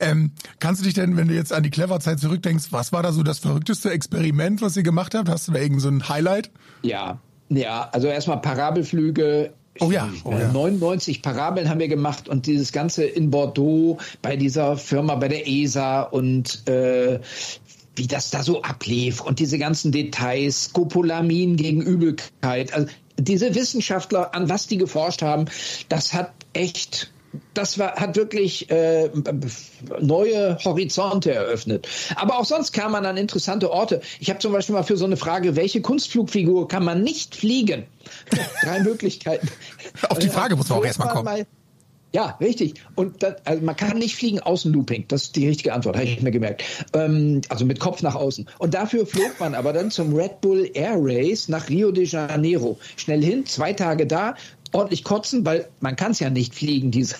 Ähm, 0.00 0.30
kannst 0.58 0.80
du 0.80 0.84
dich 0.84 0.94
denn, 0.94 1.18
wenn 1.18 1.28
du 1.28 1.34
jetzt 1.34 1.52
an 1.52 1.62
die 1.62 1.70
Clever-Zeit 1.70 2.18
zurückdenkst, 2.18 2.68
was 2.70 2.92
war 2.92 3.02
da 3.02 3.12
so 3.12 3.22
das 3.22 3.40
verrückteste 3.40 3.90
Experiment, 3.90 4.62
was 4.62 4.76
ihr 4.76 4.82
gemacht 4.82 5.14
habt? 5.14 5.28
Hast 5.28 5.48
du 5.48 5.52
da 5.52 5.58
irgend 5.58 5.82
so 5.82 5.88
ein 5.88 6.08
Highlight? 6.08 6.50
Ja, 6.82 7.18
ja, 7.50 7.88
also 7.92 8.08
erstmal 8.08 8.40
Parabelflüge 8.40 9.52
Oh 9.80 9.90
ja, 9.90 10.08
oh 10.24 10.32
ja. 10.32 10.50
99 10.52 11.22
Parabeln 11.22 11.68
haben 11.68 11.80
wir 11.80 11.88
gemacht 11.88 12.28
und 12.28 12.46
dieses 12.46 12.72
Ganze 12.72 13.04
in 13.04 13.30
Bordeaux 13.30 13.98
bei 14.22 14.36
dieser 14.36 14.76
Firma, 14.76 15.16
bei 15.16 15.28
der 15.28 15.46
ESA 15.46 16.02
und 16.02 16.66
äh, 16.68 17.20
wie 17.96 18.06
das 18.06 18.30
da 18.30 18.42
so 18.42 18.62
ablief 18.62 19.20
und 19.20 19.38
diese 19.38 19.58
ganzen 19.58 19.92
Details, 19.92 20.66
Scopolamin 20.66 21.56
gegen 21.56 21.82
Übelkeit. 21.82 22.72
Also 22.72 22.88
diese 23.18 23.54
Wissenschaftler, 23.54 24.34
an 24.34 24.48
was 24.48 24.66
die 24.66 24.76
geforscht 24.76 25.22
haben, 25.22 25.46
das 25.88 26.12
hat 26.12 26.32
echt 26.52 27.10
das 27.54 27.78
war, 27.78 27.96
hat 27.96 28.16
wirklich 28.16 28.70
äh, 28.70 29.10
neue 30.00 30.58
Horizonte 30.64 31.32
eröffnet. 31.32 31.86
Aber 32.16 32.38
auch 32.38 32.44
sonst 32.44 32.72
kam 32.72 32.92
man 32.92 33.04
an 33.06 33.16
interessante 33.16 33.70
Orte. 33.70 34.00
Ich 34.20 34.30
habe 34.30 34.38
zum 34.38 34.52
Beispiel 34.52 34.74
mal 34.74 34.84
für 34.84 34.96
so 34.96 35.04
eine 35.04 35.16
Frage, 35.16 35.56
welche 35.56 35.80
Kunstflugfigur 35.80 36.68
kann 36.68 36.84
man 36.84 37.02
nicht 37.02 37.34
fliegen? 37.34 37.84
Drei 38.62 38.80
Möglichkeiten. 38.80 39.48
Auf 40.08 40.18
die 40.18 40.28
Frage 40.28 40.56
muss 40.56 40.68
man 40.68 40.78
auch 40.78 40.84
erstmal 40.84 41.08
kommen. 41.08 41.24
Mal, 41.24 41.46
ja, 42.16 42.34
richtig. 42.40 42.82
Und 42.94 43.22
das, 43.22 43.34
also 43.44 43.62
man 43.62 43.76
kann 43.76 43.98
nicht 43.98 44.16
fliegen 44.16 44.40
Außenlooping. 44.40 45.04
Das 45.08 45.24
ist 45.24 45.36
die 45.36 45.46
richtige 45.48 45.74
Antwort, 45.74 45.96
habe 45.96 46.06
ich 46.06 46.22
mir 46.22 46.30
gemerkt. 46.30 46.64
Ähm, 46.94 47.42
also 47.50 47.66
mit 47.66 47.78
Kopf 47.78 48.00
nach 48.00 48.14
außen. 48.14 48.48
Und 48.58 48.72
dafür 48.72 49.04
flog 49.04 49.38
man 49.38 49.54
aber 49.54 49.74
dann 49.74 49.90
zum 49.90 50.14
Red 50.14 50.40
Bull 50.40 50.70
Air 50.72 50.96
Race 50.96 51.50
nach 51.50 51.68
Rio 51.68 51.90
de 51.90 52.06
Janeiro. 52.06 52.78
Schnell 52.96 53.22
hin, 53.22 53.44
zwei 53.44 53.74
Tage 53.74 54.06
da, 54.06 54.34
ordentlich 54.72 55.04
kotzen, 55.04 55.44
weil 55.44 55.68
man 55.80 55.94
kann 55.96 56.12
es 56.12 56.20
ja 56.20 56.30
nicht 56.30 56.54
fliegen, 56.54 56.90
diese 56.90 57.16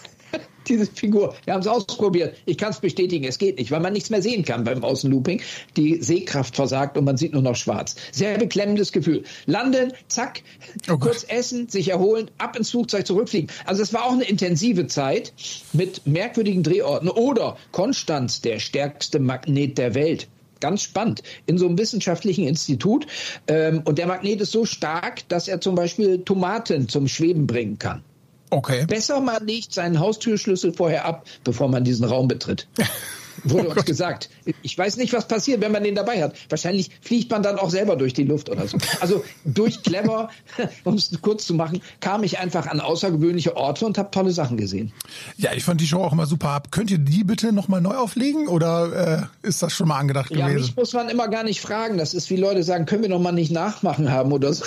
diese 0.68 0.87
Figur. 0.87 1.35
Wir 1.44 1.55
haben 1.55 1.61
es 1.61 1.66
ausprobiert. 1.66 2.37
Ich 2.44 2.59
kann 2.59 2.70
es 2.70 2.81
bestätigen, 2.81 3.24
es 3.24 3.38
geht 3.38 3.59
nicht, 3.59 3.70
weil 3.70 3.81
man 3.81 3.92
nichts 3.92 4.11
mehr 4.11 4.22
sehen 4.22 4.44
kann 4.44 4.64
beim 4.64 4.83
Außenlooping. 4.83 5.40
Die 5.76 6.02
Sehkraft 6.02 6.57
versagt 6.57 6.96
und 6.96 7.05
man 7.05 7.16
sieht 7.16 7.33
nur 7.33 7.42
noch 7.42 7.57
schwarz. 7.57 7.96
Sehr 8.12 8.38
beklemmendes 8.38 8.92
Gefühl. 8.92 9.24
Landen, 9.46 9.92
zack, 10.09 10.42
oh 10.90 10.98
kurz 10.98 11.24
essen, 11.29 11.68
sich 11.68 11.88
erholen, 11.88 12.31
ab 12.38 12.57
ins 12.57 12.70
Flugzeug 12.70 13.07
zurückfliegen. 13.07 13.50
Also 13.64 13.83
es 13.83 13.92
war 13.92 14.05
auch 14.05 14.12
eine 14.12 14.24
intensive 14.24 14.87
Zeit 14.87 15.33
mit 15.72 16.07
merkwürdigen 16.07 16.62
Drehorten. 16.62 17.09
Oder 17.09 17.57
Konstanz, 17.72 18.40
der 18.40 18.59
stärkste 18.59 19.18
Magnet 19.18 19.79
der 19.79 19.94
Welt 19.94 20.29
ganz 20.59 20.83
spannend, 20.83 21.22
in 21.44 21.59
so 21.59 21.66
einem 21.66 21.79
wissenschaftlichen 21.79 22.46
Institut. 22.46 23.07
Ähm, 23.46 23.83
und 23.85 23.98
der 23.98 24.07
Magnet 24.07 24.40
ist 24.40 24.52
so 24.52 24.64
stark, 24.64 25.29
dass 25.29 25.48
er 25.48 25.61
zum 25.61 25.74
Beispiel 25.74 26.24
Tomaten 26.24 26.88
zum 26.88 27.09
Schweben 27.09 27.46
bringen 27.46 27.79
kann. 27.79 28.02
Okay. 28.50 28.87
Besser 28.87 29.20
man 29.20 29.46
legt 29.46 29.72
seinen 29.72 29.98
Haustürschlüssel 29.98 30.72
vorher 30.72 31.04
ab, 31.04 31.26
bevor 31.44 31.68
man 31.68 31.85
diesen 31.85 32.04
Raum 32.04 32.28
betritt. 32.28 32.66
Wurde 33.44 33.68
oh 33.68 33.72
uns 33.72 33.85
gesagt. 33.85 34.30
Ich 34.62 34.76
weiß 34.76 34.96
nicht, 34.96 35.12
was 35.12 35.28
passiert, 35.28 35.61
wenn 35.61 35.72
man 35.72 35.85
den 35.85 35.94
dabei 35.94 36.22
hat. 36.22 36.35
Wahrscheinlich 36.48 36.90
fliegt 37.00 37.30
man 37.30 37.42
dann 37.42 37.59
auch 37.59 37.70
selber 37.70 37.96
durch 37.96 38.14
die 38.14 38.24
Luft 38.24 38.48
oder 38.48 38.66
so. 38.66 38.78
Also 39.00 39.24
durch 39.44 39.82
clever, 39.82 40.30
um 40.85 40.94
es 40.94 41.11
kurz 41.22 41.46
zu 41.46 41.54
machen, 41.54 41.80
kam 42.00 42.22
ich 42.22 42.38
einfach 42.38 42.66
an 42.66 42.80
außergewöhnliche 42.80 43.56
Orte 43.56 43.87
und 43.87 43.98
habe 43.98 44.11
tolle 44.11 44.32
Sachen 44.32 44.56
gesehen. 44.56 44.92
Ja, 45.37 45.52
ich 45.54 45.64
fand 45.64 45.80
die 45.80 45.87
Show 45.87 46.02
auch 46.02 46.12
immer 46.12 46.26
super. 46.26 46.62
Könnt 46.70 46.90
ihr 46.90 46.98
die 46.98 47.24
bitte 47.24 47.52
nochmal 47.52 47.80
neu 47.80 47.96
auflegen 47.96 48.48
oder 48.48 49.28
äh, 49.42 49.46
ist 49.46 49.62
das 49.62 49.72
schon 49.72 49.88
mal 49.88 49.98
angedacht 49.98 50.28
gewesen? 50.28 50.48
Ja, 50.48 50.54
mich 50.54 50.76
muss 50.76 50.92
man 50.92 51.09
immer 51.09 51.28
gar 51.28 51.44
nicht 51.44 51.61
fragen. 51.61 51.98
Das 51.98 52.14
ist 52.14 52.30
wie 52.30 52.37
Leute 52.37 52.62
sagen, 52.62 52.87
können 52.87 53.02
wir 53.02 53.09
nochmal 53.09 53.32
nicht 53.32 53.52
nachmachen 53.52 54.11
haben 54.11 54.32
oder 54.32 54.52
so. 54.52 54.64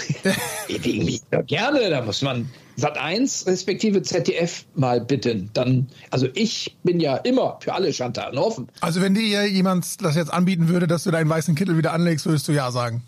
gerne, 1.48 1.90
da 1.90 2.02
muss 2.02 2.22
man 2.22 2.50
Sat 2.80 2.98
1 2.98 3.46
respektive 3.46 4.02
ZDF 4.02 4.66
mal 4.74 5.02
bitten. 5.02 5.50
Dann, 5.54 5.88
also 6.12 6.28
ich 6.34 6.78
bin 6.84 7.02
ja 7.02 7.18
immer 7.18 7.58
für 7.60 7.74
alle 7.74 7.92
Schandtaten 7.92 8.38
offen. 8.38 8.70
Also 8.80 9.02
wenn 9.02 9.14
dir 9.14 9.46
jemand 9.46 9.69
das 9.76 10.16
jetzt 10.16 10.32
anbieten 10.32 10.68
würde, 10.68 10.88
dass 10.88 11.04
du 11.04 11.12
deinen 11.12 11.30
weißen 11.30 11.56
Kittel 11.56 11.78
wieder 11.78 11.94
anlegst, 11.94 12.26
würdest 12.26 12.48
du 12.48 12.52
ja 12.52 12.72
sagen. 12.72 13.04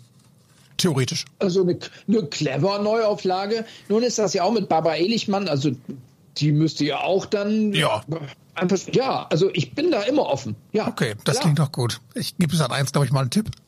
Theoretisch. 0.76 1.24
Also 1.38 1.62
eine, 1.62 1.78
eine 2.08 2.26
clever 2.26 2.78
Neuauflage. 2.80 3.64
Nun 3.88 4.02
ist 4.02 4.18
das 4.18 4.34
ja 4.34 4.42
auch 4.42 4.52
mit 4.52 4.68
Barbara 4.68 4.96
Elichmann, 4.96 5.48
also 5.48 5.70
die 6.38 6.52
müsste 6.52 6.84
ja 6.84 7.00
auch 7.00 7.26
dann. 7.26 7.72
Ja. 7.72 8.02
Einfach, 8.54 8.78
ja, 8.92 9.26
also 9.30 9.50
ich 9.52 9.74
bin 9.74 9.90
da 9.90 10.02
immer 10.02 10.26
offen. 10.26 10.56
Ja. 10.72 10.88
Okay, 10.88 11.14
das 11.24 11.36
klar. 11.36 11.42
klingt 11.44 11.58
doch 11.58 11.72
gut. 11.72 12.00
Ich 12.14 12.36
gebe 12.36 12.54
Sat 12.56 12.70
1, 12.70 12.92
glaube 12.92 13.06
ich, 13.06 13.12
mal 13.12 13.20
einen 13.20 13.30
Tipp. 13.30 13.50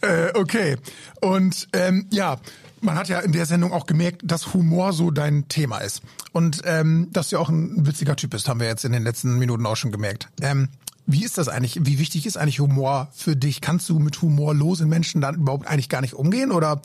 Äh, 0.00 0.30
okay. 0.32 0.76
Und 1.20 1.68
ähm, 1.74 2.06
ja, 2.10 2.38
man 2.80 2.96
hat 2.96 3.08
ja 3.08 3.20
in 3.20 3.32
der 3.32 3.44
Sendung 3.44 3.72
auch 3.72 3.84
gemerkt, 3.84 4.22
dass 4.24 4.54
Humor 4.54 4.94
so 4.94 5.10
dein 5.10 5.48
Thema 5.48 5.78
ist. 5.78 6.02
Und 6.32 6.62
ähm, 6.64 7.08
dass 7.12 7.28
du 7.28 7.38
auch 7.38 7.50
ein 7.50 7.86
witziger 7.86 8.16
Typ 8.16 8.30
bist, 8.30 8.48
haben 8.48 8.60
wir 8.60 8.66
jetzt 8.66 8.86
in 8.86 8.92
den 8.92 9.02
letzten 9.02 9.38
Minuten 9.38 9.66
auch 9.66 9.76
schon 9.76 9.92
gemerkt. 9.92 10.28
Ähm, 10.40 10.68
wie 11.08 11.24
ist 11.24 11.38
das 11.38 11.48
eigentlich? 11.48 11.80
Wie 11.80 11.98
wichtig 11.98 12.26
ist 12.26 12.36
eigentlich 12.36 12.60
Humor 12.60 13.08
für 13.14 13.34
dich? 13.34 13.62
Kannst 13.62 13.88
du 13.88 13.98
mit 13.98 14.20
humorlosen 14.20 14.88
Menschen 14.88 15.22
dann 15.22 15.36
überhaupt 15.36 15.66
eigentlich 15.66 15.88
gar 15.88 16.02
nicht 16.02 16.12
umgehen? 16.12 16.52
Oder 16.52 16.82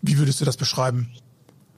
wie 0.00 0.16
würdest 0.16 0.40
du 0.40 0.44
das 0.44 0.56
beschreiben? 0.56 1.10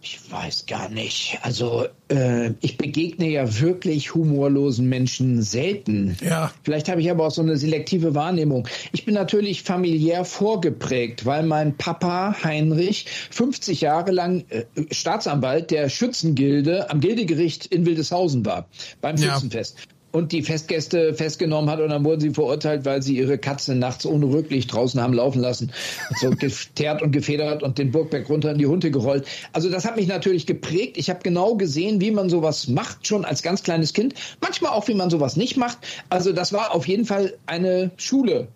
Ich 0.02 0.18
weiß 0.30 0.66
gar 0.66 0.90
nicht. 0.90 1.38
Also 1.42 1.86
äh, 2.08 2.52
ich 2.60 2.76
begegne 2.76 3.28
ja 3.28 3.60
wirklich 3.60 4.14
humorlosen 4.14 4.88
Menschen 4.90 5.42
selten. 5.42 6.18
Ja. 6.22 6.52
Vielleicht 6.62 6.90
habe 6.90 7.00
ich 7.00 7.10
aber 7.10 7.26
auch 7.26 7.30
so 7.30 7.42
eine 7.42 7.56
selektive 7.56 8.14
Wahrnehmung. 8.14 8.68
Ich 8.92 9.06
bin 9.06 9.14
natürlich 9.14 9.62
familiär 9.62 10.26
vorgeprägt, 10.26 11.24
weil 11.24 11.44
mein 11.44 11.78
Papa 11.78 12.36
Heinrich 12.44 13.06
50 13.30 13.80
Jahre 13.80 14.10
lang 14.10 14.44
äh, 14.50 14.64
Staatsanwalt 14.90 15.70
der 15.70 15.88
Schützengilde 15.88 16.90
am 16.90 17.00
Gildegericht 17.00 17.66
in 17.66 17.86
Wildeshausen 17.86 18.44
war 18.44 18.68
beim 19.00 19.16
Schützenfest. 19.16 19.78
Ja 19.78 19.84
und 20.12 20.32
die 20.32 20.42
Festgäste 20.42 21.14
festgenommen 21.14 21.70
hat 21.70 21.80
und 21.80 21.90
dann 21.90 22.04
wurden 22.04 22.20
sie 22.20 22.30
verurteilt, 22.30 22.84
weil 22.84 23.02
sie 23.02 23.16
ihre 23.16 23.38
Katze 23.38 23.74
nachts 23.74 24.04
ohne 24.06 24.26
Rücklicht 24.26 24.72
draußen 24.72 25.00
haben 25.00 25.14
laufen 25.14 25.40
lassen. 25.40 25.72
So 26.20 26.30
geteert 26.38 27.02
und 27.02 27.12
gefedert 27.12 27.62
und 27.62 27.78
den 27.78 27.92
Burgberg 27.92 28.28
runter 28.28 28.52
in 28.52 28.58
die 28.58 28.66
Hunde 28.66 28.90
gerollt. 28.90 29.26
Also 29.52 29.70
das 29.70 29.84
hat 29.84 29.96
mich 29.96 30.08
natürlich 30.08 30.46
geprägt. 30.46 30.96
Ich 30.98 31.10
habe 31.10 31.20
genau 31.22 31.54
gesehen, 31.54 32.00
wie 32.00 32.10
man 32.10 32.28
sowas 32.28 32.68
macht, 32.68 33.06
schon 33.06 33.24
als 33.24 33.42
ganz 33.42 33.62
kleines 33.62 33.92
Kind. 33.92 34.14
Manchmal 34.40 34.72
auch, 34.72 34.88
wie 34.88 34.94
man 34.94 35.10
sowas 35.10 35.36
nicht 35.36 35.56
macht. 35.56 35.78
Also 36.08 36.32
das 36.32 36.52
war 36.52 36.74
auf 36.74 36.88
jeden 36.88 37.04
Fall 37.04 37.34
eine 37.46 37.90
Schule, 37.96 38.48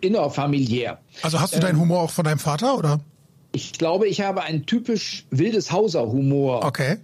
innerfamiliär. 0.00 0.98
Also 1.22 1.40
hast 1.40 1.54
du 1.54 1.60
deinen 1.60 1.76
ähm, 1.76 1.82
Humor 1.82 2.00
auch 2.02 2.10
von 2.10 2.24
deinem 2.24 2.38
Vater, 2.38 2.76
oder? 2.76 3.00
Ich 3.52 3.72
glaube, 3.72 4.06
ich 4.06 4.20
habe 4.20 4.42
einen 4.42 4.66
typisch 4.66 5.26
wildes 5.30 5.72
Hauser-Humor. 5.72 6.64
Okay 6.64 6.98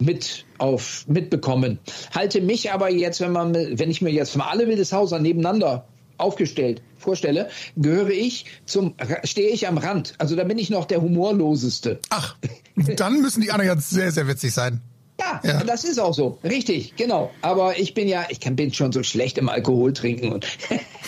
mit 0.00 0.44
auf 0.58 1.04
mitbekommen. 1.08 1.78
Halte 2.14 2.40
mich 2.40 2.72
aber 2.72 2.90
jetzt, 2.90 3.20
wenn 3.20 3.32
man, 3.32 3.54
wenn 3.54 3.90
ich 3.90 4.02
mir 4.02 4.10
jetzt 4.10 4.36
mal 4.36 4.48
alle 4.48 4.66
Wildeshauser 4.66 5.18
nebeneinander 5.18 5.86
aufgestellt 6.18 6.82
vorstelle, 6.96 7.48
gehöre 7.76 8.10
ich 8.10 8.46
zum, 8.66 8.94
stehe 9.24 9.50
ich 9.50 9.68
am 9.68 9.78
Rand. 9.78 10.14
Also 10.18 10.36
da 10.36 10.44
bin 10.44 10.58
ich 10.58 10.70
noch 10.70 10.84
der 10.84 11.00
humorloseste. 11.00 12.00
Ach, 12.10 12.36
dann 12.96 13.22
müssen 13.22 13.40
die 13.40 13.50
anderen 13.52 13.76
jetzt 13.76 13.90
sehr, 13.90 14.10
sehr 14.10 14.26
witzig 14.26 14.52
sein. 14.52 14.80
Ja, 15.20 15.40
ja, 15.42 15.64
das 15.64 15.82
ist 15.82 15.98
auch 15.98 16.14
so. 16.14 16.38
Richtig, 16.44 16.94
genau. 16.96 17.30
Aber 17.42 17.76
ich 17.78 17.92
bin 17.92 18.06
ja, 18.06 18.26
ich 18.28 18.38
kann, 18.38 18.54
bin 18.54 18.72
schon 18.72 18.92
so 18.92 19.02
schlecht 19.02 19.36
im 19.38 19.48
Alkohol 19.48 19.92
trinken 19.92 20.30
und 20.32 20.46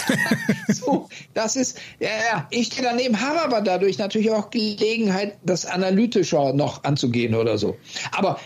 so, 0.68 1.08
das 1.32 1.54
ist, 1.54 1.78
ja, 2.00 2.08
ja, 2.08 2.48
ich 2.50 2.66
stehe 2.66 2.82
daneben, 2.82 3.20
habe 3.20 3.40
aber 3.40 3.60
dadurch 3.60 3.98
natürlich 3.98 4.32
auch 4.32 4.50
Gelegenheit, 4.50 5.38
das 5.44 5.64
analytischer 5.64 6.52
noch 6.52 6.82
anzugehen 6.82 7.36
oder 7.36 7.56
so. 7.56 7.76
Aber 8.10 8.40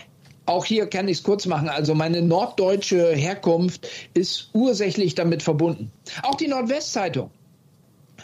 auch 0.45 0.65
hier 0.65 0.87
kann 0.87 1.07
ich 1.07 1.17
es 1.17 1.23
kurz 1.23 1.45
machen. 1.45 1.69
Also 1.69 1.95
meine 1.95 2.21
norddeutsche 2.21 3.13
Herkunft 3.13 3.87
ist 4.13 4.49
ursächlich 4.53 5.15
damit 5.15 5.43
verbunden. 5.43 5.91
Auch 6.23 6.35
die 6.35 6.47
Nordwestzeitung 6.47 7.31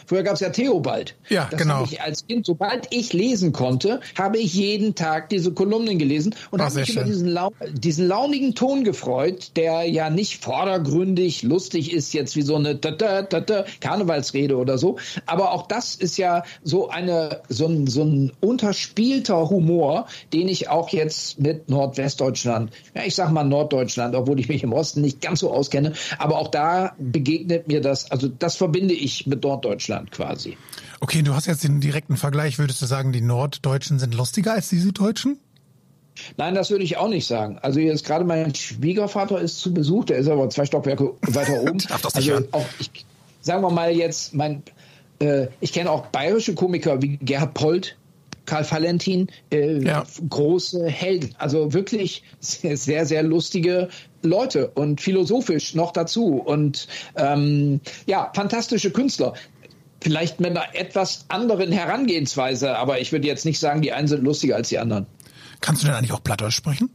Früher 0.06 0.22
gab 0.22 0.34
es 0.34 0.40
ja 0.40 0.50
Theobald. 0.50 1.14
Ja, 1.28 1.48
das 1.50 1.60
genau. 1.60 1.84
Ich 1.84 2.00
als 2.00 2.26
Kind, 2.26 2.46
sobald 2.46 2.88
ich 2.90 3.12
lesen 3.12 3.52
konnte, 3.52 4.00
habe 4.16 4.38
ich 4.38 4.54
jeden 4.54 4.94
Tag 4.94 5.28
diese 5.28 5.52
Kolumnen 5.52 5.98
gelesen 5.98 6.34
und 6.50 6.60
habe 6.60 6.74
mich 6.80 6.90
über 6.90 7.04
diesen, 7.04 7.28
lau 7.28 7.52
diesen 7.72 8.06
launigen 8.06 8.54
Ton 8.54 8.84
gefreut, 8.84 9.52
der 9.56 9.84
ja 9.88 10.10
nicht 10.10 10.42
vordergründig 10.42 11.42
lustig 11.42 11.92
ist, 11.92 12.12
jetzt 12.14 12.36
wie 12.36 12.42
so 12.42 12.56
eine 12.56 12.80
Tata, 12.80 13.22
Tata, 13.22 13.64
Karnevalsrede 13.80 14.56
oder 14.56 14.78
so. 14.78 14.98
Aber 15.26 15.52
auch 15.52 15.66
das 15.66 15.94
ist 15.94 16.16
ja 16.16 16.44
so 16.62 16.88
eine 16.88 17.42
so 17.48 17.66
ein, 17.66 17.86
so 17.86 18.02
ein 18.02 18.32
unterspielter 18.40 19.48
Humor, 19.50 20.06
den 20.32 20.48
ich 20.48 20.68
auch 20.68 20.88
jetzt 20.90 21.40
mit 21.40 21.68
Nordwestdeutschland, 21.68 22.72
ja, 22.94 23.02
ich 23.04 23.14
sag 23.14 23.30
mal 23.30 23.44
Norddeutschland, 23.44 24.14
obwohl 24.14 24.40
ich 24.40 24.48
mich 24.48 24.62
im 24.62 24.72
Osten 24.72 25.00
nicht 25.00 25.20
ganz 25.20 25.40
so 25.40 25.52
auskenne, 25.52 25.92
aber 26.18 26.38
auch 26.38 26.48
da 26.48 26.94
begegnet 26.98 27.68
mir 27.68 27.80
das, 27.80 28.10
also 28.10 28.28
das 28.28 28.56
verbinde 28.56 28.94
ich 28.94 29.26
mit 29.26 29.42
Norddeutschland. 29.42 29.91
Deutschland 29.92 30.10
quasi. 30.10 30.56
Okay, 31.00 31.22
du 31.22 31.34
hast 31.34 31.46
jetzt 31.46 31.64
den 31.64 31.80
direkten 31.80 32.16
Vergleich. 32.16 32.58
Würdest 32.58 32.80
du 32.82 32.86
sagen, 32.86 33.12
die 33.12 33.20
Norddeutschen 33.20 33.98
sind 33.98 34.14
lustiger 34.14 34.52
als 34.52 34.68
die 34.68 34.78
Süddeutschen? 34.78 35.38
Nein, 36.36 36.54
das 36.54 36.70
würde 36.70 36.84
ich 36.84 36.98
auch 36.98 37.08
nicht 37.08 37.26
sagen. 37.26 37.58
Also 37.62 37.80
jetzt 37.80 38.04
gerade 38.04 38.24
mein 38.24 38.54
Schwiegervater 38.54 39.40
ist 39.40 39.60
zu 39.60 39.72
Besuch, 39.72 40.04
der 40.04 40.18
ist 40.18 40.28
aber 40.28 40.48
zwei 40.50 40.66
Stockwerke 40.66 41.14
weiter 41.22 41.62
oben. 41.62 41.78
Darf 41.88 42.02
das 42.02 42.14
nicht 42.14 42.30
also 42.30 42.46
auch, 42.52 42.66
ich, 42.78 42.90
sagen 43.40 43.62
wir 43.62 43.70
mal 43.70 43.92
jetzt, 43.92 44.34
mein, 44.34 44.62
äh, 45.20 45.48
ich 45.60 45.72
kenne 45.72 45.90
auch 45.90 46.06
bayerische 46.06 46.54
Komiker 46.54 47.00
wie 47.00 47.16
Gerhard 47.16 47.54
Polt, 47.54 47.96
Karl 48.44 48.70
Valentin, 48.70 49.28
äh, 49.50 49.82
ja. 49.82 50.04
große 50.28 50.86
Helden. 50.86 51.34
Also 51.38 51.72
wirklich 51.72 52.22
sehr, 52.40 53.06
sehr 53.06 53.22
lustige 53.22 53.88
Leute 54.22 54.68
und 54.68 55.00
philosophisch 55.00 55.74
noch 55.74 55.92
dazu 55.92 56.34
und 56.36 56.88
ähm, 57.16 57.80
ja, 58.06 58.30
fantastische 58.34 58.90
Künstler 58.90 59.34
vielleicht 60.02 60.40
mit 60.40 60.50
einer 60.50 60.74
etwas 60.74 61.24
anderen 61.28 61.72
Herangehensweise, 61.72 62.76
aber 62.76 63.00
ich 63.00 63.12
würde 63.12 63.26
jetzt 63.26 63.44
nicht 63.44 63.58
sagen, 63.58 63.82
die 63.82 63.92
einen 63.92 64.08
sind 64.08 64.22
lustiger 64.22 64.56
als 64.56 64.68
die 64.68 64.78
anderen. 64.78 65.06
Kannst 65.60 65.82
du 65.82 65.86
denn 65.86 65.96
eigentlich 65.96 66.12
auch 66.12 66.22
Plattdeutsch 66.22 66.56
sprechen? 66.56 66.90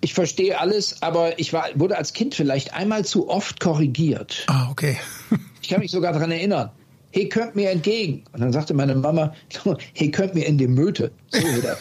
Ich 0.00 0.14
verstehe 0.14 0.60
alles, 0.60 1.02
aber 1.02 1.38
ich 1.38 1.52
war, 1.52 1.66
wurde 1.74 1.96
als 1.96 2.12
Kind 2.12 2.34
vielleicht 2.34 2.74
einmal 2.74 3.04
zu 3.04 3.28
oft 3.28 3.60
korrigiert. 3.60 4.44
Ah, 4.46 4.70
okay. 4.70 4.96
ich 5.62 5.68
kann 5.68 5.80
mich 5.80 5.90
sogar 5.90 6.12
daran 6.12 6.30
erinnern. 6.30 6.70
Hey, 7.10 7.28
könnt 7.28 7.56
mir 7.56 7.70
entgegen. 7.70 8.24
Und 8.32 8.40
dann 8.40 8.52
sagte 8.52 8.74
meine 8.74 8.94
Mama, 8.94 9.34
hey, 9.94 10.10
könnt 10.10 10.34
mir 10.34 10.46
in 10.46 10.58
die 10.58 10.68
Möte. 10.68 11.10
So 11.30 11.40
wieder. 11.56 11.76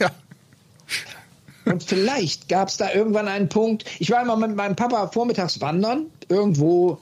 ja. 0.00 0.10
Und 1.64 1.84
vielleicht 1.84 2.48
gab 2.48 2.68
es 2.68 2.76
da 2.76 2.92
irgendwann 2.92 3.28
einen 3.28 3.48
Punkt. 3.48 3.84
Ich 4.00 4.10
war 4.10 4.20
immer 4.22 4.36
mit 4.36 4.56
meinem 4.56 4.74
Papa 4.74 5.06
vormittags 5.08 5.60
wandern, 5.60 6.06
irgendwo 6.28 6.98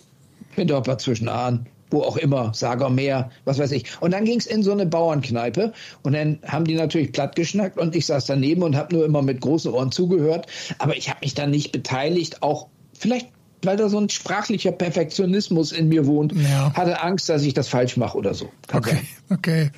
hinter 0.54 0.98
zwischen 0.98 1.28
Ahn 1.28 1.66
wo 1.90 2.02
auch 2.02 2.16
immer, 2.16 2.52
Sagermeer, 2.54 3.30
was 3.44 3.58
weiß 3.58 3.72
ich. 3.72 3.84
Und 4.00 4.12
dann 4.12 4.24
ging 4.24 4.38
es 4.38 4.46
in 4.46 4.62
so 4.62 4.72
eine 4.72 4.86
Bauernkneipe 4.86 5.72
und 6.02 6.12
dann 6.12 6.38
haben 6.46 6.64
die 6.64 6.74
natürlich 6.74 7.12
platt 7.12 7.36
geschnackt 7.36 7.78
und 7.78 7.94
ich 7.96 8.06
saß 8.06 8.26
daneben 8.26 8.62
und 8.62 8.76
habe 8.76 8.94
nur 8.94 9.04
immer 9.04 9.22
mit 9.22 9.40
großen 9.40 9.72
Ohren 9.72 9.92
zugehört. 9.92 10.46
Aber 10.78 10.96
ich 10.96 11.08
habe 11.10 11.20
mich 11.22 11.34
dann 11.34 11.50
nicht 11.50 11.72
beteiligt, 11.72 12.42
auch 12.42 12.68
vielleicht 12.98 13.28
weil 13.62 13.76
da 13.76 13.90
so 13.90 13.98
ein 13.98 14.08
sprachlicher 14.08 14.72
Perfektionismus 14.72 15.72
in 15.72 15.88
mir 15.88 16.06
wohnt, 16.06 16.32
ja. 16.32 16.72
hatte 16.74 17.02
Angst, 17.02 17.28
dass 17.28 17.42
ich 17.42 17.52
das 17.52 17.68
falsch 17.68 17.98
mache 17.98 18.16
oder 18.16 18.32
so. 18.32 18.48
Kann 18.66 18.78
okay, 18.78 18.90
sein. 19.28 19.38
okay. 19.38 19.70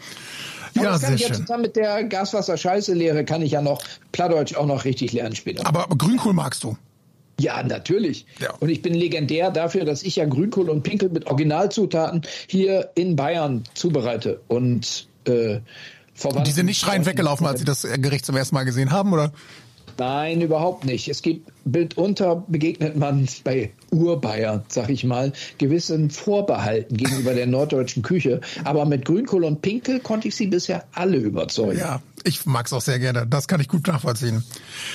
Aber 0.75 0.85
ja, 0.85 0.93
das 0.93 1.03
kann 1.03 1.15
ich 1.15 1.21
ja 1.21 1.33
zusammen 1.33 1.63
mit 1.63 1.77
der 1.77 2.05
Gaswasser-Scheiße-Lehre 2.05 3.25
kann 3.25 3.43
ich 3.43 3.53
ja 3.53 3.61
noch 3.61 3.83
Plattdeutsch 4.13 4.55
auch 4.55 4.67
noch 4.67 4.85
richtig 4.85 5.13
lernen 5.13 5.37
später. 5.37 5.67
Aber 5.67 5.87
Grünkohl 5.97 6.33
magst 6.33 6.65
du? 6.65 6.77
Ja, 7.41 7.63
natürlich. 7.63 8.27
Ja. 8.41 8.53
Und 8.61 8.69
ich 8.69 8.83
bin 8.83 8.95
legendär 8.95 9.51
dafür, 9.51 9.85
dass 9.85 10.03
ich 10.03 10.17
ja 10.17 10.27
Grünkohl 10.27 10.71
und 10.71 10.83
Pinkel 10.83 11.09
mit 11.09 11.27
Originalzutaten 11.27 12.23
hier 12.47 12.91
in 12.95 13.17
Bayern 13.17 13.65
zubereite. 13.75 14.41
Und 14.49 15.09
äh, 15.27 15.61
und 16.25 16.47
die 16.47 16.53
sind 16.53 16.67
nicht 16.67 16.79
schreiend 16.79 17.07
weggelaufen, 17.07 17.47
als 17.47 17.59
sie 17.59 17.65
das 17.65 17.83
Gericht 17.83 18.27
zum 18.27 18.37
ersten 18.37 18.55
Mal 18.55 18.65
gesehen 18.65 18.93
haben, 18.93 19.13
oder? 19.13 19.33
Nein, 19.99 20.41
überhaupt 20.41 20.85
nicht. 20.85 21.09
Es 21.09 21.23
gibt 21.23 21.51
Bild 21.65 21.97
unter 21.97 22.37
begegnet 22.47 22.97
man 22.97 23.29
bei 23.45 23.73
Urbayern, 23.91 24.65
sag 24.69 24.91
ich 24.91 25.05
mal, 25.05 25.33
gewissen 25.59 26.11
Vorbehalten 26.11 26.97
gegenüber 26.97 27.35
der 27.35 27.47
norddeutschen 27.47 28.03
Küche. 28.03 28.41
Aber 28.65 28.85
mit 28.85 29.05
Grünkohl 29.05 29.45
und 29.45 29.63
Pinkel 29.63 30.01
konnte 30.01 30.29
ich 30.29 30.37
sie 30.37 30.47
bisher 30.47 30.85
alle 30.93 31.19
überzeugen. 31.19 31.79
Ja, 31.79 32.03
ich 32.25 32.47
mag 32.47 32.67
es 32.67 32.73
auch 32.73 32.81
sehr 32.81 32.99
gerne. 32.99 33.27
Das 33.27 33.49
kann 33.49 33.61
ich 33.61 33.69
gut 33.69 33.87
nachvollziehen. 33.87 34.45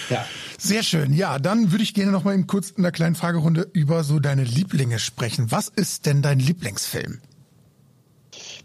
Ja. 0.10 0.26
Sehr 0.58 0.84
schön. 0.84 1.14
Ja, 1.14 1.40
dann 1.40 1.72
würde 1.72 1.84
ich 1.84 1.94
gerne 1.94 2.12
noch 2.12 2.24
mal 2.24 2.34
eben 2.34 2.48
kurz 2.48 2.72
in 2.72 2.80
einer 2.80 2.92
kleinen 2.92 3.16
Fragerunde 3.16 3.70
über 3.74 4.04
so 4.04 4.20
deine 4.20 4.44
Lieblinge 4.44 5.00
sprechen. 5.00 5.52
Was 5.52 5.68
ist 5.68 6.06
denn 6.06 6.22
dein 6.22 6.40
Lieblingsfilm? 6.40 7.20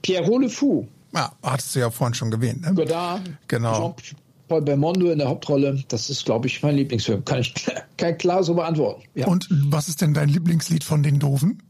Pierrot 0.01 0.43
Le 0.43 0.49
Fou. 0.49 0.89
Ja, 1.15 1.33
hattest 1.43 1.75
du 1.75 1.81
ja 1.81 1.91
vorhin 1.91 2.15
schon 2.15 2.33
erwähnt. 2.33 2.63
Ne? 2.63 2.75
Godard, 2.75 3.23
genau. 3.49 3.95
Jean 4.01 4.17
Paul 4.49 4.63
Belmondo 4.63 5.11
in 5.11 5.19
der 5.19 5.29
Hauptrolle. 5.29 5.83
Das 5.89 6.11
ist, 6.11 6.25
glaube 6.25 6.47
ich, 6.47 6.63
mein 6.63 6.77
Lieblingsfilm. 6.77 7.25
Kann 7.25 7.41
ich, 7.41 7.55
kann 7.97 8.19
klar 8.19 8.43
so 8.43 8.55
beantworten. 8.55 9.03
Ja. 9.15 9.27
Und 9.27 9.49
was 9.51 9.89
ist 9.89 10.01
denn 10.01 10.15
dein 10.15 10.29
Lieblingslied 10.29 10.85
von 10.85 11.03
den 11.03 11.19
Doofen? 11.19 11.63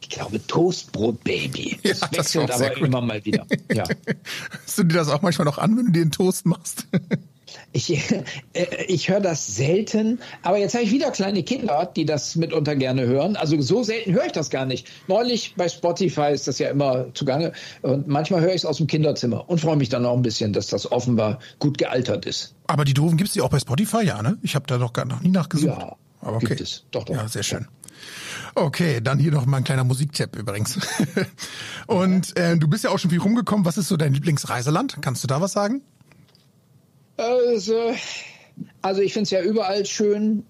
Ich 0.00 0.10
glaube 0.10 0.46
Toastbrot 0.46 1.22
Baby. 1.24 1.78
Das 1.82 2.00
ja, 2.00 2.12
wechselt 2.12 2.48
das 2.50 2.60
aber 2.60 2.76
immer 2.76 3.00
mal 3.00 3.24
wieder. 3.24 3.46
Ja. 3.72 3.84
Hörst 4.50 4.78
du 4.78 4.84
dir 4.84 4.94
das 4.96 5.08
auch 5.08 5.22
manchmal 5.22 5.46
noch 5.46 5.58
an, 5.58 5.76
wenn 5.76 5.86
du 5.86 5.92
dir 5.92 6.02
einen 6.02 6.12
Toast 6.12 6.44
machst? 6.44 6.86
Ich, 7.74 7.90
äh, 8.52 8.84
ich 8.86 9.10
höre 9.10 9.20
das 9.20 9.46
selten, 9.46 10.20
aber 10.42 10.58
jetzt 10.58 10.74
habe 10.74 10.84
ich 10.84 10.92
wieder 10.92 11.10
kleine 11.10 11.42
Kinder, 11.42 11.90
die 11.94 12.06
das 12.06 12.36
mitunter 12.36 12.76
gerne 12.76 13.04
hören. 13.04 13.36
Also 13.36 13.60
so 13.60 13.82
selten 13.82 14.14
höre 14.14 14.26
ich 14.26 14.32
das 14.32 14.48
gar 14.48 14.64
nicht. 14.64 14.88
Neulich 15.08 15.54
bei 15.56 15.68
Spotify 15.68 16.32
ist 16.32 16.46
das 16.46 16.58
ja 16.58 16.70
immer 16.70 17.12
zugange 17.14 17.52
und 17.82 18.06
manchmal 18.06 18.40
höre 18.40 18.50
ich 18.50 18.62
es 18.62 18.64
aus 18.64 18.78
dem 18.78 18.86
Kinderzimmer 18.86 19.50
und 19.50 19.60
freue 19.60 19.76
mich 19.76 19.88
dann 19.88 20.06
auch 20.06 20.16
ein 20.16 20.22
bisschen, 20.22 20.52
dass 20.52 20.68
das 20.68 20.90
offenbar 20.90 21.40
gut 21.58 21.76
gealtert 21.76 22.26
ist. 22.26 22.54
Aber 22.68 22.84
die 22.84 22.94
Doofen 22.94 23.16
gibt 23.16 23.30
es 23.30 23.34
ja 23.34 23.42
auch 23.42 23.50
bei 23.50 23.58
Spotify, 23.58 24.04
ja, 24.04 24.22
ne? 24.22 24.38
Ich 24.42 24.54
habe 24.54 24.66
da 24.68 24.78
doch 24.78 24.92
gar 24.92 25.04
noch 25.04 25.20
nie 25.20 25.30
nachgesucht. 25.30 25.76
Ja, 25.76 25.96
aber 26.20 26.36
okay. 26.36 26.46
gibt 26.46 26.60
es. 26.60 26.84
Doch, 26.92 27.04
doch. 27.04 27.14
Ja, 27.14 27.26
sehr 27.28 27.42
schön. 27.42 27.66
Okay, 28.54 29.00
dann 29.00 29.18
hier 29.18 29.32
noch 29.32 29.46
mal 29.46 29.56
ein 29.56 29.64
kleiner 29.64 29.82
Musiktipp 29.82 30.36
übrigens. 30.36 30.78
und 31.88 32.36
äh, 32.36 32.56
du 32.56 32.68
bist 32.68 32.84
ja 32.84 32.90
auch 32.90 32.98
schon 33.00 33.10
viel 33.10 33.20
rumgekommen. 33.20 33.66
Was 33.66 33.78
ist 33.78 33.88
so 33.88 33.96
dein 33.96 34.14
Lieblingsreiseland? 34.14 34.98
Kannst 35.00 35.24
du 35.24 35.26
da 35.26 35.40
was 35.40 35.52
sagen? 35.52 35.82
Also, 37.16 37.94
also 38.82 39.00
ich 39.00 39.12
finde 39.12 39.24
es 39.24 39.30
ja 39.30 39.42
überall 39.42 39.86
schön. 39.86 40.44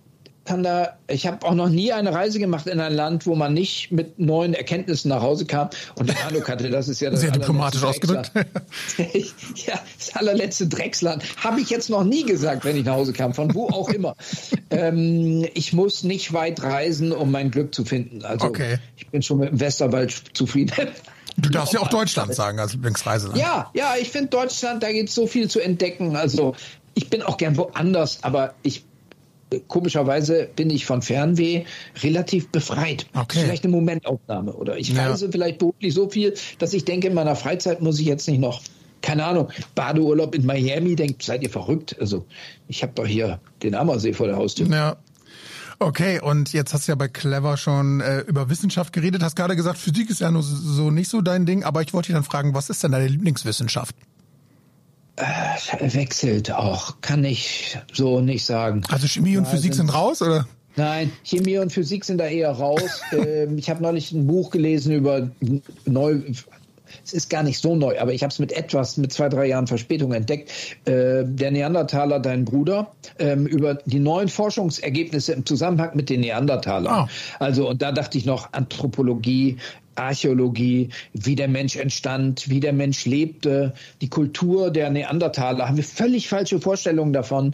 Kann 0.44 0.62
da, 0.62 0.98
ich 1.08 1.26
habe 1.26 1.46
auch 1.46 1.54
noch 1.54 1.70
nie 1.70 1.90
eine 1.94 2.12
Reise 2.12 2.38
gemacht 2.38 2.66
in 2.66 2.78
ein 2.78 2.92
Land, 2.92 3.26
wo 3.26 3.34
man 3.34 3.54
nicht 3.54 3.90
mit 3.90 4.18
neuen 4.18 4.52
Erkenntnissen 4.52 5.08
nach 5.08 5.22
Hause 5.22 5.46
kam 5.46 5.70
und 5.94 6.10
den 6.10 6.16
Eindruck 6.18 6.50
hatte, 6.50 6.68
das 6.68 6.86
ist 6.88 7.00
ja 7.00 7.08
das 7.08 7.20
sehr 7.20 7.30
diplomatisch 7.30 7.82
ausgedrückt. 7.82 8.30
ja, 8.36 9.80
das 9.96 10.14
allerletzte 10.14 10.66
Drecksland 10.66 11.24
habe 11.42 11.62
ich 11.62 11.70
jetzt 11.70 11.88
noch 11.88 12.04
nie 12.04 12.24
gesagt, 12.24 12.66
wenn 12.66 12.76
ich 12.76 12.84
nach 12.84 12.92
Hause 12.92 13.14
kam, 13.14 13.32
von 13.32 13.54
wo 13.54 13.68
auch 13.68 13.88
immer. 13.88 14.16
ähm, 14.70 15.46
ich 15.54 15.72
muss 15.72 16.04
nicht 16.04 16.34
weit 16.34 16.62
reisen, 16.62 17.12
um 17.12 17.30
mein 17.30 17.50
Glück 17.50 17.74
zu 17.74 17.86
finden. 17.86 18.22
Also 18.22 18.48
okay. 18.48 18.76
ich 18.98 19.08
bin 19.08 19.22
schon 19.22 19.38
mit 19.38 19.48
dem 19.48 19.60
Westerwald 19.60 20.12
zufrieden. 20.34 20.74
Du 21.36 21.50
darfst 21.50 21.72
ja 21.72 21.80
auch 21.80 21.88
Deutschland 21.88 22.34
sagen 22.34 22.60
als 22.60 22.72
Lieblingsreiseland. 22.72 23.38
Ja, 23.38 23.70
ja, 23.74 23.94
ich 24.00 24.10
finde 24.10 24.28
Deutschland, 24.28 24.82
da 24.82 24.92
gibt 24.92 25.08
es 25.08 25.14
so 25.14 25.26
viel 25.26 25.48
zu 25.48 25.60
entdecken. 25.60 26.16
Also 26.16 26.54
ich 26.94 27.10
bin 27.10 27.22
auch 27.22 27.36
gern 27.36 27.56
woanders, 27.56 28.18
aber 28.22 28.54
ich 28.62 28.84
komischerweise 29.68 30.48
bin 30.56 30.70
ich 30.70 30.86
von 30.86 31.02
Fernweh 31.02 31.64
relativ 32.02 32.48
befreit. 32.48 33.06
Okay. 33.14 33.40
Vielleicht 33.42 33.64
eine 33.64 33.72
Momentaufnahme 33.72 34.52
oder 34.52 34.78
ich 34.78 34.96
reise 34.96 35.26
ja. 35.26 35.30
vielleicht 35.30 35.58
beruflich 35.58 35.94
so 35.94 36.08
viel, 36.08 36.34
dass 36.58 36.72
ich 36.72 36.84
denke, 36.84 37.08
in 37.08 37.14
meiner 37.14 37.36
Freizeit 37.36 37.80
muss 37.80 38.00
ich 38.00 38.06
jetzt 38.06 38.28
nicht 38.28 38.40
noch 38.40 38.62
keine 39.04 39.26
Ahnung, 39.26 39.50
Badeurlaub 39.74 40.34
in 40.34 40.46
Miami, 40.46 40.96
denkt, 40.96 41.22
seid 41.22 41.42
ihr 41.42 41.50
verrückt? 41.50 41.94
Also, 42.00 42.24
ich 42.68 42.82
habe 42.82 42.94
doch 42.94 43.06
hier 43.06 43.38
den 43.62 43.74
Ammersee 43.74 44.14
vor 44.14 44.28
der 44.28 44.36
Haustür. 44.36 44.66
Ja, 44.66 44.96
Okay, 45.84 46.18
und 46.18 46.54
jetzt 46.54 46.72
hast 46.72 46.88
du 46.88 46.92
ja 46.92 46.96
bei 46.96 47.08
Clever 47.08 47.58
schon 47.58 48.00
äh, 48.00 48.20
über 48.20 48.48
Wissenschaft 48.48 48.94
geredet, 48.94 49.22
hast 49.22 49.36
gerade 49.36 49.54
gesagt, 49.54 49.76
Physik 49.76 50.08
ist 50.08 50.20
ja 50.20 50.30
nur 50.30 50.42
so 50.42 50.90
nicht 50.90 51.10
so 51.10 51.20
dein 51.20 51.44
Ding, 51.44 51.62
aber 51.62 51.82
ich 51.82 51.92
wollte 51.92 52.06
dich 52.06 52.14
dann 52.14 52.24
fragen, 52.24 52.54
was 52.54 52.70
ist 52.70 52.82
denn 52.82 52.92
deine 52.92 53.06
Lieblingswissenschaft? 53.06 53.94
Äh, 55.16 55.92
wechselt 55.92 56.50
auch, 56.50 57.02
kann 57.02 57.22
ich 57.22 57.78
so 57.92 58.22
nicht 58.22 58.46
sagen. 58.46 58.80
Also 58.88 59.06
Chemie 59.06 59.36
und 59.36 59.44
ja, 59.44 59.50
Physik 59.50 59.74
sind, 59.74 59.92
raus, 59.92 60.22
oder? 60.22 60.48
Nein, 60.76 61.12
Chemie 61.22 61.58
und 61.58 61.70
Physik 61.70 62.06
sind 62.06 62.16
da 62.16 62.28
eher 62.28 62.50
raus. 62.50 63.02
ähm, 63.12 63.58
ich 63.58 63.68
habe 63.68 63.82
neulich 63.82 64.10
ein 64.12 64.26
Buch 64.26 64.50
gelesen 64.50 64.90
über 64.90 65.28
neu, 65.84 66.22
es 67.04 67.12
ist 67.12 67.30
gar 67.30 67.42
nicht 67.42 67.58
so 67.58 67.76
neu, 67.76 67.98
aber 67.98 68.12
ich 68.12 68.22
habe 68.22 68.30
es 68.30 68.38
mit 68.38 68.52
etwas, 68.52 68.96
mit 68.96 69.12
zwei, 69.12 69.28
drei 69.28 69.46
Jahren 69.46 69.66
Verspätung 69.66 70.12
entdeckt. 70.12 70.50
Äh, 70.84 71.24
der 71.24 71.50
Neandertaler, 71.50 72.20
dein 72.20 72.44
Bruder, 72.44 72.92
ähm, 73.18 73.46
über 73.46 73.74
die 73.86 74.00
neuen 74.00 74.28
Forschungsergebnisse 74.28 75.32
im 75.32 75.46
Zusammenhang 75.46 75.90
mit 75.94 76.10
den 76.10 76.20
Neandertalern. 76.20 77.08
Oh. 77.08 77.10
Also, 77.38 77.68
und 77.68 77.82
da 77.82 77.92
dachte 77.92 78.18
ich 78.18 78.26
noch 78.26 78.52
Anthropologie, 78.52 79.58
Archäologie, 79.96 80.90
wie 81.12 81.36
der 81.36 81.48
Mensch 81.48 81.76
entstand, 81.76 82.48
wie 82.48 82.60
der 82.60 82.72
Mensch 82.72 83.04
lebte, 83.06 83.74
die 84.00 84.08
Kultur 84.08 84.70
der 84.70 84.90
Neandertaler, 84.90 85.68
haben 85.68 85.76
wir 85.76 85.84
völlig 85.84 86.28
falsche 86.28 86.60
Vorstellungen 86.60 87.12
davon. 87.12 87.52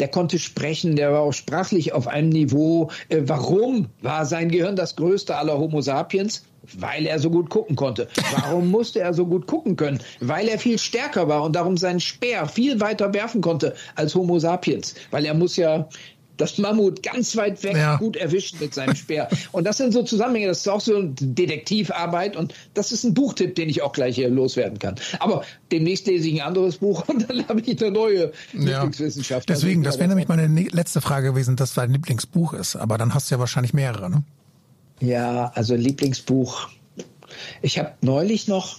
Der 0.00 0.08
konnte 0.08 0.38
sprechen, 0.38 0.96
der 0.96 1.12
war 1.12 1.20
auch 1.20 1.32
sprachlich 1.32 1.92
auf 1.92 2.08
einem 2.08 2.30
Niveau. 2.30 2.90
Äh, 3.08 3.22
warum 3.24 3.86
war 4.02 4.26
sein 4.26 4.50
Gehirn 4.50 4.76
das 4.76 4.96
größte 4.96 5.36
aller 5.36 5.58
Homo 5.58 5.80
sapiens? 5.80 6.44
Weil 6.72 7.06
er 7.06 7.18
so 7.18 7.30
gut 7.30 7.50
gucken 7.50 7.76
konnte. 7.76 8.08
Warum 8.32 8.70
musste 8.72 9.00
er 9.00 9.12
so 9.12 9.26
gut 9.26 9.46
gucken 9.46 9.76
können? 9.76 10.00
Weil 10.20 10.48
er 10.48 10.58
viel 10.58 10.78
stärker 10.78 11.28
war 11.28 11.42
und 11.42 11.54
darum 11.54 11.76
seinen 11.76 12.00
Speer 12.00 12.48
viel 12.48 12.80
weiter 12.80 13.12
werfen 13.12 13.42
konnte 13.42 13.74
als 13.94 14.14
Homo 14.14 14.38
sapiens. 14.38 14.94
Weil 15.10 15.26
er 15.26 15.34
muss 15.34 15.56
ja 15.56 15.88
das 16.36 16.58
Mammut 16.58 17.02
ganz 17.02 17.36
weit 17.36 17.62
weg 17.62 17.76
ja. 17.76 17.96
gut 17.96 18.16
erwischen 18.16 18.58
mit 18.60 18.74
seinem 18.74 18.94
Speer. 18.96 19.28
Und 19.52 19.64
das 19.64 19.76
sind 19.76 19.92
so 19.92 20.02
Zusammenhänge, 20.02 20.48
das 20.48 20.60
ist 20.60 20.68
auch 20.68 20.80
so 20.80 20.96
eine 20.96 21.10
Detektivarbeit 21.10 22.36
und 22.36 22.54
das 22.74 22.92
ist 22.92 23.04
ein 23.04 23.14
Buchtipp, 23.14 23.54
den 23.54 23.68
ich 23.68 23.82
auch 23.82 23.92
gleich 23.92 24.16
hier 24.16 24.28
loswerden 24.28 24.78
kann. 24.78 24.96
Aber 25.20 25.44
demnächst 25.70 26.06
lese 26.06 26.28
ich 26.28 26.40
ein 26.40 26.46
anderes 26.46 26.78
Buch 26.78 27.08
und 27.08 27.28
dann 27.28 27.46
habe 27.48 27.60
ich 27.60 27.80
eine 27.80 27.90
neue 27.90 28.32
ja. 28.52 28.60
Lieblingswissenschaft. 28.60 29.48
Deswegen, 29.48 29.82
das 29.82 29.98
wäre 29.98 30.08
nämlich 30.08 30.28
meine 30.28 30.48
ne-, 30.48 30.68
letzte 30.70 31.00
Frage 31.00 31.30
gewesen, 31.30 31.56
dass 31.56 31.74
dein 31.74 31.92
Lieblingsbuch 31.92 32.52
ist. 32.54 32.76
Aber 32.76 32.98
dann 32.98 33.14
hast 33.14 33.30
du 33.30 33.36
ja 33.36 33.38
wahrscheinlich 33.38 33.74
mehrere, 33.74 34.10
ne? 34.10 34.24
Ja, 35.00 35.52
also 35.54 35.74
Lieblingsbuch. 35.74 36.68
Ich 37.62 37.78
habe 37.78 37.92
neulich 38.00 38.48
noch, 38.48 38.78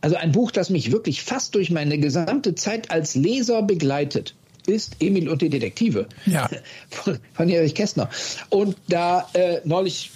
also 0.00 0.16
ein 0.16 0.32
Buch, 0.32 0.50
das 0.50 0.70
mich 0.70 0.92
wirklich 0.92 1.22
fast 1.22 1.54
durch 1.54 1.70
meine 1.70 1.98
gesamte 1.98 2.54
Zeit 2.54 2.90
als 2.90 3.14
Leser 3.14 3.62
begleitet 3.62 4.34
ist 4.66 4.96
Emil 5.00 5.28
und 5.28 5.42
die 5.42 5.48
Detektive 5.48 6.06
ja. 6.26 6.48
von, 6.90 7.18
von 7.32 7.48
Erich 7.48 7.74
Kästner. 7.74 8.08
Und 8.50 8.76
da 8.88 9.28
äh, 9.34 9.60
neulich 9.64 10.10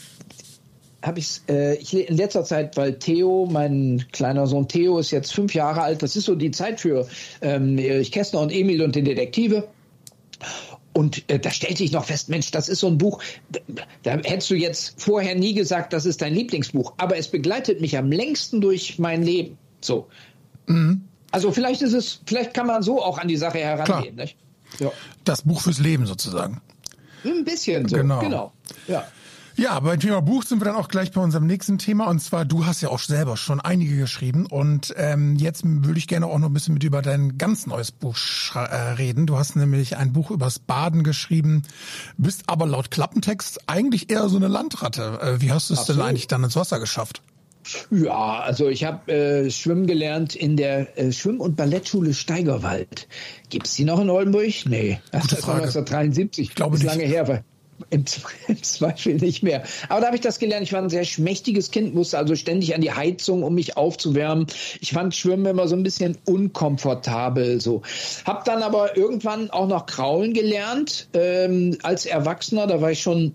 habe 1.03 1.18
ich 1.18 1.40
äh, 1.49 1.76
ich 1.76 1.94
in 1.94 2.16
letzter 2.16 2.44
Zeit, 2.44 2.76
weil 2.76 2.99
Theo, 2.99 3.49
mein 3.51 4.05
kleiner 4.12 4.47
Sohn 4.47 4.68
Theo 4.68 4.99
ist 4.99 5.11
jetzt 5.11 5.32
fünf 5.32 5.55
Jahre 5.55 5.82
alt, 5.82 6.03
das 6.03 6.16
ist 6.16 6.24
so 6.24 6.34
die 6.34 6.51
Zeit 6.51 6.80
für 6.80 7.07
ähm, 7.42 7.78
Erich 7.78 8.12
Kästner 8.12 8.40
und 8.40 8.53
Emil 8.53 8.82
und 8.82 8.97
die 8.97 9.03
Detektive. 9.03 9.68
Und 10.92 11.30
äh, 11.30 11.38
da 11.38 11.51
stellte 11.51 11.84
ich 11.84 11.92
noch 11.92 12.07
fest, 12.07 12.30
Mensch, 12.30 12.51
das 12.51 12.70
ist 12.70 12.80
so 12.80 12.86
ein 12.86 12.97
Buch, 12.97 13.22
da, 13.51 13.61
da 14.03 14.12
hättest 14.24 14.51
du 14.51 14.55
jetzt 14.55 14.94
vorher 14.97 15.34
nie 15.34 15.53
gesagt, 15.53 15.92
das 15.92 16.07
ist 16.07 16.22
dein 16.22 16.34
Lieblingsbuch, 16.34 16.94
aber 16.97 17.18
es 17.18 17.28
begleitet 17.28 17.82
mich 17.82 17.99
am 17.99 18.11
längsten 18.11 18.62
durch 18.62 18.99
mein 18.99 19.22
Leben. 19.22 19.59
So. 19.82 20.07
Mhm. 20.66 21.03
Also 21.37 21.53
vielleicht 21.53 21.82
ist 21.82 21.93
es, 21.93 22.20
vielleicht 22.24 22.55
kann 22.55 22.66
man 22.66 22.82
so 22.82 23.05
auch 23.05 23.18
an 23.18 23.28
die 23.28 23.37
Sache 23.37 23.59
herangehen. 23.59 24.16
Nicht? 24.16 24.39
Ja. 24.78 24.91
Das 25.24 25.43
Buch 25.43 25.61
fürs 25.61 25.78
Leben 25.78 26.07
sozusagen. 26.07 26.62
Ein 27.26 27.45
bisschen 27.45 27.87
so, 27.87 27.97
genau. 27.99 28.20
genau. 28.20 28.53
Ja. 28.89 29.05
Ja, 29.55 29.78
beim 29.80 30.01
Thema 30.01 30.22
Buch 30.22 30.45
sind 30.45 30.62
wir 30.62 30.64
dann 30.64 30.76
auch 30.76 30.89
gleich 30.89 31.12
bei 31.12 31.20
unserem 31.20 31.47
nächsten 31.47 31.76
Thema. 31.76 32.07
Und 32.07 32.20
zwar, 32.20 32.47
du 32.47 32.64
hast 32.64 32.80
ja 32.80 32.89
auch 32.89 33.01
selber 33.01 33.37
schon 33.37 33.61
einige 33.61 33.99
geschrieben. 33.99 34.47
Und 34.47 34.95
ähm, 34.97 35.37
jetzt 35.37 35.61
würde 35.62 35.99
ich 35.99 36.09
gerne 36.09 36.26
auch 36.26 36.39
noch 36.39 36.49
ein 36.49 36.55
bisschen 36.55 36.72
mit 36.72 36.84
über 36.84 37.03
dein 37.03 37.37
ganz 37.37 37.66
neues 37.66 37.93
Buch 37.93 38.16
äh, 38.55 38.59
reden. 38.59 39.26
Du 39.26 39.37
hast 39.37 39.57
nämlich 39.57 39.99
ein 39.99 40.14
Buch 40.14 40.30
übers 40.30 40.59
Baden 40.59 41.05
geschrieben, 41.05 41.64
bist 42.16 42.45
aber 42.47 42.66
laut 42.66 42.91
Klappentext 42.91 43.61
eigentlich 43.68 44.11
eher 44.11 44.30
so 44.30 44.39
eine 44.39 44.49
Landratte. 44.49 45.20
Äh, 45.20 45.43
wie 45.43 45.53
hast 45.53 45.68
du 45.68 45.74
es 45.74 45.84
denn 45.84 46.01
eigentlich 46.01 46.28
dann 46.28 46.45
ins 46.45 46.57
Wasser 46.57 46.80
geschafft? 46.80 47.20
Ja, 47.90 48.40
also 48.40 48.68
ich 48.68 48.84
habe 48.84 49.12
äh, 49.12 49.50
Schwimmen 49.50 49.86
gelernt 49.86 50.34
in 50.34 50.56
der 50.56 50.98
äh, 50.98 51.12
Schwimm- 51.12 51.40
und 51.40 51.56
Ballettschule 51.56 52.14
Steigerwald. 52.14 53.08
Gibt's 53.50 53.74
die 53.74 53.84
noch 53.84 54.00
in 54.00 54.10
Oldenburg? 54.10 54.66
Nee, 54.66 55.00
Gute 55.12 55.36
das 55.36 55.46
war 55.46 55.56
1973. 55.56 56.48
Ich 56.48 56.54
glaube 56.54 56.76
ist 56.76 56.82
nicht. 56.82 56.90
lange 56.92 57.04
her. 57.04 57.44
Im, 57.90 58.04
Im, 58.48 58.62
Zweifel 58.62 59.14
nicht 59.16 59.42
mehr. 59.42 59.64
Aber 59.88 60.00
da 60.00 60.06
habe 60.06 60.16
ich 60.16 60.22
das 60.22 60.38
gelernt. 60.38 60.62
Ich 60.62 60.72
war 60.72 60.80
ein 60.80 60.88
sehr 60.88 61.04
schmächtiges 61.04 61.70
Kind, 61.70 61.94
musste 61.94 62.18
also 62.18 62.34
ständig 62.34 62.74
an 62.74 62.80
die 62.80 62.92
Heizung, 62.92 63.42
um 63.42 63.54
mich 63.54 63.76
aufzuwärmen. 63.76 64.46
Ich 64.80 64.92
fand 64.92 65.14
Schwimmen 65.14 65.46
immer 65.46 65.68
so 65.68 65.76
ein 65.76 65.82
bisschen 65.82 66.16
unkomfortabel. 66.24 67.60
So 67.60 67.82
habe 68.24 68.42
dann 68.44 68.62
aber 68.62 68.96
irgendwann 68.96 69.50
auch 69.50 69.68
noch 69.68 69.86
Kraulen 69.86 70.32
gelernt 70.32 71.08
ähm, 71.12 71.76
als 71.82 72.06
Erwachsener. 72.06 72.66
Da 72.66 72.80
war 72.80 72.92
ich 72.92 73.02
schon 73.02 73.34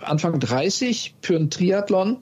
Anfang 0.00 0.38
30 0.40 1.14
für 1.20 1.36
einen 1.36 1.50
Triathlon 1.50 2.18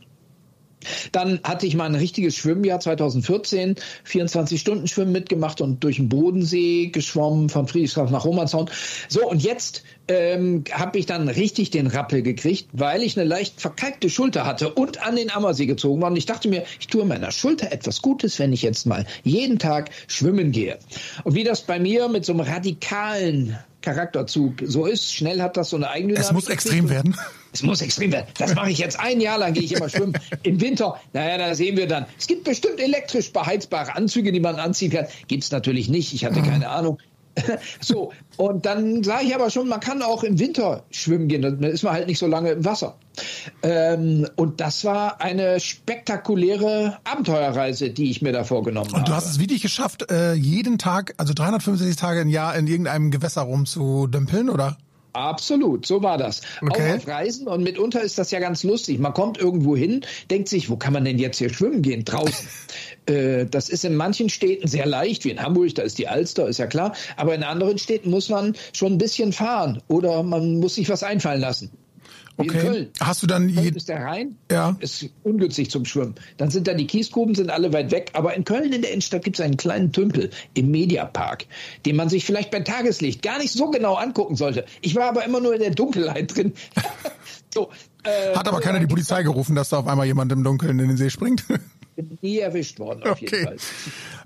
dann 1.12 1.40
hatte 1.44 1.66
ich 1.66 1.76
mal 1.76 1.86
ein 1.86 1.94
richtiges 1.94 2.36
Schwimmjahr 2.36 2.80
2014, 2.80 3.76
24 4.04 4.60
Stunden 4.60 4.88
Schwimmen 4.88 5.12
mitgemacht 5.12 5.60
und 5.60 5.82
durch 5.84 5.96
den 5.96 6.08
Bodensee 6.08 6.86
geschwommen, 6.86 7.48
von 7.48 7.66
Friedrichshafen 7.66 8.12
nach 8.12 8.24
Romanshorn. 8.24 8.70
So, 9.08 9.28
und 9.28 9.42
jetzt 9.42 9.82
ähm, 10.08 10.64
habe 10.72 10.98
ich 10.98 11.06
dann 11.06 11.28
richtig 11.28 11.70
den 11.70 11.86
Rappel 11.86 12.22
gekriegt, 12.22 12.68
weil 12.72 13.02
ich 13.02 13.18
eine 13.18 13.28
leicht 13.28 13.60
verkalkte 13.60 14.10
Schulter 14.10 14.44
hatte 14.44 14.72
und 14.74 15.02
an 15.06 15.16
den 15.16 15.30
Ammersee 15.30 15.66
gezogen 15.66 16.00
war. 16.02 16.10
Und 16.10 16.16
ich 16.16 16.26
dachte 16.26 16.48
mir, 16.48 16.64
ich 16.78 16.88
tue 16.88 17.04
meiner 17.04 17.30
Schulter 17.30 17.72
etwas 17.72 18.02
Gutes, 18.02 18.38
wenn 18.38 18.52
ich 18.52 18.62
jetzt 18.62 18.86
mal 18.86 19.06
jeden 19.22 19.58
Tag 19.58 19.90
schwimmen 20.08 20.52
gehe. 20.52 20.78
Und 21.24 21.34
wie 21.34 21.44
das 21.44 21.62
bei 21.62 21.78
mir 21.78 22.08
mit 22.08 22.24
so 22.24 22.32
einem 22.32 22.40
radikalen 22.40 23.58
Charakterzug 23.82 24.54
so 24.64 24.86
ist. 24.86 25.14
Schnell 25.14 25.40
hat 25.40 25.56
das 25.56 25.70
so 25.70 25.76
eine 25.76 25.90
eigene. 25.90 26.14
Es 26.14 26.32
muss 26.32 26.48
extrem 26.48 26.88
werden. 26.88 27.16
Es 27.52 27.62
muss 27.62 27.80
extrem 27.80 28.12
werden. 28.12 28.26
Das 28.38 28.54
mache 28.54 28.70
ich 28.70 28.78
jetzt 28.78 29.00
ein 29.00 29.20
Jahr 29.20 29.38
lang, 29.38 29.54
gehe 29.54 29.62
ich 29.62 29.72
immer 29.72 29.88
schwimmen. 29.88 30.12
Im 30.42 30.60
Winter, 30.60 31.00
naja, 31.12 31.38
da 31.38 31.54
sehen 31.54 31.76
wir 31.76 31.88
dann. 31.88 32.06
Es 32.18 32.26
gibt 32.26 32.44
bestimmt 32.44 32.80
elektrisch 32.80 33.32
beheizbare 33.32 33.96
Anzüge, 33.96 34.32
die 34.32 34.40
man 34.40 34.56
anziehen 34.56 34.90
kann. 34.92 35.06
Gibt 35.26 35.42
es 35.42 35.50
natürlich 35.50 35.88
nicht. 35.88 36.12
Ich 36.14 36.24
hatte 36.24 36.42
keine 36.42 36.68
Ahnung. 36.68 36.98
so, 37.80 38.12
und 38.36 38.66
dann 38.66 39.02
sage 39.02 39.26
ich 39.26 39.34
aber 39.34 39.50
schon, 39.50 39.68
man 39.68 39.80
kann 39.80 40.02
auch 40.02 40.22
im 40.24 40.38
Winter 40.38 40.84
schwimmen 40.90 41.28
gehen, 41.28 41.42
dann 41.42 41.62
ist 41.62 41.82
man 41.82 41.92
halt 41.92 42.06
nicht 42.06 42.18
so 42.18 42.26
lange 42.26 42.50
im 42.50 42.64
Wasser. 42.64 42.96
Ähm, 43.62 44.28
und 44.36 44.60
das 44.60 44.84
war 44.84 45.20
eine 45.20 45.60
spektakuläre 45.60 46.98
Abenteuerreise, 47.04 47.90
die 47.90 48.10
ich 48.10 48.22
mir 48.22 48.32
da 48.32 48.44
vorgenommen 48.44 48.88
habe. 48.88 48.98
Und 48.98 49.08
du 49.08 49.12
hast 49.12 49.26
es 49.26 49.38
wirklich 49.38 49.62
geschafft, 49.62 50.10
äh, 50.10 50.34
jeden 50.34 50.78
Tag, 50.78 51.14
also 51.18 51.34
365 51.34 51.96
Tage 51.96 52.20
im 52.20 52.28
Jahr 52.28 52.56
in 52.56 52.66
irgendeinem 52.66 53.10
Gewässer 53.10 53.42
rumzudümpeln, 53.42 54.50
oder? 54.50 54.76
Absolut, 55.12 55.86
so 55.86 56.02
war 56.02 56.18
das. 56.18 56.40
Okay. 56.60 56.92
Auch 56.92 56.96
auf 56.98 57.08
Reisen 57.08 57.48
und 57.48 57.62
mitunter 57.62 58.00
ist 58.00 58.18
das 58.18 58.30
ja 58.30 58.38
ganz 58.38 58.62
lustig. 58.62 58.98
Man 58.98 59.12
kommt 59.12 59.38
irgendwo 59.38 59.76
hin, 59.76 60.04
denkt 60.30 60.48
sich, 60.48 60.70
wo 60.70 60.76
kann 60.76 60.92
man 60.92 61.04
denn 61.04 61.18
jetzt 61.18 61.38
hier 61.38 61.52
schwimmen 61.52 61.82
gehen? 61.82 62.04
Draußen. 62.04 62.48
äh, 63.06 63.46
das 63.46 63.68
ist 63.68 63.84
in 63.84 63.96
manchen 63.96 64.28
Städten 64.28 64.68
sehr 64.68 64.86
leicht, 64.86 65.24
wie 65.24 65.30
in 65.30 65.42
Hamburg, 65.42 65.74
da 65.74 65.82
ist 65.82 65.98
die 65.98 66.08
Alster, 66.08 66.48
ist 66.48 66.58
ja 66.58 66.66
klar. 66.66 66.94
Aber 67.16 67.34
in 67.34 67.42
anderen 67.42 67.78
Städten 67.78 68.10
muss 68.10 68.28
man 68.28 68.54
schon 68.72 68.92
ein 68.92 68.98
bisschen 68.98 69.32
fahren 69.32 69.82
oder 69.88 70.22
man 70.22 70.58
muss 70.60 70.74
sich 70.74 70.88
was 70.88 71.02
einfallen 71.02 71.40
lassen. 71.40 71.70
Okay. 72.36 72.88
Hast 73.00 73.22
du 73.22 73.26
dann 73.26 73.54
Köln 73.54 73.74
ist 73.74 73.88
der 73.88 74.02
Rhein? 74.02 74.36
Ja. 74.50 74.76
Ist 74.80 75.06
ungünstig 75.22 75.70
zum 75.70 75.84
Schwimmen. 75.84 76.14
Dann 76.38 76.50
sind 76.50 76.66
da 76.66 76.74
die 76.74 76.86
Kiesgruben, 76.86 77.34
sind 77.34 77.50
alle 77.50 77.72
weit 77.72 77.90
weg. 77.90 78.10
Aber 78.14 78.34
in 78.34 78.44
Köln 78.44 78.72
in 78.72 78.82
der 78.82 78.92
Innenstadt 78.92 79.24
gibt 79.24 79.38
es 79.38 79.44
einen 79.44 79.56
kleinen 79.56 79.92
Tümpel 79.92 80.30
im 80.54 80.70
Mediapark, 80.70 81.46
den 81.84 81.96
man 81.96 82.08
sich 82.08 82.24
vielleicht 82.24 82.50
bei 82.50 82.60
Tageslicht 82.60 83.22
gar 83.22 83.38
nicht 83.38 83.52
so 83.52 83.70
genau 83.70 83.94
angucken 83.94 84.36
sollte. 84.36 84.64
Ich 84.80 84.94
war 84.94 85.08
aber 85.08 85.24
immer 85.24 85.40
nur 85.40 85.54
in 85.54 85.60
der 85.60 85.72
Dunkelheit 85.72 86.34
drin. 86.34 86.54
so, 87.54 87.70
äh, 88.04 88.34
Hat 88.34 88.48
aber 88.48 88.60
keiner 88.60 88.80
die 88.80 88.86
Polizei 88.86 89.22
gerufen, 89.22 89.54
dass 89.54 89.68
da 89.68 89.78
auf 89.78 89.86
einmal 89.86 90.06
jemand 90.06 90.32
im 90.32 90.42
Dunkeln 90.42 90.78
in 90.78 90.88
den 90.88 90.96
See 90.96 91.10
springt? 91.10 91.44
Bin 92.02 92.18
nie 92.22 92.38
erwischt 92.38 92.78
worden, 92.78 93.02
auf 93.04 93.12
okay. 93.12 93.28
jeden 93.30 93.44
Fall. 93.44 93.56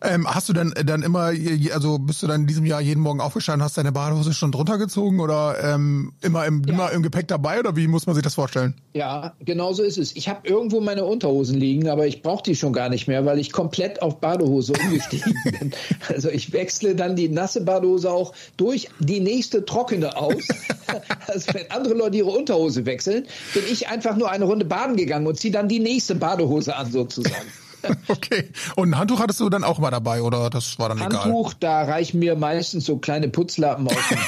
Ähm, 0.02 0.26
hast 0.26 0.48
du 0.48 0.52
dann, 0.52 0.74
dann 0.84 1.02
immer, 1.02 1.32
also 1.72 1.98
bist 1.98 2.22
du 2.22 2.26
dann 2.26 2.42
in 2.42 2.46
diesem 2.46 2.66
Jahr 2.66 2.80
jeden 2.80 3.00
Morgen 3.00 3.20
aufgestanden, 3.20 3.64
hast 3.64 3.78
deine 3.78 3.92
Badehose 3.92 4.34
schon 4.34 4.52
drunter 4.52 4.76
gezogen 4.76 5.20
oder 5.20 5.56
ähm, 5.62 6.12
immer, 6.20 6.44
im, 6.46 6.62
ja. 6.64 6.74
immer 6.74 6.92
im 6.92 7.02
Gepäck 7.02 7.28
dabei 7.28 7.58
oder 7.60 7.76
wie 7.76 7.86
muss 7.86 8.06
man 8.06 8.14
sich 8.14 8.22
das 8.22 8.34
vorstellen? 8.34 8.74
Ja, 8.92 9.34
genau 9.40 9.72
so 9.72 9.82
ist 9.82 9.98
es. 9.98 10.14
Ich 10.14 10.28
habe 10.28 10.46
irgendwo 10.46 10.80
meine 10.80 11.04
Unterhosen 11.04 11.58
liegen, 11.58 11.88
aber 11.88 12.06
ich 12.06 12.22
brauche 12.22 12.42
die 12.42 12.54
schon 12.54 12.72
gar 12.72 12.88
nicht 12.88 13.08
mehr, 13.08 13.24
weil 13.24 13.38
ich 13.38 13.52
komplett 13.52 14.02
auf 14.02 14.20
Badehose 14.20 14.74
umgestiegen 14.74 15.34
bin. 15.58 15.72
Also 16.08 16.28
ich 16.28 16.52
wechsle 16.52 16.94
dann 16.94 17.16
die 17.16 17.28
nasse 17.28 17.62
Badehose 17.62 18.10
auch 18.10 18.34
durch 18.56 18.88
die 18.98 19.20
nächste 19.20 19.64
trockene 19.64 20.16
aus. 20.16 20.46
also 21.26 21.54
wenn 21.54 21.70
andere 21.70 21.94
Leute 21.94 22.18
ihre 22.18 22.30
Unterhose 22.30 22.86
wechseln, 22.86 23.26
bin 23.54 23.62
ich 23.70 23.88
einfach 23.88 24.16
nur 24.16 24.30
eine 24.30 24.44
Runde 24.44 24.64
baden 24.64 24.96
gegangen 24.96 25.26
und 25.26 25.38
ziehe 25.38 25.52
dann 25.52 25.68
die 25.68 25.80
nächste 25.80 26.14
Badehose 26.14 26.76
an 26.76 26.92
sozusagen. 26.92 27.46
okay. 28.08 28.50
Und 28.76 28.90
ein 28.90 28.98
Handtuch 28.98 29.20
hattest 29.20 29.40
du 29.40 29.48
dann 29.48 29.64
auch 29.64 29.78
mal 29.78 29.90
dabei 29.90 30.22
oder 30.22 30.50
das 30.50 30.78
war 30.78 30.88
dann 30.88 31.00
Handtuch, 31.00 31.20
egal? 31.20 31.32
Handtuch, 31.32 31.54
da 31.54 31.82
reichen 31.82 32.18
mir 32.18 32.36
meistens 32.36 32.84
so 32.84 32.98
kleine 32.98 33.28
Putzlappen 33.28 33.86
aus 33.88 33.94
dem 34.10 34.18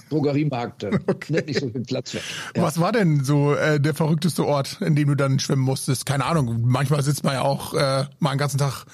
Drogeriemarkt. 0.10 0.84
Okay. 0.84 1.32
Nimmt 1.32 1.46
nicht 1.46 1.60
so 1.60 1.68
viel 1.68 1.82
Platz 1.82 2.14
weg. 2.14 2.22
Ja. 2.54 2.62
Was 2.62 2.80
war 2.80 2.92
denn 2.92 3.24
so 3.24 3.54
äh, 3.54 3.80
der 3.80 3.94
verrückteste 3.94 4.46
Ort, 4.46 4.78
in 4.80 4.96
dem 4.96 5.08
du 5.08 5.14
dann 5.14 5.38
schwimmen 5.38 5.62
musstest? 5.62 6.06
Keine 6.06 6.24
Ahnung. 6.24 6.62
Manchmal 6.64 7.02
sitzt 7.02 7.24
man 7.24 7.34
ja 7.34 7.42
auch 7.42 7.74
äh, 7.74 8.04
mal 8.18 8.30
einen 8.30 8.38
ganzen 8.38 8.58
Tag 8.58 8.86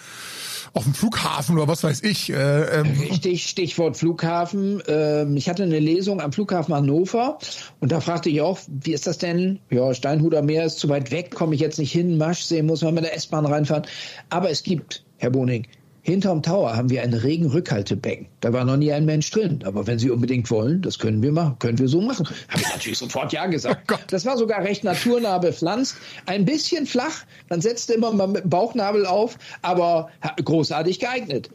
auf 0.75 0.85
dem 0.85 0.95
Flughafen 0.95 1.57
oder 1.57 1.69
was 1.69 1.85
weiß 1.85 2.03
ich. 2.03 2.31
Äh, 2.31 2.81
ähm. 2.81 2.87
Richtig, 3.01 3.47
Stichwort 3.47 3.97
Flughafen. 3.97 4.83
Ähm, 4.87 5.37
ich 5.37 5.49
hatte 5.49 5.65
eine 5.65 5.79
Lesung 5.79 6.21
am 6.21 6.33
Flughafen 6.33 6.75
Hannover 6.75 7.39
und 7.81 7.93
da 7.93 8.01
fragte 8.01 8.31
ich 8.31 8.41
auch, 8.41 8.59
wie 8.69 8.93
ist 8.93 9.07
das 9.07 9.19
denn? 9.19 9.59
Ja, 9.71 9.93
Steinhuder 9.93 10.43
Meer 10.43 10.65
ist 10.65 10.79
zu 10.79 10.89
weit 10.89 11.11
weg, 11.11 11.35
komme 11.35 11.55
ich 11.55 11.61
jetzt 11.61 11.79
nicht 11.79 11.93
hin, 11.93 12.17
Maschsee 12.17 12.63
muss 12.63 12.83
man 12.83 12.95
mit 12.95 13.05
der 13.05 13.15
S-Bahn 13.15 13.45
reinfahren. 13.45 13.87
Aber 14.31 14.51
es 14.51 14.63
gibt, 14.63 15.05
Herr 15.19 15.31
Boning, 15.31 15.67
Hinterm 16.05 16.43
Tower 16.43 16.77
haben 16.77 16.91
wir 16.91 17.03
ein 17.03 17.15
Regenrückhaltebecken. 17.15 18.27
Da 18.41 18.53
war 18.53 18.65
noch 18.65 18.77
nie 18.77 18.93
ein 18.93 19.05
Mensch 19.05 19.31
drin. 19.31 19.61
Aber 19.65 19.87
wenn 19.87 20.01
Sie 20.01 20.11
unbedingt 20.11 20.51
wollen, 20.51 20.83
das 20.83 20.99
können 20.99 21.23
wir 21.23 21.31
machen. 21.31 21.57
Können 21.61 21.79
wir 21.79 21.87
so 21.87 22.01
machen. 22.01 22.27
Habe 22.49 22.61
ich 22.61 22.69
natürlich 22.73 22.99
sofort 22.99 23.33
Ja 23.33 23.47
gesagt. 23.47 23.91
Oh 23.93 23.97
das 24.09 24.27
war 24.27 24.37
sogar 24.37 24.65
recht 24.65 24.83
naturnah 24.83 25.39
bepflanzt. 25.39 25.97
Ein 26.27 26.45
bisschen 26.45 26.87
flach. 26.87 27.25
Man 27.49 27.61
setzte 27.61 27.95
immer 27.95 28.13
mal 28.13 28.27
mit 28.27 28.43
dem 28.43 28.51
Bauchnabel 28.51 29.07
auf, 29.07 29.39
aber 29.63 30.11
großartig 30.45 30.99
geeignet. 30.99 31.51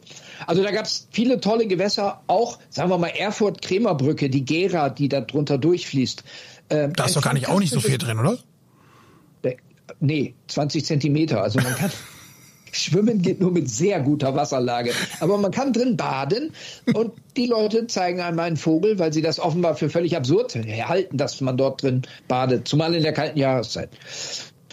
Also 0.46 0.62
da 0.62 0.70
gab 0.70 0.86
es 0.86 1.08
viele 1.10 1.40
tolle 1.40 1.66
Gewässer. 1.66 2.22
Auch, 2.26 2.58
sagen 2.70 2.88
wir 2.88 2.96
mal, 2.96 3.08
Erfurt-Kremerbrücke, 3.08 4.30
die 4.30 4.46
Gera, 4.46 4.88
die 4.88 5.10
da 5.10 5.20
drunter 5.20 5.58
durchfließt. 5.58 6.24
Ähm, 6.70 6.94
da 6.94 7.04
ist 7.04 7.16
doch 7.16 7.22
gar 7.22 7.34
nicht 7.34 7.48
auch 7.48 7.60
nicht 7.60 7.72
so 7.72 7.80
viel 7.80 7.98
drin, 7.98 8.18
oder? 8.18 8.38
Nee, 10.00 10.34
20 10.48 10.84
Zentimeter. 10.84 11.42
Also 11.42 11.60
man 11.60 11.74
kann... 11.74 11.90
Schwimmen 12.72 13.22
geht 13.22 13.40
nur 13.40 13.50
mit 13.50 13.70
sehr 13.70 14.00
guter 14.00 14.34
Wasserlage. 14.34 14.92
Aber 15.20 15.38
man 15.38 15.50
kann 15.50 15.72
drin 15.72 15.96
baden 15.96 16.52
und 16.94 17.12
die 17.36 17.46
Leute 17.46 17.86
zeigen 17.86 18.20
einmal 18.20 18.46
einen 18.46 18.56
Vogel, 18.56 18.98
weil 18.98 19.12
sie 19.12 19.22
das 19.22 19.40
offenbar 19.40 19.74
für 19.74 19.90
völlig 19.90 20.16
absurd 20.16 20.54
halten, 20.54 21.16
dass 21.16 21.40
man 21.40 21.56
dort 21.56 21.82
drin 21.82 22.02
badet, 22.26 22.68
zumal 22.68 22.94
in 22.94 23.02
der 23.02 23.12
kalten 23.12 23.38
Jahreszeit. 23.38 23.90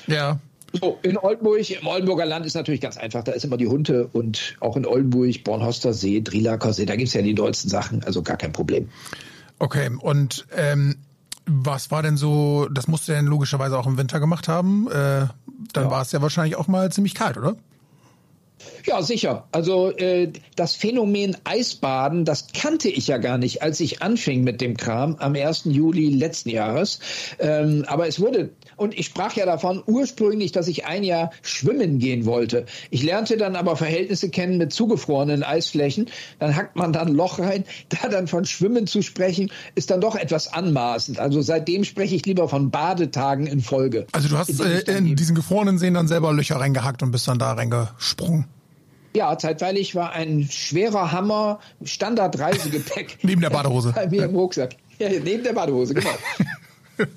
Ja. 0.07 0.39
So, 0.81 0.99
in 1.03 1.17
Oldenburg, 1.17 1.69
im 1.69 1.87
Oldenburger 1.87 2.25
Land 2.25 2.45
ist 2.45 2.53
natürlich 2.53 2.81
ganz 2.81 2.97
einfach, 2.97 3.23
da 3.23 3.31
ist 3.31 3.45
immer 3.45 3.57
die 3.57 3.67
Hunde 3.67 4.09
und 4.11 4.55
auch 4.59 4.75
in 4.75 4.85
Oldenburg, 4.85 5.43
Bornhoster 5.43 5.93
See, 5.93 6.21
Drilaker 6.21 6.73
See, 6.73 6.85
da 6.85 6.95
gibt 6.95 7.07
es 7.07 7.13
ja 7.13 7.21
die 7.21 7.33
dollsten 7.33 7.69
Sachen, 7.69 8.03
also 8.03 8.21
gar 8.21 8.35
kein 8.35 8.51
Problem. 8.51 8.89
Okay, 9.59 9.89
und 10.01 10.45
ähm, 10.55 10.97
was 11.45 11.91
war 11.91 12.03
denn 12.03 12.17
so, 12.17 12.67
das 12.69 12.87
musst 12.87 13.07
du 13.07 13.13
denn 13.13 13.25
logischerweise 13.25 13.77
auch 13.77 13.87
im 13.87 13.97
Winter 13.97 14.19
gemacht 14.19 14.47
haben, 14.47 14.87
äh, 14.87 15.27
dann 15.73 15.83
ja. 15.85 15.91
war 15.91 16.01
es 16.01 16.11
ja 16.11 16.21
wahrscheinlich 16.21 16.55
auch 16.57 16.67
mal 16.67 16.91
ziemlich 16.91 17.15
kalt, 17.15 17.37
oder? 17.37 17.55
Ja, 18.85 19.01
sicher. 19.01 19.47
Also 19.51 19.91
äh, 19.97 20.31
das 20.55 20.75
Phänomen 20.75 21.35
Eisbaden, 21.43 22.25
das 22.25 22.47
kannte 22.53 22.89
ich 22.89 23.07
ja 23.07 23.17
gar 23.17 23.37
nicht, 23.37 23.61
als 23.61 23.79
ich 23.79 24.01
anfing 24.01 24.43
mit 24.43 24.61
dem 24.61 24.77
Kram 24.77 25.15
am 25.17 25.35
1. 25.35 25.63
Juli 25.65 26.09
letzten 26.09 26.49
Jahres. 26.49 26.99
Ähm, 27.39 27.83
aber 27.87 28.07
es 28.07 28.19
wurde, 28.19 28.51
und 28.77 28.97
ich 28.97 29.07
sprach 29.07 29.35
ja 29.35 29.45
davon 29.45 29.81
ursprünglich, 29.85 30.51
dass 30.51 30.67
ich 30.67 30.85
ein 30.85 31.03
Jahr 31.03 31.31
schwimmen 31.41 31.99
gehen 31.99 32.25
wollte. 32.25 32.65
Ich 32.89 33.03
lernte 33.03 33.37
dann 33.37 33.55
aber 33.55 33.75
Verhältnisse 33.75 34.29
kennen 34.29 34.57
mit 34.57 34.73
zugefrorenen 34.73 35.43
Eisflächen. 35.43 36.09
Dann 36.39 36.55
hackt 36.55 36.75
man 36.75 36.93
da 36.93 37.01
ein 37.01 37.13
Loch 37.13 37.39
rein. 37.39 37.63
Da 37.89 38.09
dann 38.09 38.27
von 38.27 38.45
Schwimmen 38.45 38.87
zu 38.87 39.01
sprechen, 39.01 39.51
ist 39.75 39.89
dann 39.91 40.01
doch 40.01 40.15
etwas 40.15 40.51
anmaßend. 40.51 41.19
Also 41.19 41.41
seitdem 41.41 41.83
spreche 41.83 42.15
ich 42.15 42.25
lieber 42.25 42.49
von 42.49 42.71
Badetagen 42.71 43.47
in 43.47 43.61
Folge. 43.61 44.07
Also 44.11 44.27
du 44.27 44.37
hast 44.37 44.49
in, 44.49 44.59
äh, 44.59 44.97
in 44.97 45.15
diesen 45.15 45.35
gefrorenen 45.35 45.77
Seen 45.77 45.93
dann 45.93 46.07
selber 46.07 46.33
Löcher 46.33 46.55
reingehackt 46.55 47.03
und 47.03 47.11
bist 47.11 47.27
dann 47.27 47.39
da 47.39 47.53
reingesprungen. 47.53 48.45
Ja, 49.15 49.37
zeitweilig 49.37 49.95
war 49.95 50.11
ein 50.11 50.47
schwerer 50.51 51.11
Hammer 51.11 51.59
Standardreisegepäck. 51.83 53.19
neben 53.23 53.41
der 53.41 53.49
Badehose. 53.49 53.93
Bei 53.93 54.07
mir 54.07 54.25
im 54.25 54.35
Rucksack. 54.35 54.75
Ja, 54.99 55.09
neben 55.09 55.43
der 55.43 55.53
Badehose, 55.53 55.93
genau. 55.93 56.09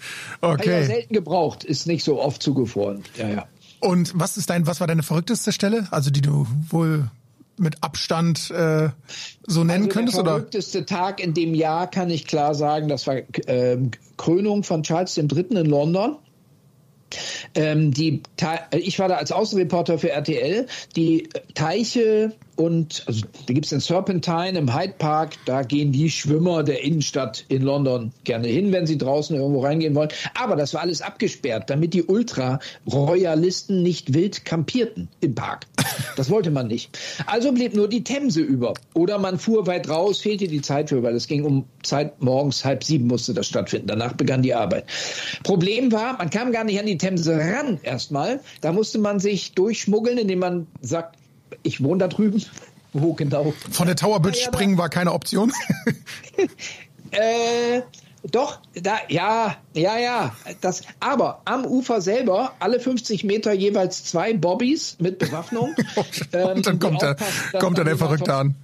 okay. 0.40 0.80
Ja, 0.80 0.86
selten 0.86 1.14
gebraucht, 1.14 1.64
ist 1.64 1.86
nicht 1.86 2.04
so 2.04 2.20
oft 2.20 2.42
zugefroren. 2.42 3.04
Ja, 3.16 3.28
ja. 3.28 3.46
Und 3.80 4.12
was 4.14 4.36
ist 4.36 4.50
dein, 4.50 4.66
was 4.66 4.80
war 4.80 4.86
deine 4.86 5.02
verrückteste 5.02 5.52
Stelle? 5.52 5.86
Also 5.90 6.10
die 6.10 6.20
du 6.20 6.46
wohl 6.68 7.10
mit 7.58 7.82
Abstand 7.82 8.50
äh, 8.50 8.90
so 9.46 9.64
nennen 9.64 9.84
also 9.84 9.88
könntest? 9.88 10.16
Der 10.18 10.24
verrückteste 10.24 10.78
oder? 10.78 10.86
Tag 10.86 11.20
in 11.20 11.34
dem 11.34 11.54
Jahr 11.54 11.90
kann 11.90 12.10
ich 12.10 12.26
klar 12.26 12.54
sagen, 12.54 12.88
das 12.88 13.06
war 13.06 13.16
äh, 13.16 13.78
Krönung 14.16 14.64
von 14.64 14.82
Charles 14.82 15.16
III. 15.16 15.46
in 15.50 15.66
London. 15.66 16.16
Ähm, 17.54 17.92
die, 17.92 18.22
ich 18.72 18.98
war 18.98 19.08
da 19.08 19.16
als 19.16 19.32
Außenreporter 19.32 19.98
für 19.98 20.10
RTL, 20.10 20.66
die 20.96 21.28
Teiche 21.54 22.32
und 22.56 23.04
also, 23.06 23.22
da 23.46 23.54
gibt 23.54 23.66
es 23.66 23.70
den 23.70 23.80
Serpentine 23.80 24.58
im 24.58 24.76
Hyde 24.76 24.94
Park, 24.98 25.36
da 25.44 25.62
gehen 25.62 25.92
die 25.92 26.10
Schwimmer 26.10 26.64
der 26.64 26.82
Innenstadt 26.82 27.44
in 27.48 27.62
London 27.62 28.12
gerne 28.24 28.48
hin, 28.48 28.72
wenn 28.72 28.84
sie 28.84 28.98
draußen 28.98 29.36
irgendwo 29.36 29.60
reingehen 29.60 29.94
wollen. 29.94 30.10
Aber 30.34 30.56
das 30.56 30.74
war 30.74 30.80
alles 30.80 31.00
abgesperrt, 31.00 31.70
damit 31.70 31.94
die 31.94 32.02
Ultra-Royalisten 32.02 33.82
nicht 33.82 34.12
wild 34.12 34.44
kampierten 34.44 35.08
im 35.20 35.36
Park. 35.36 35.66
Das 36.16 36.30
wollte 36.30 36.50
man 36.50 36.66
nicht. 36.68 36.98
Also 37.26 37.52
blieb 37.52 37.74
nur 37.74 37.88
die 37.88 38.04
Themse 38.04 38.40
über. 38.40 38.74
Oder 38.94 39.18
man 39.18 39.38
fuhr 39.38 39.66
weit 39.66 39.88
raus, 39.88 40.20
fehlte 40.20 40.48
die 40.48 40.62
Zeit 40.62 40.90
für, 40.90 41.02
weil 41.02 41.14
es 41.14 41.26
ging 41.26 41.44
um 41.44 41.64
Zeit 41.82 42.22
morgens 42.22 42.64
halb 42.64 42.84
sieben 42.84 43.06
musste 43.06 43.34
das 43.34 43.46
stattfinden. 43.46 43.88
Danach 43.88 44.14
begann 44.14 44.42
die 44.42 44.54
Arbeit. 44.54 44.86
Problem 45.42 45.92
war, 45.92 46.18
man 46.18 46.30
kam 46.30 46.52
gar 46.52 46.64
nicht 46.64 46.78
an 46.78 46.86
die 46.86 46.98
Themse 46.98 47.38
ran 47.38 47.78
erstmal. 47.82 48.40
Da 48.60 48.72
musste 48.72 48.98
man 48.98 49.20
sich 49.20 49.52
durchschmuggeln, 49.52 50.18
indem 50.18 50.40
man 50.40 50.66
sagt, 50.80 51.16
ich 51.62 51.82
wohne 51.82 51.98
da 51.98 52.08
drüben. 52.08 52.42
Wo 52.92 53.12
genau? 53.12 53.52
Von 53.70 53.86
der 53.86 53.96
Tower 53.96 54.20
Bridge 54.20 54.38
ja, 54.40 54.46
springen 54.46 54.78
war 54.78 54.88
keine 54.88 55.12
Option. 55.12 55.52
äh, 57.10 57.82
doch, 58.24 58.60
da, 58.74 58.98
ja, 59.08 59.56
ja, 59.74 59.98
ja. 59.98 60.36
Das, 60.60 60.82
aber 61.00 61.42
am 61.44 61.64
Ufer 61.64 62.00
selber 62.00 62.52
alle 62.58 62.80
50 62.80 63.24
Meter 63.24 63.52
jeweils 63.52 64.04
zwei 64.04 64.34
Bobbys 64.34 64.96
mit 64.98 65.18
Bewaffnung. 65.18 65.74
ähm, 66.32 66.62
dann 66.62 66.78
kommt, 66.78 67.02
der, 67.02 67.16
kommt 67.58 67.78
da 67.78 67.84
der 67.84 67.96
Verrückte 67.96 68.34
an. 68.34 68.54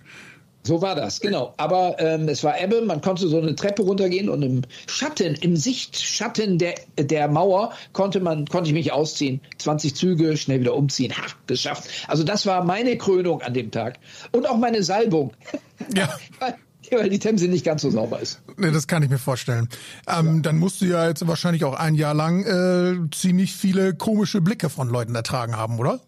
So 0.67 0.81
war 0.81 0.95
das, 0.95 1.21
genau. 1.21 1.53
Aber 1.59 1.97
ähm, 1.99 2.27
es 2.27 2.43
war 2.43 2.59
Ebbe, 2.59 2.81
man 2.81 3.03
konnte 3.03 3.29
so 3.29 3.39
eine 3.39 3.55
Treppe 3.55 3.83
runtergehen 3.83 4.31
und 4.31 4.43
im 4.43 4.63
Schatten, 4.87 5.35
im 5.35 5.57
Sichtschatten 5.57 6.57
der, 6.57 6.77
der 6.97 7.29
Mauer 7.29 7.75
konnte 7.93 8.19
man, 8.21 8.47
konnte 8.47 8.69
ich 8.69 8.75
mich 8.75 8.91
ausziehen. 8.91 9.43
20 9.59 9.95
Züge, 9.95 10.39
schnell 10.39 10.61
wieder 10.61 10.75
umziehen. 10.75 11.13
Ha, 11.15 11.23
geschafft. 11.47 11.91
Also 12.09 12.25
das 12.25 12.47
war 12.47 12.65
meine 12.65 12.97
Krönung 12.97 13.43
an 13.43 13.53
dem 13.53 13.71
Tag. 13.71 13.99
Und 14.33 14.49
auch 14.49 14.57
meine 14.57 14.83
Salbung. 14.83 15.35
Ja. 15.95 16.09
weil 16.93 17.11
die 17.11 17.18
Themse 17.18 17.49
nicht 17.49 17.64
ganz 17.64 17.82
so 17.82 17.91
sauber 17.91 18.20
ist. 18.20 18.43
Nee, 18.57 18.70
das 18.70 18.87
kann 18.87 19.03
ich 19.03 19.11
mir 19.11 19.18
vorstellen. 19.18 19.68
Ähm, 20.07 20.37
ja. 20.37 20.43
Dann 20.43 20.59
musst 20.59 20.80
du 20.80 20.87
ja 20.87 21.07
jetzt 21.07 21.26
wahrscheinlich 21.26 21.64
auch 21.64 21.74
ein 21.74 21.95
Jahr 21.95 22.14
lang 22.14 22.45
äh, 22.45 23.11
ziemlich 23.14 23.55
viele 23.55 23.95
komische 23.95 24.41
Blicke 24.41 24.70
von 24.70 24.89
Leuten 24.89 25.14
ertragen 25.14 25.57
haben, 25.57 25.78
oder? 25.78 26.01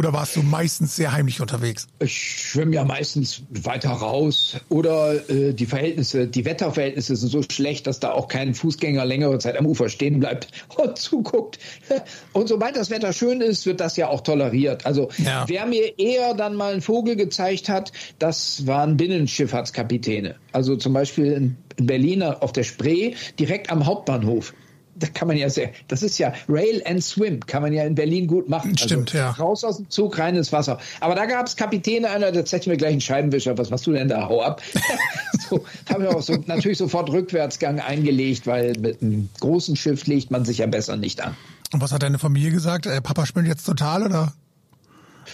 Oder 0.00 0.14
warst 0.14 0.34
du 0.34 0.42
meistens 0.42 0.96
sehr 0.96 1.12
heimlich 1.12 1.42
unterwegs? 1.42 1.86
Ich 1.98 2.16
schwimme 2.16 2.74
ja 2.74 2.86
meistens 2.86 3.42
weiter 3.50 3.90
raus. 3.90 4.56
Oder 4.70 5.28
äh, 5.28 5.52
die 5.52 5.66
Verhältnisse, 5.66 6.26
die 6.26 6.46
Wetterverhältnisse 6.46 7.16
sind 7.16 7.28
so 7.28 7.42
schlecht, 7.42 7.86
dass 7.86 8.00
da 8.00 8.12
auch 8.12 8.26
kein 8.26 8.54
Fußgänger 8.54 9.04
längere 9.04 9.38
Zeit 9.40 9.58
am 9.58 9.66
Ufer 9.66 9.90
stehen 9.90 10.18
bleibt 10.18 10.48
und 10.78 10.96
zuguckt. 10.96 11.58
Und 12.32 12.48
sobald 12.48 12.76
das 12.76 12.88
Wetter 12.88 13.12
schön 13.12 13.42
ist, 13.42 13.66
wird 13.66 13.80
das 13.80 13.98
ja 13.98 14.08
auch 14.08 14.22
toleriert. 14.22 14.86
Also 14.86 15.10
ja. 15.18 15.44
wer 15.48 15.66
mir 15.66 15.98
eher 15.98 16.32
dann 16.32 16.54
mal 16.54 16.72
einen 16.72 16.80
Vogel 16.80 17.14
gezeigt 17.16 17.68
hat, 17.68 17.92
das 18.18 18.66
waren 18.66 18.96
Binnenschifffahrtskapitäne. 18.96 20.36
Also 20.52 20.76
zum 20.76 20.94
Beispiel 20.94 21.32
in 21.32 21.56
Berlin 21.76 22.22
auf 22.22 22.52
der 22.52 22.62
Spree, 22.62 23.16
direkt 23.38 23.70
am 23.70 23.84
Hauptbahnhof 23.84 24.54
da 25.00 25.08
kann 25.08 25.28
man 25.28 25.36
ja 25.36 25.48
sehr, 25.48 25.70
das 25.88 26.02
ist 26.02 26.18
ja 26.18 26.32
Rail 26.48 26.82
and 26.86 27.02
Swim, 27.02 27.40
kann 27.46 27.62
man 27.62 27.72
ja 27.72 27.84
in 27.84 27.94
Berlin 27.94 28.26
gut 28.26 28.48
machen. 28.48 28.72
Also 28.72 28.86
Stimmt, 28.86 29.14
also, 29.14 29.18
ja. 29.18 29.30
Raus 29.30 29.64
aus 29.64 29.78
dem 29.78 29.90
Zug, 29.90 30.18
rein 30.18 30.36
ins 30.36 30.52
Wasser. 30.52 30.78
Aber 31.00 31.14
da 31.14 31.26
gab 31.26 31.46
es 31.46 31.56
Kapitäne, 31.56 32.10
einer, 32.10 32.32
der 32.32 32.44
zeigt 32.44 32.66
mir 32.66 32.76
gleich 32.76 32.92
einen 32.92 33.00
Scheibenwischer, 33.00 33.56
was 33.58 33.70
machst 33.70 33.86
du 33.86 33.92
denn 33.92 34.08
da, 34.08 34.28
hau 34.28 34.42
ab. 34.42 34.62
so, 35.48 35.64
haben 35.88 36.04
wir 36.04 36.14
auch 36.14 36.22
so, 36.22 36.36
natürlich 36.46 36.78
sofort 36.78 37.10
Rückwärtsgang 37.10 37.80
eingelegt, 37.80 38.46
weil 38.46 38.74
mit 38.78 39.02
einem 39.02 39.28
großen 39.40 39.76
Schiff 39.76 40.06
legt 40.06 40.30
man 40.30 40.44
sich 40.44 40.58
ja 40.58 40.66
besser 40.66 40.96
nicht 40.96 41.20
an. 41.20 41.36
Und 41.72 41.80
was 41.80 41.92
hat 41.92 42.02
deine 42.02 42.18
Familie 42.18 42.50
gesagt? 42.50 42.86
Äh, 42.86 43.00
Papa 43.00 43.26
spielt 43.26 43.46
jetzt 43.46 43.64
total, 43.64 44.04
oder? 44.04 44.32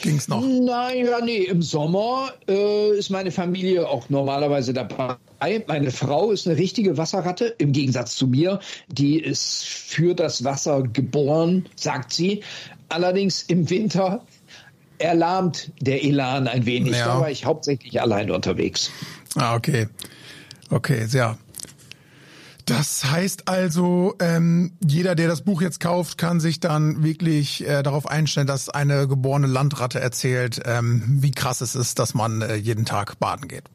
Ging's 0.02 0.28
noch? 0.28 0.40
Nein, 0.40 1.06
ja, 1.06 1.20
nee. 1.22 1.44
Im 1.44 1.62
Sommer 1.62 2.32
äh, 2.48 2.96
ist 2.98 3.10
meine 3.10 3.30
Familie 3.30 3.88
auch 3.88 4.08
normalerweise 4.08 4.72
dabei. 4.72 5.16
Meine 5.66 5.90
Frau 5.90 6.30
ist 6.30 6.46
eine 6.46 6.56
richtige 6.56 6.96
Wasserratte, 6.96 7.54
im 7.58 7.72
Gegensatz 7.72 8.16
zu 8.16 8.26
mir. 8.26 8.60
Die 8.88 9.18
ist 9.18 9.66
für 9.66 10.14
das 10.14 10.44
Wasser 10.44 10.82
geboren, 10.82 11.66
sagt 11.76 12.12
sie. 12.12 12.42
Allerdings 12.88 13.42
im 13.42 13.68
Winter 13.68 14.22
erlahmt 14.98 15.70
der 15.80 16.04
Elan 16.04 16.48
ein 16.48 16.66
wenig. 16.66 16.96
Ja. 16.96 17.06
Da 17.06 17.20
war 17.20 17.30
ich 17.30 17.44
hauptsächlich 17.44 18.00
allein 18.00 18.30
unterwegs. 18.30 18.90
Ah, 19.34 19.54
okay. 19.54 19.88
Okay, 20.70 21.04
sehr. 21.06 21.38
Das 22.66 23.04
heißt 23.04 23.46
also, 23.46 24.16
ähm, 24.18 24.72
jeder, 24.84 25.14
der 25.14 25.28
das 25.28 25.42
Buch 25.42 25.62
jetzt 25.62 25.78
kauft, 25.78 26.18
kann 26.18 26.40
sich 26.40 26.58
dann 26.58 27.04
wirklich 27.04 27.64
äh, 27.64 27.84
darauf 27.84 28.08
einstellen, 28.08 28.48
dass 28.48 28.68
eine 28.68 29.06
geborene 29.06 29.46
Landratte 29.46 30.00
erzählt, 30.00 30.60
ähm, 30.64 31.02
wie 31.06 31.30
krass 31.30 31.60
es 31.60 31.76
ist, 31.76 32.00
dass 32.00 32.12
man 32.14 32.42
äh, 32.42 32.56
jeden 32.56 32.84
Tag 32.84 33.20
baden 33.20 33.46
geht. 33.46 33.70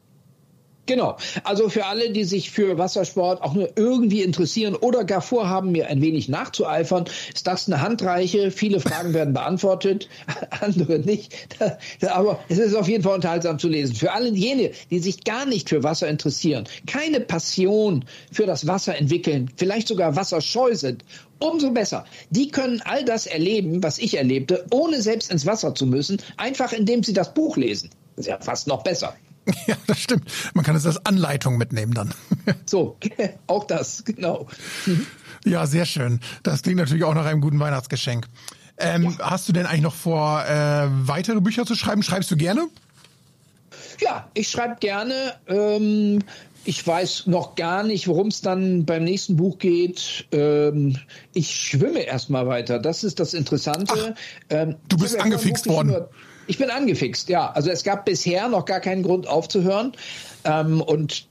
Genau. 0.92 1.16
Also 1.44 1.70
für 1.70 1.86
alle, 1.86 2.10
die 2.10 2.24
sich 2.24 2.50
für 2.50 2.76
Wassersport 2.76 3.40
auch 3.40 3.54
nur 3.54 3.70
irgendwie 3.76 4.20
interessieren 4.20 4.74
oder 4.74 5.04
gar 5.04 5.22
vorhaben, 5.22 5.72
mir 5.72 5.86
ein 5.86 6.02
wenig 6.02 6.28
nachzueifern, 6.28 7.06
ist 7.32 7.46
das 7.46 7.66
eine 7.66 7.80
Handreiche. 7.80 8.50
Viele 8.50 8.78
Fragen 8.78 9.14
werden 9.14 9.32
beantwortet, 9.32 10.10
andere 10.60 10.98
nicht. 10.98 11.34
Aber 12.06 12.40
es 12.50 12.58
ist 12.58 12.74
auf 12.74 12.88
jeden 12.88 13.02
Fall 13.02 13.14
unterhaltsam 13.14 13.58
zu 13.58 13.68
lesen. 13.68 13.94
Für 13.94 14.12
alle 14.12 14.28
jene, 14.28 14.72
die 14.90 14.98
sich 14.98 15.24
gar 15.24 15.46
nicht 15.46 15.70
für 15.70 15.82
Wasser 15.82 16.08
interessieren, 16.08 16.64
keine 16.86 17.20
Passion 17.20 18.04
für 18.30 18.44
das 18.44 18.66
Wasser 18.66 18.94
entwickeln, 18.94 19.50
vielleicht 19.56 19.88
sogar 19.88 20.14
wasserscheu 20.14 20.74
sind 20.74 21.06
umso 21.38 21.70
besser. 21.70 22.04
Die 22.28 22.50
können 22.50 22.82
all 22.84 23.04
das 23.04 23.26
erleben, 23.26 23.82
was 23.82 23.98
ich 23.98 24.18
erlebte, 24.18 24.66
ohne 24.70 25.00
selbst 25.00 25.32
ins 25.32 25.46
Wasser 25.46 25.74
zu 25.74 25.86
müssen, 25.86 26.18
einfach 26.36 26.72
indem 26.72 27.02
sie 27.02 27.14
das 27.14 27.32
Buch 27.32 27.56
lesen. 27.56 27.88
Das 28.14 28.26
ist 28.26 28.30
ja 28.30 28.38
fast 28.38 28.68
noch 28.68 28.84
besser. 28.84 29.14
Ja, 29.66 29.76
das 29.86 30.00
stimmt. 30.00 30.30
Man 30.54 30.64
kann 30.64 30.76
es 30.76 30.86
als 30.86 31.04
Anleitung 31.06 31.56
mitnehmen 31.58 31.94
dann. 31.94 32.14
So, 32.66 32.96
auch 33.46 33.64
das, 33.64 34.04
genau. 34.04 34.48
Ja, 35.44 35.66
sehr 35.66 35.84
schön. 35.84 36.20
Das 36.42 36.62
klingt 36.62 36.78
natürlich 36.78 37.04
auch 37.04 37.14
nach 37.14 37.26
einem 37.26 37.40
guten 37.40 37.60
Weihnachtsgeschenk. 37.60 38.26
Ähm, 38.78 39.14
ja. 39.18 39.30
Hast 39.30 39.48
du 39.48 39.52
denn 39.52 39.66
eigentlich 39.66 39.82
noch 39.82 39.94
vor, 39.94 40.44
äh, 40.44 40.88
weitere 40.90 41.40
Bücher 41.40 41.66
zu 41.66 41.74
schreiben? 41.74 42.02
Schreibst 42.02 42.30
du 42.30 42.36
gerne? 42.36 42.66
Ja, 44.00 44.28
ich 44.34 44.48
schreibe 44.48 44.76
gerne. 44.80 45.34
Ähm, 45.46 46.20
ich 46.64 46.84
weiß 46.86 47.26
noch 47.26 47.54
gar 47.54 47.82
nicht, 47.82 48.08
worum 48.08 48.28
es 48.28 48.40
dann 48.40 48.84
beim 48.84 49.04
nächsten 49.04 49.36
Buch 49.36 49.58
geht. 49.58 50.26
Ähm, 50.32 50.98
ich 51.34 51.54
schwimme 51.54 52.00
erstmal 52.00 52.46
weiter. 52.46 52.78
Das 52.78 53.04
ist 53.04 53.20
das 53.20 53.34
Interessante. 53.34 54.14
Ach, 54.16 54.22
ähm, 54.50 54.76
du 54.88 54.96
bist 54.96 55.18
angefixt 55.18 55.68
worden. 55.68 56.06
Ich 56.46 56.58
bin 56.58 56.70
angefixt, 56.70 57.28
ja. 57.28 57.50
Also 57.50 57.70
es 57.70 57.84
gab 57.84 58.04
bisher 58.04 58.48
noch 58.48 58.64
gar 58.64 58.80
keinen 58.80 59.02
Grund 59.02 59.26
aufzuhören. 59.26 59.92
Ähm, 60.44 60.80
und 60.80 61.26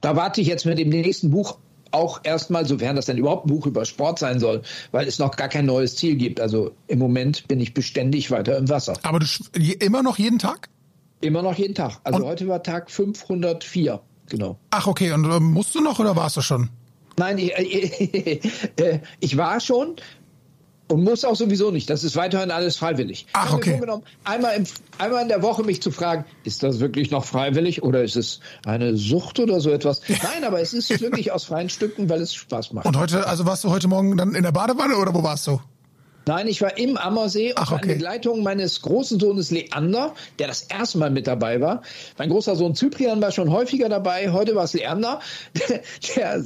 da 0.00 0.16
warte 0.16 0.40
ich 0.40 0.46
jetzt 0.46 0.66
mit 0.66 0.78
dem 0.78 0.88
nächsten 0.88 1.30
Buch 1.30 1.58
auch 1.90 2.20
erstmal, 2.24 2.66
sofern 2.66 2.96
das 2.96 3.06
denn 3.06 3.18
überhaupt 3.18 3.46
ein 3.46 3.48
Buch 3.48 3.66
über 3.66 3.84
Sport 3.84 4.18
sein 4.18 4.40
soll, 4.40 4.62
weil 4.90 5.06
es 5.06 5.18
noch 5.18 5.36
gar 5.36 5.48
kein 5.48 5.66
neues 5.66 5.96
Ziel 5.96 6.16
gibt. 6.16 6.40
Also 6.40 6.72
im 6.88 6.98
Moment 6.98 7.46
bin 7.48 7.60
ich 7.60 7.72
beständig 7.72 8.30
weiter 8.30 8.58
im 8.58 8.68
Wasser. 8.68 8.94
Aber 9.02 9.20
du 9.20 9.26
immer 9.78 10.02
noch 10.02 10.18
jeden 10.18 10.38
Tag? 10.38 10.68
Immer 11.20 11.42
noch 11.42 11.56
jeden 11.56 11.74
Tag. 11.74 12.00
Also 12.04 12.20
und? 12.20 12.26
heute 12.26 12.48
war 12.48 12.62
Tag 12.62 12.90
504, 12.90 14.00
genau. 14.28 14.58
Ach 14.70 14.86
okay, 14.86 15.12
und 15.12 15.24
äh, 15.24 15.40
musst 15.40 15.74
du 15.74 15.80
noch 15.80 15.98
oder 15.98 16.16
warst 16.16 16.36
du 16.36 16.42
schon? 16.42 16.68
Nein, 17.16 17.38
ich, 17.38 17.52
äh, 18.80 19.00
ich 19.20 19.36
war 19.36 19.60
schon, 19.60 19.96
und 20.94 21.02
muss 21.02 21.24
auch 21.24 21.34
sowieso 21.34 21.72
nicht. 21.72 21.90
Das 21.90 22.04
ist 22.04 22.14
weiterhin 22.14 22.52
alles 22.52 22.76
freiwillig. 22.76 23.26
Ach, 23.32 23.52
okay. 23.52 23.80
Einmal, 24.22 24.56
im, 24.56 24.64
einmal 24.98 25.22
in 25.22 25.28
der 25.28 25.42
Woche 25.42 25.64
mich 25.64 25.82
zu 25.82 25.90
fragen, 25.90 26.24
ist 26.44 26.62
das 26.62 26.78
wirklich 26.78 27.10
noch 27.10 27.24
freiwillig 27.24 27.82
oder 27.82 28.04
ist 28.04 28.14
es 28.14 28.38
eine 28.64 28.96
Sucht 28.96 29.40
oder 29.40 29.58
so 29.58 29.70
etwas? 29.70 30.02
Nein, 30.08 30.44
aber 30.44 30.60
es 30.60 30.72
ist 30.72 31.00
wirklich 31.00 31.32
aus 31.32 31.42
freien 31.42 31.68
Stücken, 31.68 32.08
weil 32.08 32.22
es 32.22 32.32
Spaß 32.32 32.72
macht. 32.74 32.86
Und 32.86 32.96
heute, 32.96 33.26
also 33.26 33.44
warst 33.44 33.64
du 33.64 33.70
heute 33.70 33.88
Morgen 33.88 34.16
dann 34.16 34.36
in 34.36 34.44
der 34.44 34.52
Badewanne 34.52 34.96
oder 34.96 35.12
wo 35.12 35.24
warst 35.24 35.48
du? 35.48 35.58
Nein, 36.26 36.46
ich 36.46 36.62
war 36.62 36.78
im 36.78 36.96
Ammersee 36.96 37.52
Ach, 37.56 37.72
okay. 37.72 37.82
an 37.82 37.88
Begleitung 37.88 38.42
meines 38.44 38.80
großen 38.82 39.18
Sohnes 39.18 39.50
Leander, 39.50 40.14
der 40.38 40.46
das 40.46 40.62
erste 40.62 40.98
Mal 40.98 41.10
mit 41.10 41.26
dabei 41.26 41.60
war. 41.60 41.82
Mein 42.18 42.30
großer 42.30 42.54
Sohn 42.54 42.76
Cyprian 42.76 43.20
war 43.20 43.32
schon 43.32 43.50
häufiger 43.50 43.88
dabei, 43.88 44.30
heute 44.30 44.54
war 44.54 44.64
es 44.64 44.74
Leander. 44.74 45.20
Der, 46.16 46.44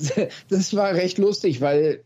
das 0.49 0.75
war 0.75 0.95
recht 0.95 1.19
lustig, 1.19 1.61
weil 1.61 2.03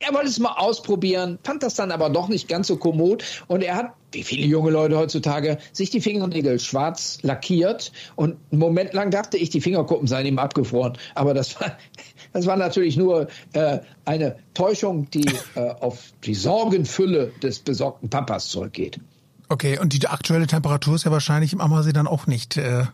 er 0.00 0.14
wollte 0.14 0.28
es 0.28 0.38
mal 0.38 0.54
ausprobieren, 0.54 1.38
fand 1.44 1.62
das 1.62 1.74
dann 1.74 1.92
aber 1.92 2.08
doch 2.08 2.28
nicht 2.28 2.48
ganz 2.48 2.66
so 2.66 2.76
kommod 2.76 3.22
und 3.46 3.62
er 3.62 3.76
hat, 3.76 3.92
wie 4.12 4.22
viele 4.22 4.46
junge 4.46 4.70
Leute 4.70 4.96
heutzutage, 4.96 5.58
sich 5.72 5.90
die 5.90 6.00
Fingernägel 6.00 6.58
schwarz 6.58 7.18
lackiert 7.22 7.92
und 8.16 8.36
einen 8.50 8.58
Moment 8.58 8.94
lang 8.94 9.10
dachte 9.10 9.36
ich, 9.36 9.50
die 9.50 9.60
Fingerkuppen 9.60 10.08
seien 10.08 10.26
ihm 10.26 10.38
abgefroren. 10.38 10.94
Aber 11.14 11.34
das 11.34 11.60
war, 11.60 11.76
das 12.32 12.46
war 12.46 12.56
natürlich 12.56 12.96
nur 12.96 13.28
äh, 13.52 13.80
eine 14.06 14.36
Täuschung, 14.54 15.08
die 15.10 15.26
äh, 15.54 15.70
auf 15.80 15.98
die 16.24 16.34
Sorgenfülle 16.34 17.32
des 17.42 17.60
besorgten 17.60 18.08
Papas 18.08 18.48
zurückgeht. 18.48 18.98
Okay, 19.48 19.78
und 19.78 19.92
die 19.92 20.06
aktuelle 20.06 20.46
Temperatur 20.46 20.94
ist 20.94 21.04
ja 21.04 21.10
wahrscheinlich 21.10 21.52
im 21.52 21.60
Ammersee 21.60 21.92
dann 21.92 22.06
auch 22.06 22.26
nicht. 22.26 22.56
Äh 22.56 22.84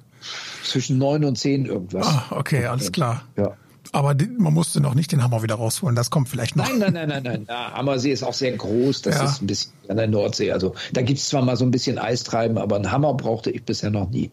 Zwischen 0.65 0.99
neun 0.99 1.25
und 1.25 1.39
zehn 1.39 1.67
irgendwas. 1.67 2.07
Ah, 2.07 2.25
okay, 2.31 2.67
alles 2.67 2.91
klar. 2.91 3.23
Ja. 3.37 3.57
Aber 3.93 4.15
man 4.39 4.53
musste 4.53 4.81
noch 4.81 4.95
nicht 4.95 5.13
den 5.13 5.23
Hammer 5.23 5.43
wieder 5.43 5.57
rausholen. 5.57 5.97
Das 5.97 6.11
kommt 6.11 6.29
vielleicht 6.29 6.57
noch. 6.57 6.69
Nein, 6.69 6.79
nein, 6.79 6.93
nein, 6.93 7.09
nein, 7.09 7.23
nein. 7.23 7.47
Ja, 7.49 7.75
Ammersee 7.75 8.13
ist 8.13 8.23
auch 8.23 8.35
sehr 8.35 8.53
groß. 8.53 9.03
Das 9.03 9.17
ja. 9.17 9.25
ist 9.25 9.43
ein 9.43 9.47
bisschen 9.47 9.73
an 9.89 9.97
der 9.97 10.07
Nordsee. 10.07 10.53
Also 10.53 10.75
da 10.93 11.03
gibt 11.03 11.19
es 11.19 11.29
zwar 11.29 11.43
mal 11.43 11.57
so 11.57 11.65
ein 11.65 11.71
bisschen 11.71 11.99
Eistreiben, 11.99 12.59
aber 12.59 12.77
einen 12.77 12.91
Hammer 12.91 13.15
brauchte 13.15 13.51
ich 13.51 13.65
bisher 13.65 13.91
noch 13.91 14.11
nie. 14.11 14.31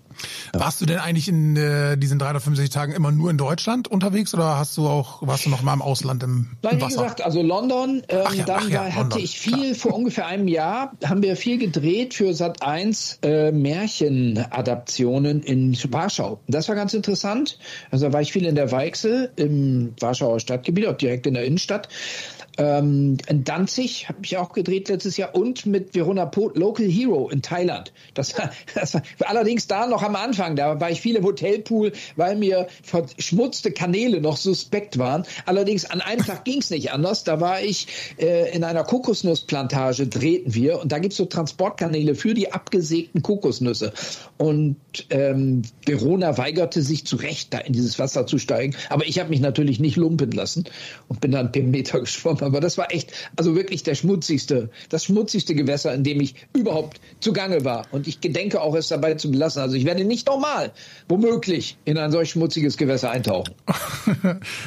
Ja. 0.53 0.59
Warst 0.59 0.81
du 0.81 0.85
denn 0.85 0.99
eigentlich 0.99 1.27
in 1.27 1.55
äh, 1.55 1.97
diesen 1.97 2.19
365 2.19 2.73
Tagen 2.73 2.93
immer 2.93 3.11
nur 3.11 3.29
in 3.29 3.37
Deutschland 3.37 3.87
unterwegs 3.87 4.33
oder 4.33 4.57
hast 4.57 4.77
du 4.77 4.87
auch, 4.87 5.25
warst 5.25 5.45
du 5.45 5.49
noch 5.49 5.61
mal 5.61 5.73
im 5.73 5.81
Ausland 5.81 6.23
im, 6.23 6.49
Nein, 6.61 6.73
im 6.73 6.81
Wasser? 6.81 6.89
wie 6.89 7.01
gesagt, 7.01 7.21
also 7.23 7.41
London. 7.41 8.03
Ähm, 8.07 8.23
ja, 8.35 8.45
dann 8.45 8.69
ja, 8.69 8.83
hatte 8.85 8.99
London, 8.99 9.19
ich 9.19 9.39
viel, 9.39 9.73
klar. 9.73 9.75
vor 9.75 9.93
ungefähr 9.95 10.27
einem 10.27 10.47
Jahr 10.47 10.93
haben 11.05 11.21
wir 11.21 11.35
viel 11.35 11.57
gedreht 11.57 12.13
für 12.13 12.33
Sat 12.33 12.63
1 12.63 13.19
äh, 13.23 13.51
Märchenadaptionen 13.51 15.41
in 15.43 15.77
Warschau. 15.91 16.39
Das 16.47 16.69
war 16.69 16.75
ganz 16.75 16.93
interessant. 16.93 17.57
Also 17.91 18.07
da 18.07 18.13
war 18.13 18.21
ich 18.21 18.31
viel 18.31 18.45
in 18.45 18.55
der 18.55 18.71
Weichsel 18.71 19.31
im 19.43 19.93
Warschauer 19.99 20.39
Stadtgebiet, 20.39 20.87
auch 20.87 20.97
direkt 20.97 21.27
in 21.27 21.33
der 21.33 21.45
Innenstadt. 21.45 21.89
Ähm, 22.57 23.17
in 23.27 23.43
Danzig 23.43 24.07
habe 24.09 24.19
ich 24.23 24.37
auch 24.37 24.53
gedreht 24.53 24.89
letztes 24.89 25.17
Jahr 25.17 25.33
und 25.33 25.65
mit 25.65 25.95
Verona 25.95 26.25
Pot, 26.25 26.55
Local 26.55 26.85
Hero 26.85 27.29
in 27.29 27.41
Thailand. 27.41 27.91
Das 28.13 28.37
war, 28.37 28.51
das 28.75 28.93
war 28.93 29.01
allerdings 29.25 29.67
da 29.67 29.87
noch 29.87 30.03
am 30.03 30.15
Anfang. 30.15 30.55
Da 30.55 30.79
war 30.79 30.91
ich 30.91 31.01
viel 31.01 31.15
im 31.15 31.23
Hotelpool, 31.23 31.93
weil 32.15 32.35
mir 32.35 32.67
verschmutzte 32.83 33.71
Kanäle 33.71 34.21
noch 34.21 34.37
suspekt 34.37 34.99
waren. 34.99 35.23
Allerdings 35.45 35.85
an 35.85 36.01
einem 36.01 36.23
Tag 36.23 36.45
ging 36.45 36.59
es 36.59 36.69
nicht 36.69 36.91
anders. 36.91 37.23
Da 37.23 37.41
war 37.41 37.61
ich 37.61 37.87
äh, 38.19 38.55
in 38.55 38.63
einer 38.63 38.83
Kokosnussplantage, 38.83 40.07
drehten 40.07 40.53
wir 40.53 40.79
und 40.79 40.91
da 40.91 40.99
gibt's 40.99 41.17
so 41.17 41.25
Transportkanäle 41.25 42.13
für 42.13 42.35
die 42.35 42.51
abgesägten 42.51 43.23
Kokosnüsse. 43.23 43.93
Und 44.37 44.77
ähm, 45.09 45.63
Verona 45.85 46.37
weigerte 46.37 46.81
sich 46.83 47.05
zu 47.05 47.15
Recht, 47.15 47.53
da 47.53 47.59
in 47.59 47.73
dieses 47.73 47.97
Wasser 47.97 48.27
zu 48.27 48.37
steigen. 48.37 48.75
Aber 48.89 49.07
ich 49.07 49.19
habe 49.19 49.29
mich 49.29 49.39
natürlich 49.39 49.79
nicht 49.79 49.95
lumpen 49.95 50.31
lassen 50.31 50.65
und 51.07 51.19
bin 51.19 51.31
dann 51.31 51.51
per 51.51 51.63
Meter 51.63 51.99
geschwommen 52.03 52.42
aber 52.43 52.59
das 52.59 52.77
war 52.77 52.91
echt, 52.91 53.11
also 53.35 53.55
wirklich 53.55 53.83
der 53.83 53.95
schmutzigste, 53.95 54.69
das 54.89 55.05
schmutzigste 55.05 55.55
Gewässer, 55.55 55.93
in 55.93 56.03
dem 56.03 56.21
ich 56.21 56.35
überhaupt 56.53 56.99
zugange 57.19 57.65
war. 57.65 57.85
Und 57.91 58.07
ich 58.07 58.21
gedenke 58.21 58.61
auch 58.61 58.75
es 58.75 58.87
dabei 58.87 59.15
zu 59.15 59.31
belassen. 59.31 59.61
Also 59.61 59.75
ich 59.75 59.85
werde 59.85 60.03
nicht 60.05 60.27
nochmal, 60.27 60.71
womöglich, 61.07 61.77
in 61.85 61.97
ein 61.97 62.11
solch 62.11 62.31
schmutziges 62.31 62.77
Gewässer 62.77 63.11
eintauchen. 63.11 63.53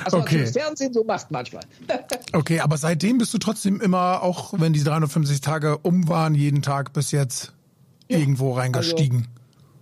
Was 0.05 0.15
okay. 0.15 0.39
man 0.39 0.47
im 0.47 0.53
Fernsehen 0.53 0.93
so 0.93 1.05
macht 1.05 1.31
manchmal. 1.31 1.65
okay, 2.33 2.61
aber 2.61 2.77
seitdem 2.77 3.19
bist 3.19 3.33
du 3.35 3.39
trotzdem 3.39 3.81
immer, 3.81 4.23
auch 4.23 4.55
wenn 4.57 4.73
die 4.73 4.83
350 4.83 5.41
Tage 5.41 5.79
um 5.79 6.09
waren, 6.09 6.35
jeden 6.35 6.63
Tag 6.63 6.93
bis 6.93 7.13
jetzt 7.13 7.53
ja, 8.09 8.19
irgendwo 8.19 8.53
reingestiegen. 8.53 9.29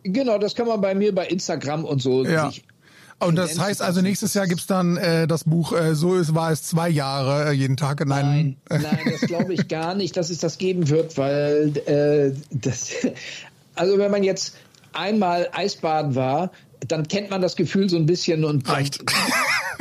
Also, 0.04 0.12
genau, 0.12 0.38
das 0.38 0.54
kann 0.54 0.66
man 0.66 0.80
bei 0.80 0.94
mir 0.94 1.14
bei 1.14 1.26
Instagram 1.26 1.84
und 1.84 2.02
so 2.02 2.24
ja. 2.24 2.48
sich 2.48 2.64
und 3.20 3.36
das 3.36 3.58
heißt 3.58 3.82
also, 3.82 4.00
nächstes 4.00 4.34
Jahr 4.34 4.46
gibt's 4.46 4.66
dann 4.66 4.96
äh, 4.96 5.26
das 5.26 5.44
Buch, 5.44 5.72
äh, 5.72 5.94
so 5.94 6.14
ist, 6.14 6.34
war 6.34 6.50
es 6.50 6.62
zwei 6.62 6.88
Jahre, 6.88 7.50
äh, 7.50 7.52
jeden 7.52 7.76
Tag 7.76 8.00
in 8.00 8.12
einem. 8.12 8.56
Nein, 8.68 8.82
nein, 8.82 8.98
das 9.10 9.20
glaube 9.22 9.54
ich 9.54 9.68
gar 9.68 9.94
nicht, 9.94 10.16
dass 10.16 10.30
es 10.30 10.38
das 10.38 10.58
geben 10.58 10.88
wird, 10.88 11.16
weil 11.16 11.76
äh, 11.86 12.32
das, 12.50 12.90
also 13.74 13.98
wenn 13.98 14.10
man 14.10 14.22
jetzt 14.22 14.56
einmal 14.92 15.48
Eisbaden 15.52 16.14
war, 16.14 16.50
dann 16.86 17.08
kennt 17.08 17.30
man 17.30 17.40
das 17.40 17.56
Gefühl 17.56 17.88
so 17.88 17.96
ein 17.96 18.06
bisschen 18.06 18.44
und 18.44 18.68
reicht. 18.68 19.04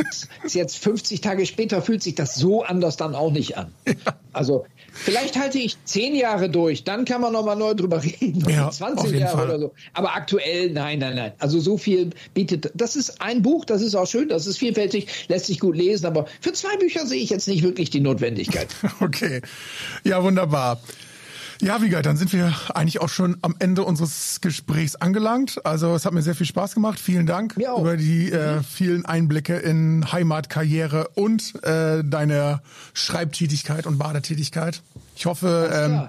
Jetzt 0.48 0.78
50 0.78 1.22
Tage 1.22 1.46
später 1.46 1.82
fühlt 1.82 2.04
sich 2.04 2.16
das 2.16 2.36
so 2.36 2.64
anders 2.64 2.98
dann 2.98 3.16
auch 3.16 3.32
nicht 3.32 3.58
an. 3.58 3.74
Ja. 3.88 3.94
Also 4.32 4.66
Vielleicht 4.94 5.38
halte 5.40 5.58
ich 5.58 5.78
zehn 5.86 6.16
Jahre 6.16 6.50
durch, 6.50 6.84
dann 6.84 7.04
kann 7.06 7.20
man 7.20 7.34
nochmal 7.34 7.56
neu 7.56 7.74
drüber 7.74 8.04
reden. 8.04 8.48
Ja, 8.48 8.70
20 8.72 9.20
Jahre 9.20 9.38
Fall. 9.38 9.48
oder 9.50 9.60
so. 9.60 9.74
Aber 9.94 10.16
aktuell, 10.16 10.70
nein, 10.70 11.00
nein, 11.00 11.16
nein. 11.16 11.32
Also 11.40 11.60
so 11.60 11.78
viel 11.78 12.12
bietet. 12.34 12.72
Das 12.76 12.96
ist 12.96 13.20
ein 13.20 13.42
Buch, 13.42 13.66
das 13.66 13.82
ist 13.82 13.96
auch 13.96 14.06
schön, 14.08 14.30
das 14.30 14.46
ist 14.46 14.60
vielfältig, 14.60 15.08
lässt 15.30 15.48
sich 15.48 15.60
gut 15.60 15.76
lesen, 15.76 16.06
aber 16.06 16.28
für 16.42 16.54
zwei 16.54 16.78
Bücher 16.78 17.08
sehe 17.08 17.22
ich 17.22 17.32
jetzt 17.32 17.48
nicht 17.48 17.64
wirklich 17.64 17.90
die 17.90 18.00
Notwendigkeit. 18.00 18.68
Okay. 19.00 19.42
Ja, 20.04 20.24
wunderbar. 20.24 20.80
Ja, 21.64 21.82
Wiegald, 21.82 22.06
dann 22.06 22.18
sind 22.18 22.34
wir 22.34 22.54
eigentlich 22.74 23.00
auch 23.00 23.08
schon 23.08 23.38
am 23.42 23.56
Ende 23.58 23.84
unseres 23.84 24.42
Gesprächs 24.42 24.98
angelangt. 24.98 25.66
Also 25.66 25.96
es 25.96 26.06
hat 26.06 26.12
mir 26.12 26.22
sehr 26.22 26.36
viel 26.36 26.46
Spaß 26.46 26.74
gemacht. 26.74 27.00
Vielen 27.00 27.26
Dank 27.26 27.56
über 27.56 27.96
die 27.96 28.30
äh, 28.32 28.58
mhm. 28.58 28.64
vielen 28.66 29.06
Einblicke 29.06 29.56
in 29.56 30.12
Heimatkarriere 30.12 31.08
und 31.16 31.64
äh, 31.64 32.04
deine 32.04 32.62
Schreibtätigkeit 32.94 33.88
und 33.88 33.98
Badetätigkeit. 33.98 34.82
Ich 35.16 35.26
hoffe, 35.26 35.70
ähm, 35.74 36.02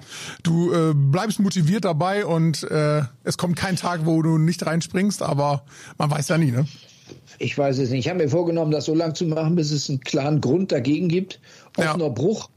du 0.43 0.73
äh, 0.73 0.93
bleibst 0.93 1.39
motiviert 1.39 1.85
dabei 1.85 2.25
und 2.25 2.63
äh, 2.63 3.03
es 3.23 3.37
kommt 3.37 3.55
kein 3.55 3.77
Tag, 3.77 4.01
wo 4.03 4.21
du 4.21 4.37
nicht 4.37 4.65
reinspringst, 4.65 5.23
aber 5.23 5.63
man 5.97 6.11
weiß 6.11 6.27
ja 6.27 6.37
nie, 6.37 6.51
ne? 6.51 6.67
Ich 7.39 7.57
weiß 7.57 7.77
es 7.77 7.91
nicht. 7.91 7.99
Ich 8.05 8.09
habe 8.09 8.21
mir 8.21 8.29
vorgenommen, 8.29 8.71
das 8.71 8.85
so 8.85 8.93
lange 8.93 9.13
zu 9.13 9.25
machen, 9.25 9.55
bis 9.55 9.71
es 9.71 9.89
einen 9.89 10.01
klaren 10.01 10.41
Grund 10.41 10.73
dagegen 10.73 11.07
gibt. 11.07 11.39
Offener 11.77 12.05
ja. 12.05 12.09
Bruch, 12.09 12.49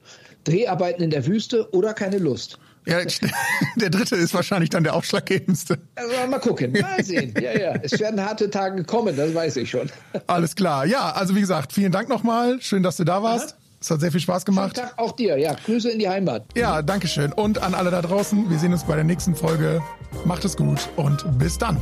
Dreharbeiten 0.43 1.05
in 1.05 1.11
der 1.11 1.27
Wüste 1.27 1.73
oder 1.73 1.95
keine 1.95 2.19
Lust. 2.19 2.59
Ja, 2.89 2.99
der 3.77 3.91
dritte 3.91 4.17
ist 4.17 4.33
wahrscheinlich 4.33 4.71
dann 4.71 4.83
der 4.83 4.95
ausschlaggebendste. 4.95 5.79
Also 5.95 6.15
mal 6.29 6.39
gucken, 6.41 6.73
mal 6.73 7.05
sehen. 7.05 7.35
Ja, 7.41 7.53
ja, 7.53 7.75
es 7.83 7.99
werden 8.01 8.25
harte 8.25 8.49
Tage 8.51 8.83
kommen, 8.85 9.15
das 9.17 9.35
weiß 9.35 9.57
ich 9.57 9.71
schon. 9.71 9.91
Alles 10.27 10.55
klar. 10.57 10.87
Ja, 10.87 11.11
also 11.11 11.35
wie 11.35 11.41
gesagt, 11.41 11.73
vielen 11.73 11.93
Dank 11.93 12.09
nochmal. 12.09 12.61
Schön, 12.61 12.83
dass 12.83 12.97
du 12.97 13.05
da 13.05 13.23
warst. 13.23 13.51
Aha. 13.51 13.59
Es 13.81 13.91
hat 13.91 14.01
sehr 14.01 14.11
viel 14.11 14.21
Spaß 14.21 14.45
gemacht. 14.45 14.75
Schönen 14.77 14.89
Tag 14.89 14.99
auch 14.99 15.13
dir. 15.13 15.39
Ja, 15.39 15.55
Grüße 15.55 15.91
in 15.91 15.99
die 16.01 16.09
Heimat. 16.09 16.47
Ja, 16.57 16.83
danke 16.83 17.07
schön. 17.07 17.33
Und 17.33 17.63
an 17.63 17.75
alle 17.75 17.91
da 17.93 18.03
draußen, 18.03 18.51
wir 18.51 18.59
sehen 18.59 18.73
uns 18.73 18.85
bei 18.85 18.97
der 18.97 19.05
nächsten 19.05 19.37
Folge. 19.37 19.81
Macht 20.25 20.45
es 20.45 20.57
gut 20.57 20.89
und 20.97 21.39
bis 21.39 21.59
dann. 21.59 21.77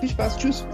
Viel 0.00 0.08
Spaß. 0.08 0.38
Tschüss. 0.38 0.64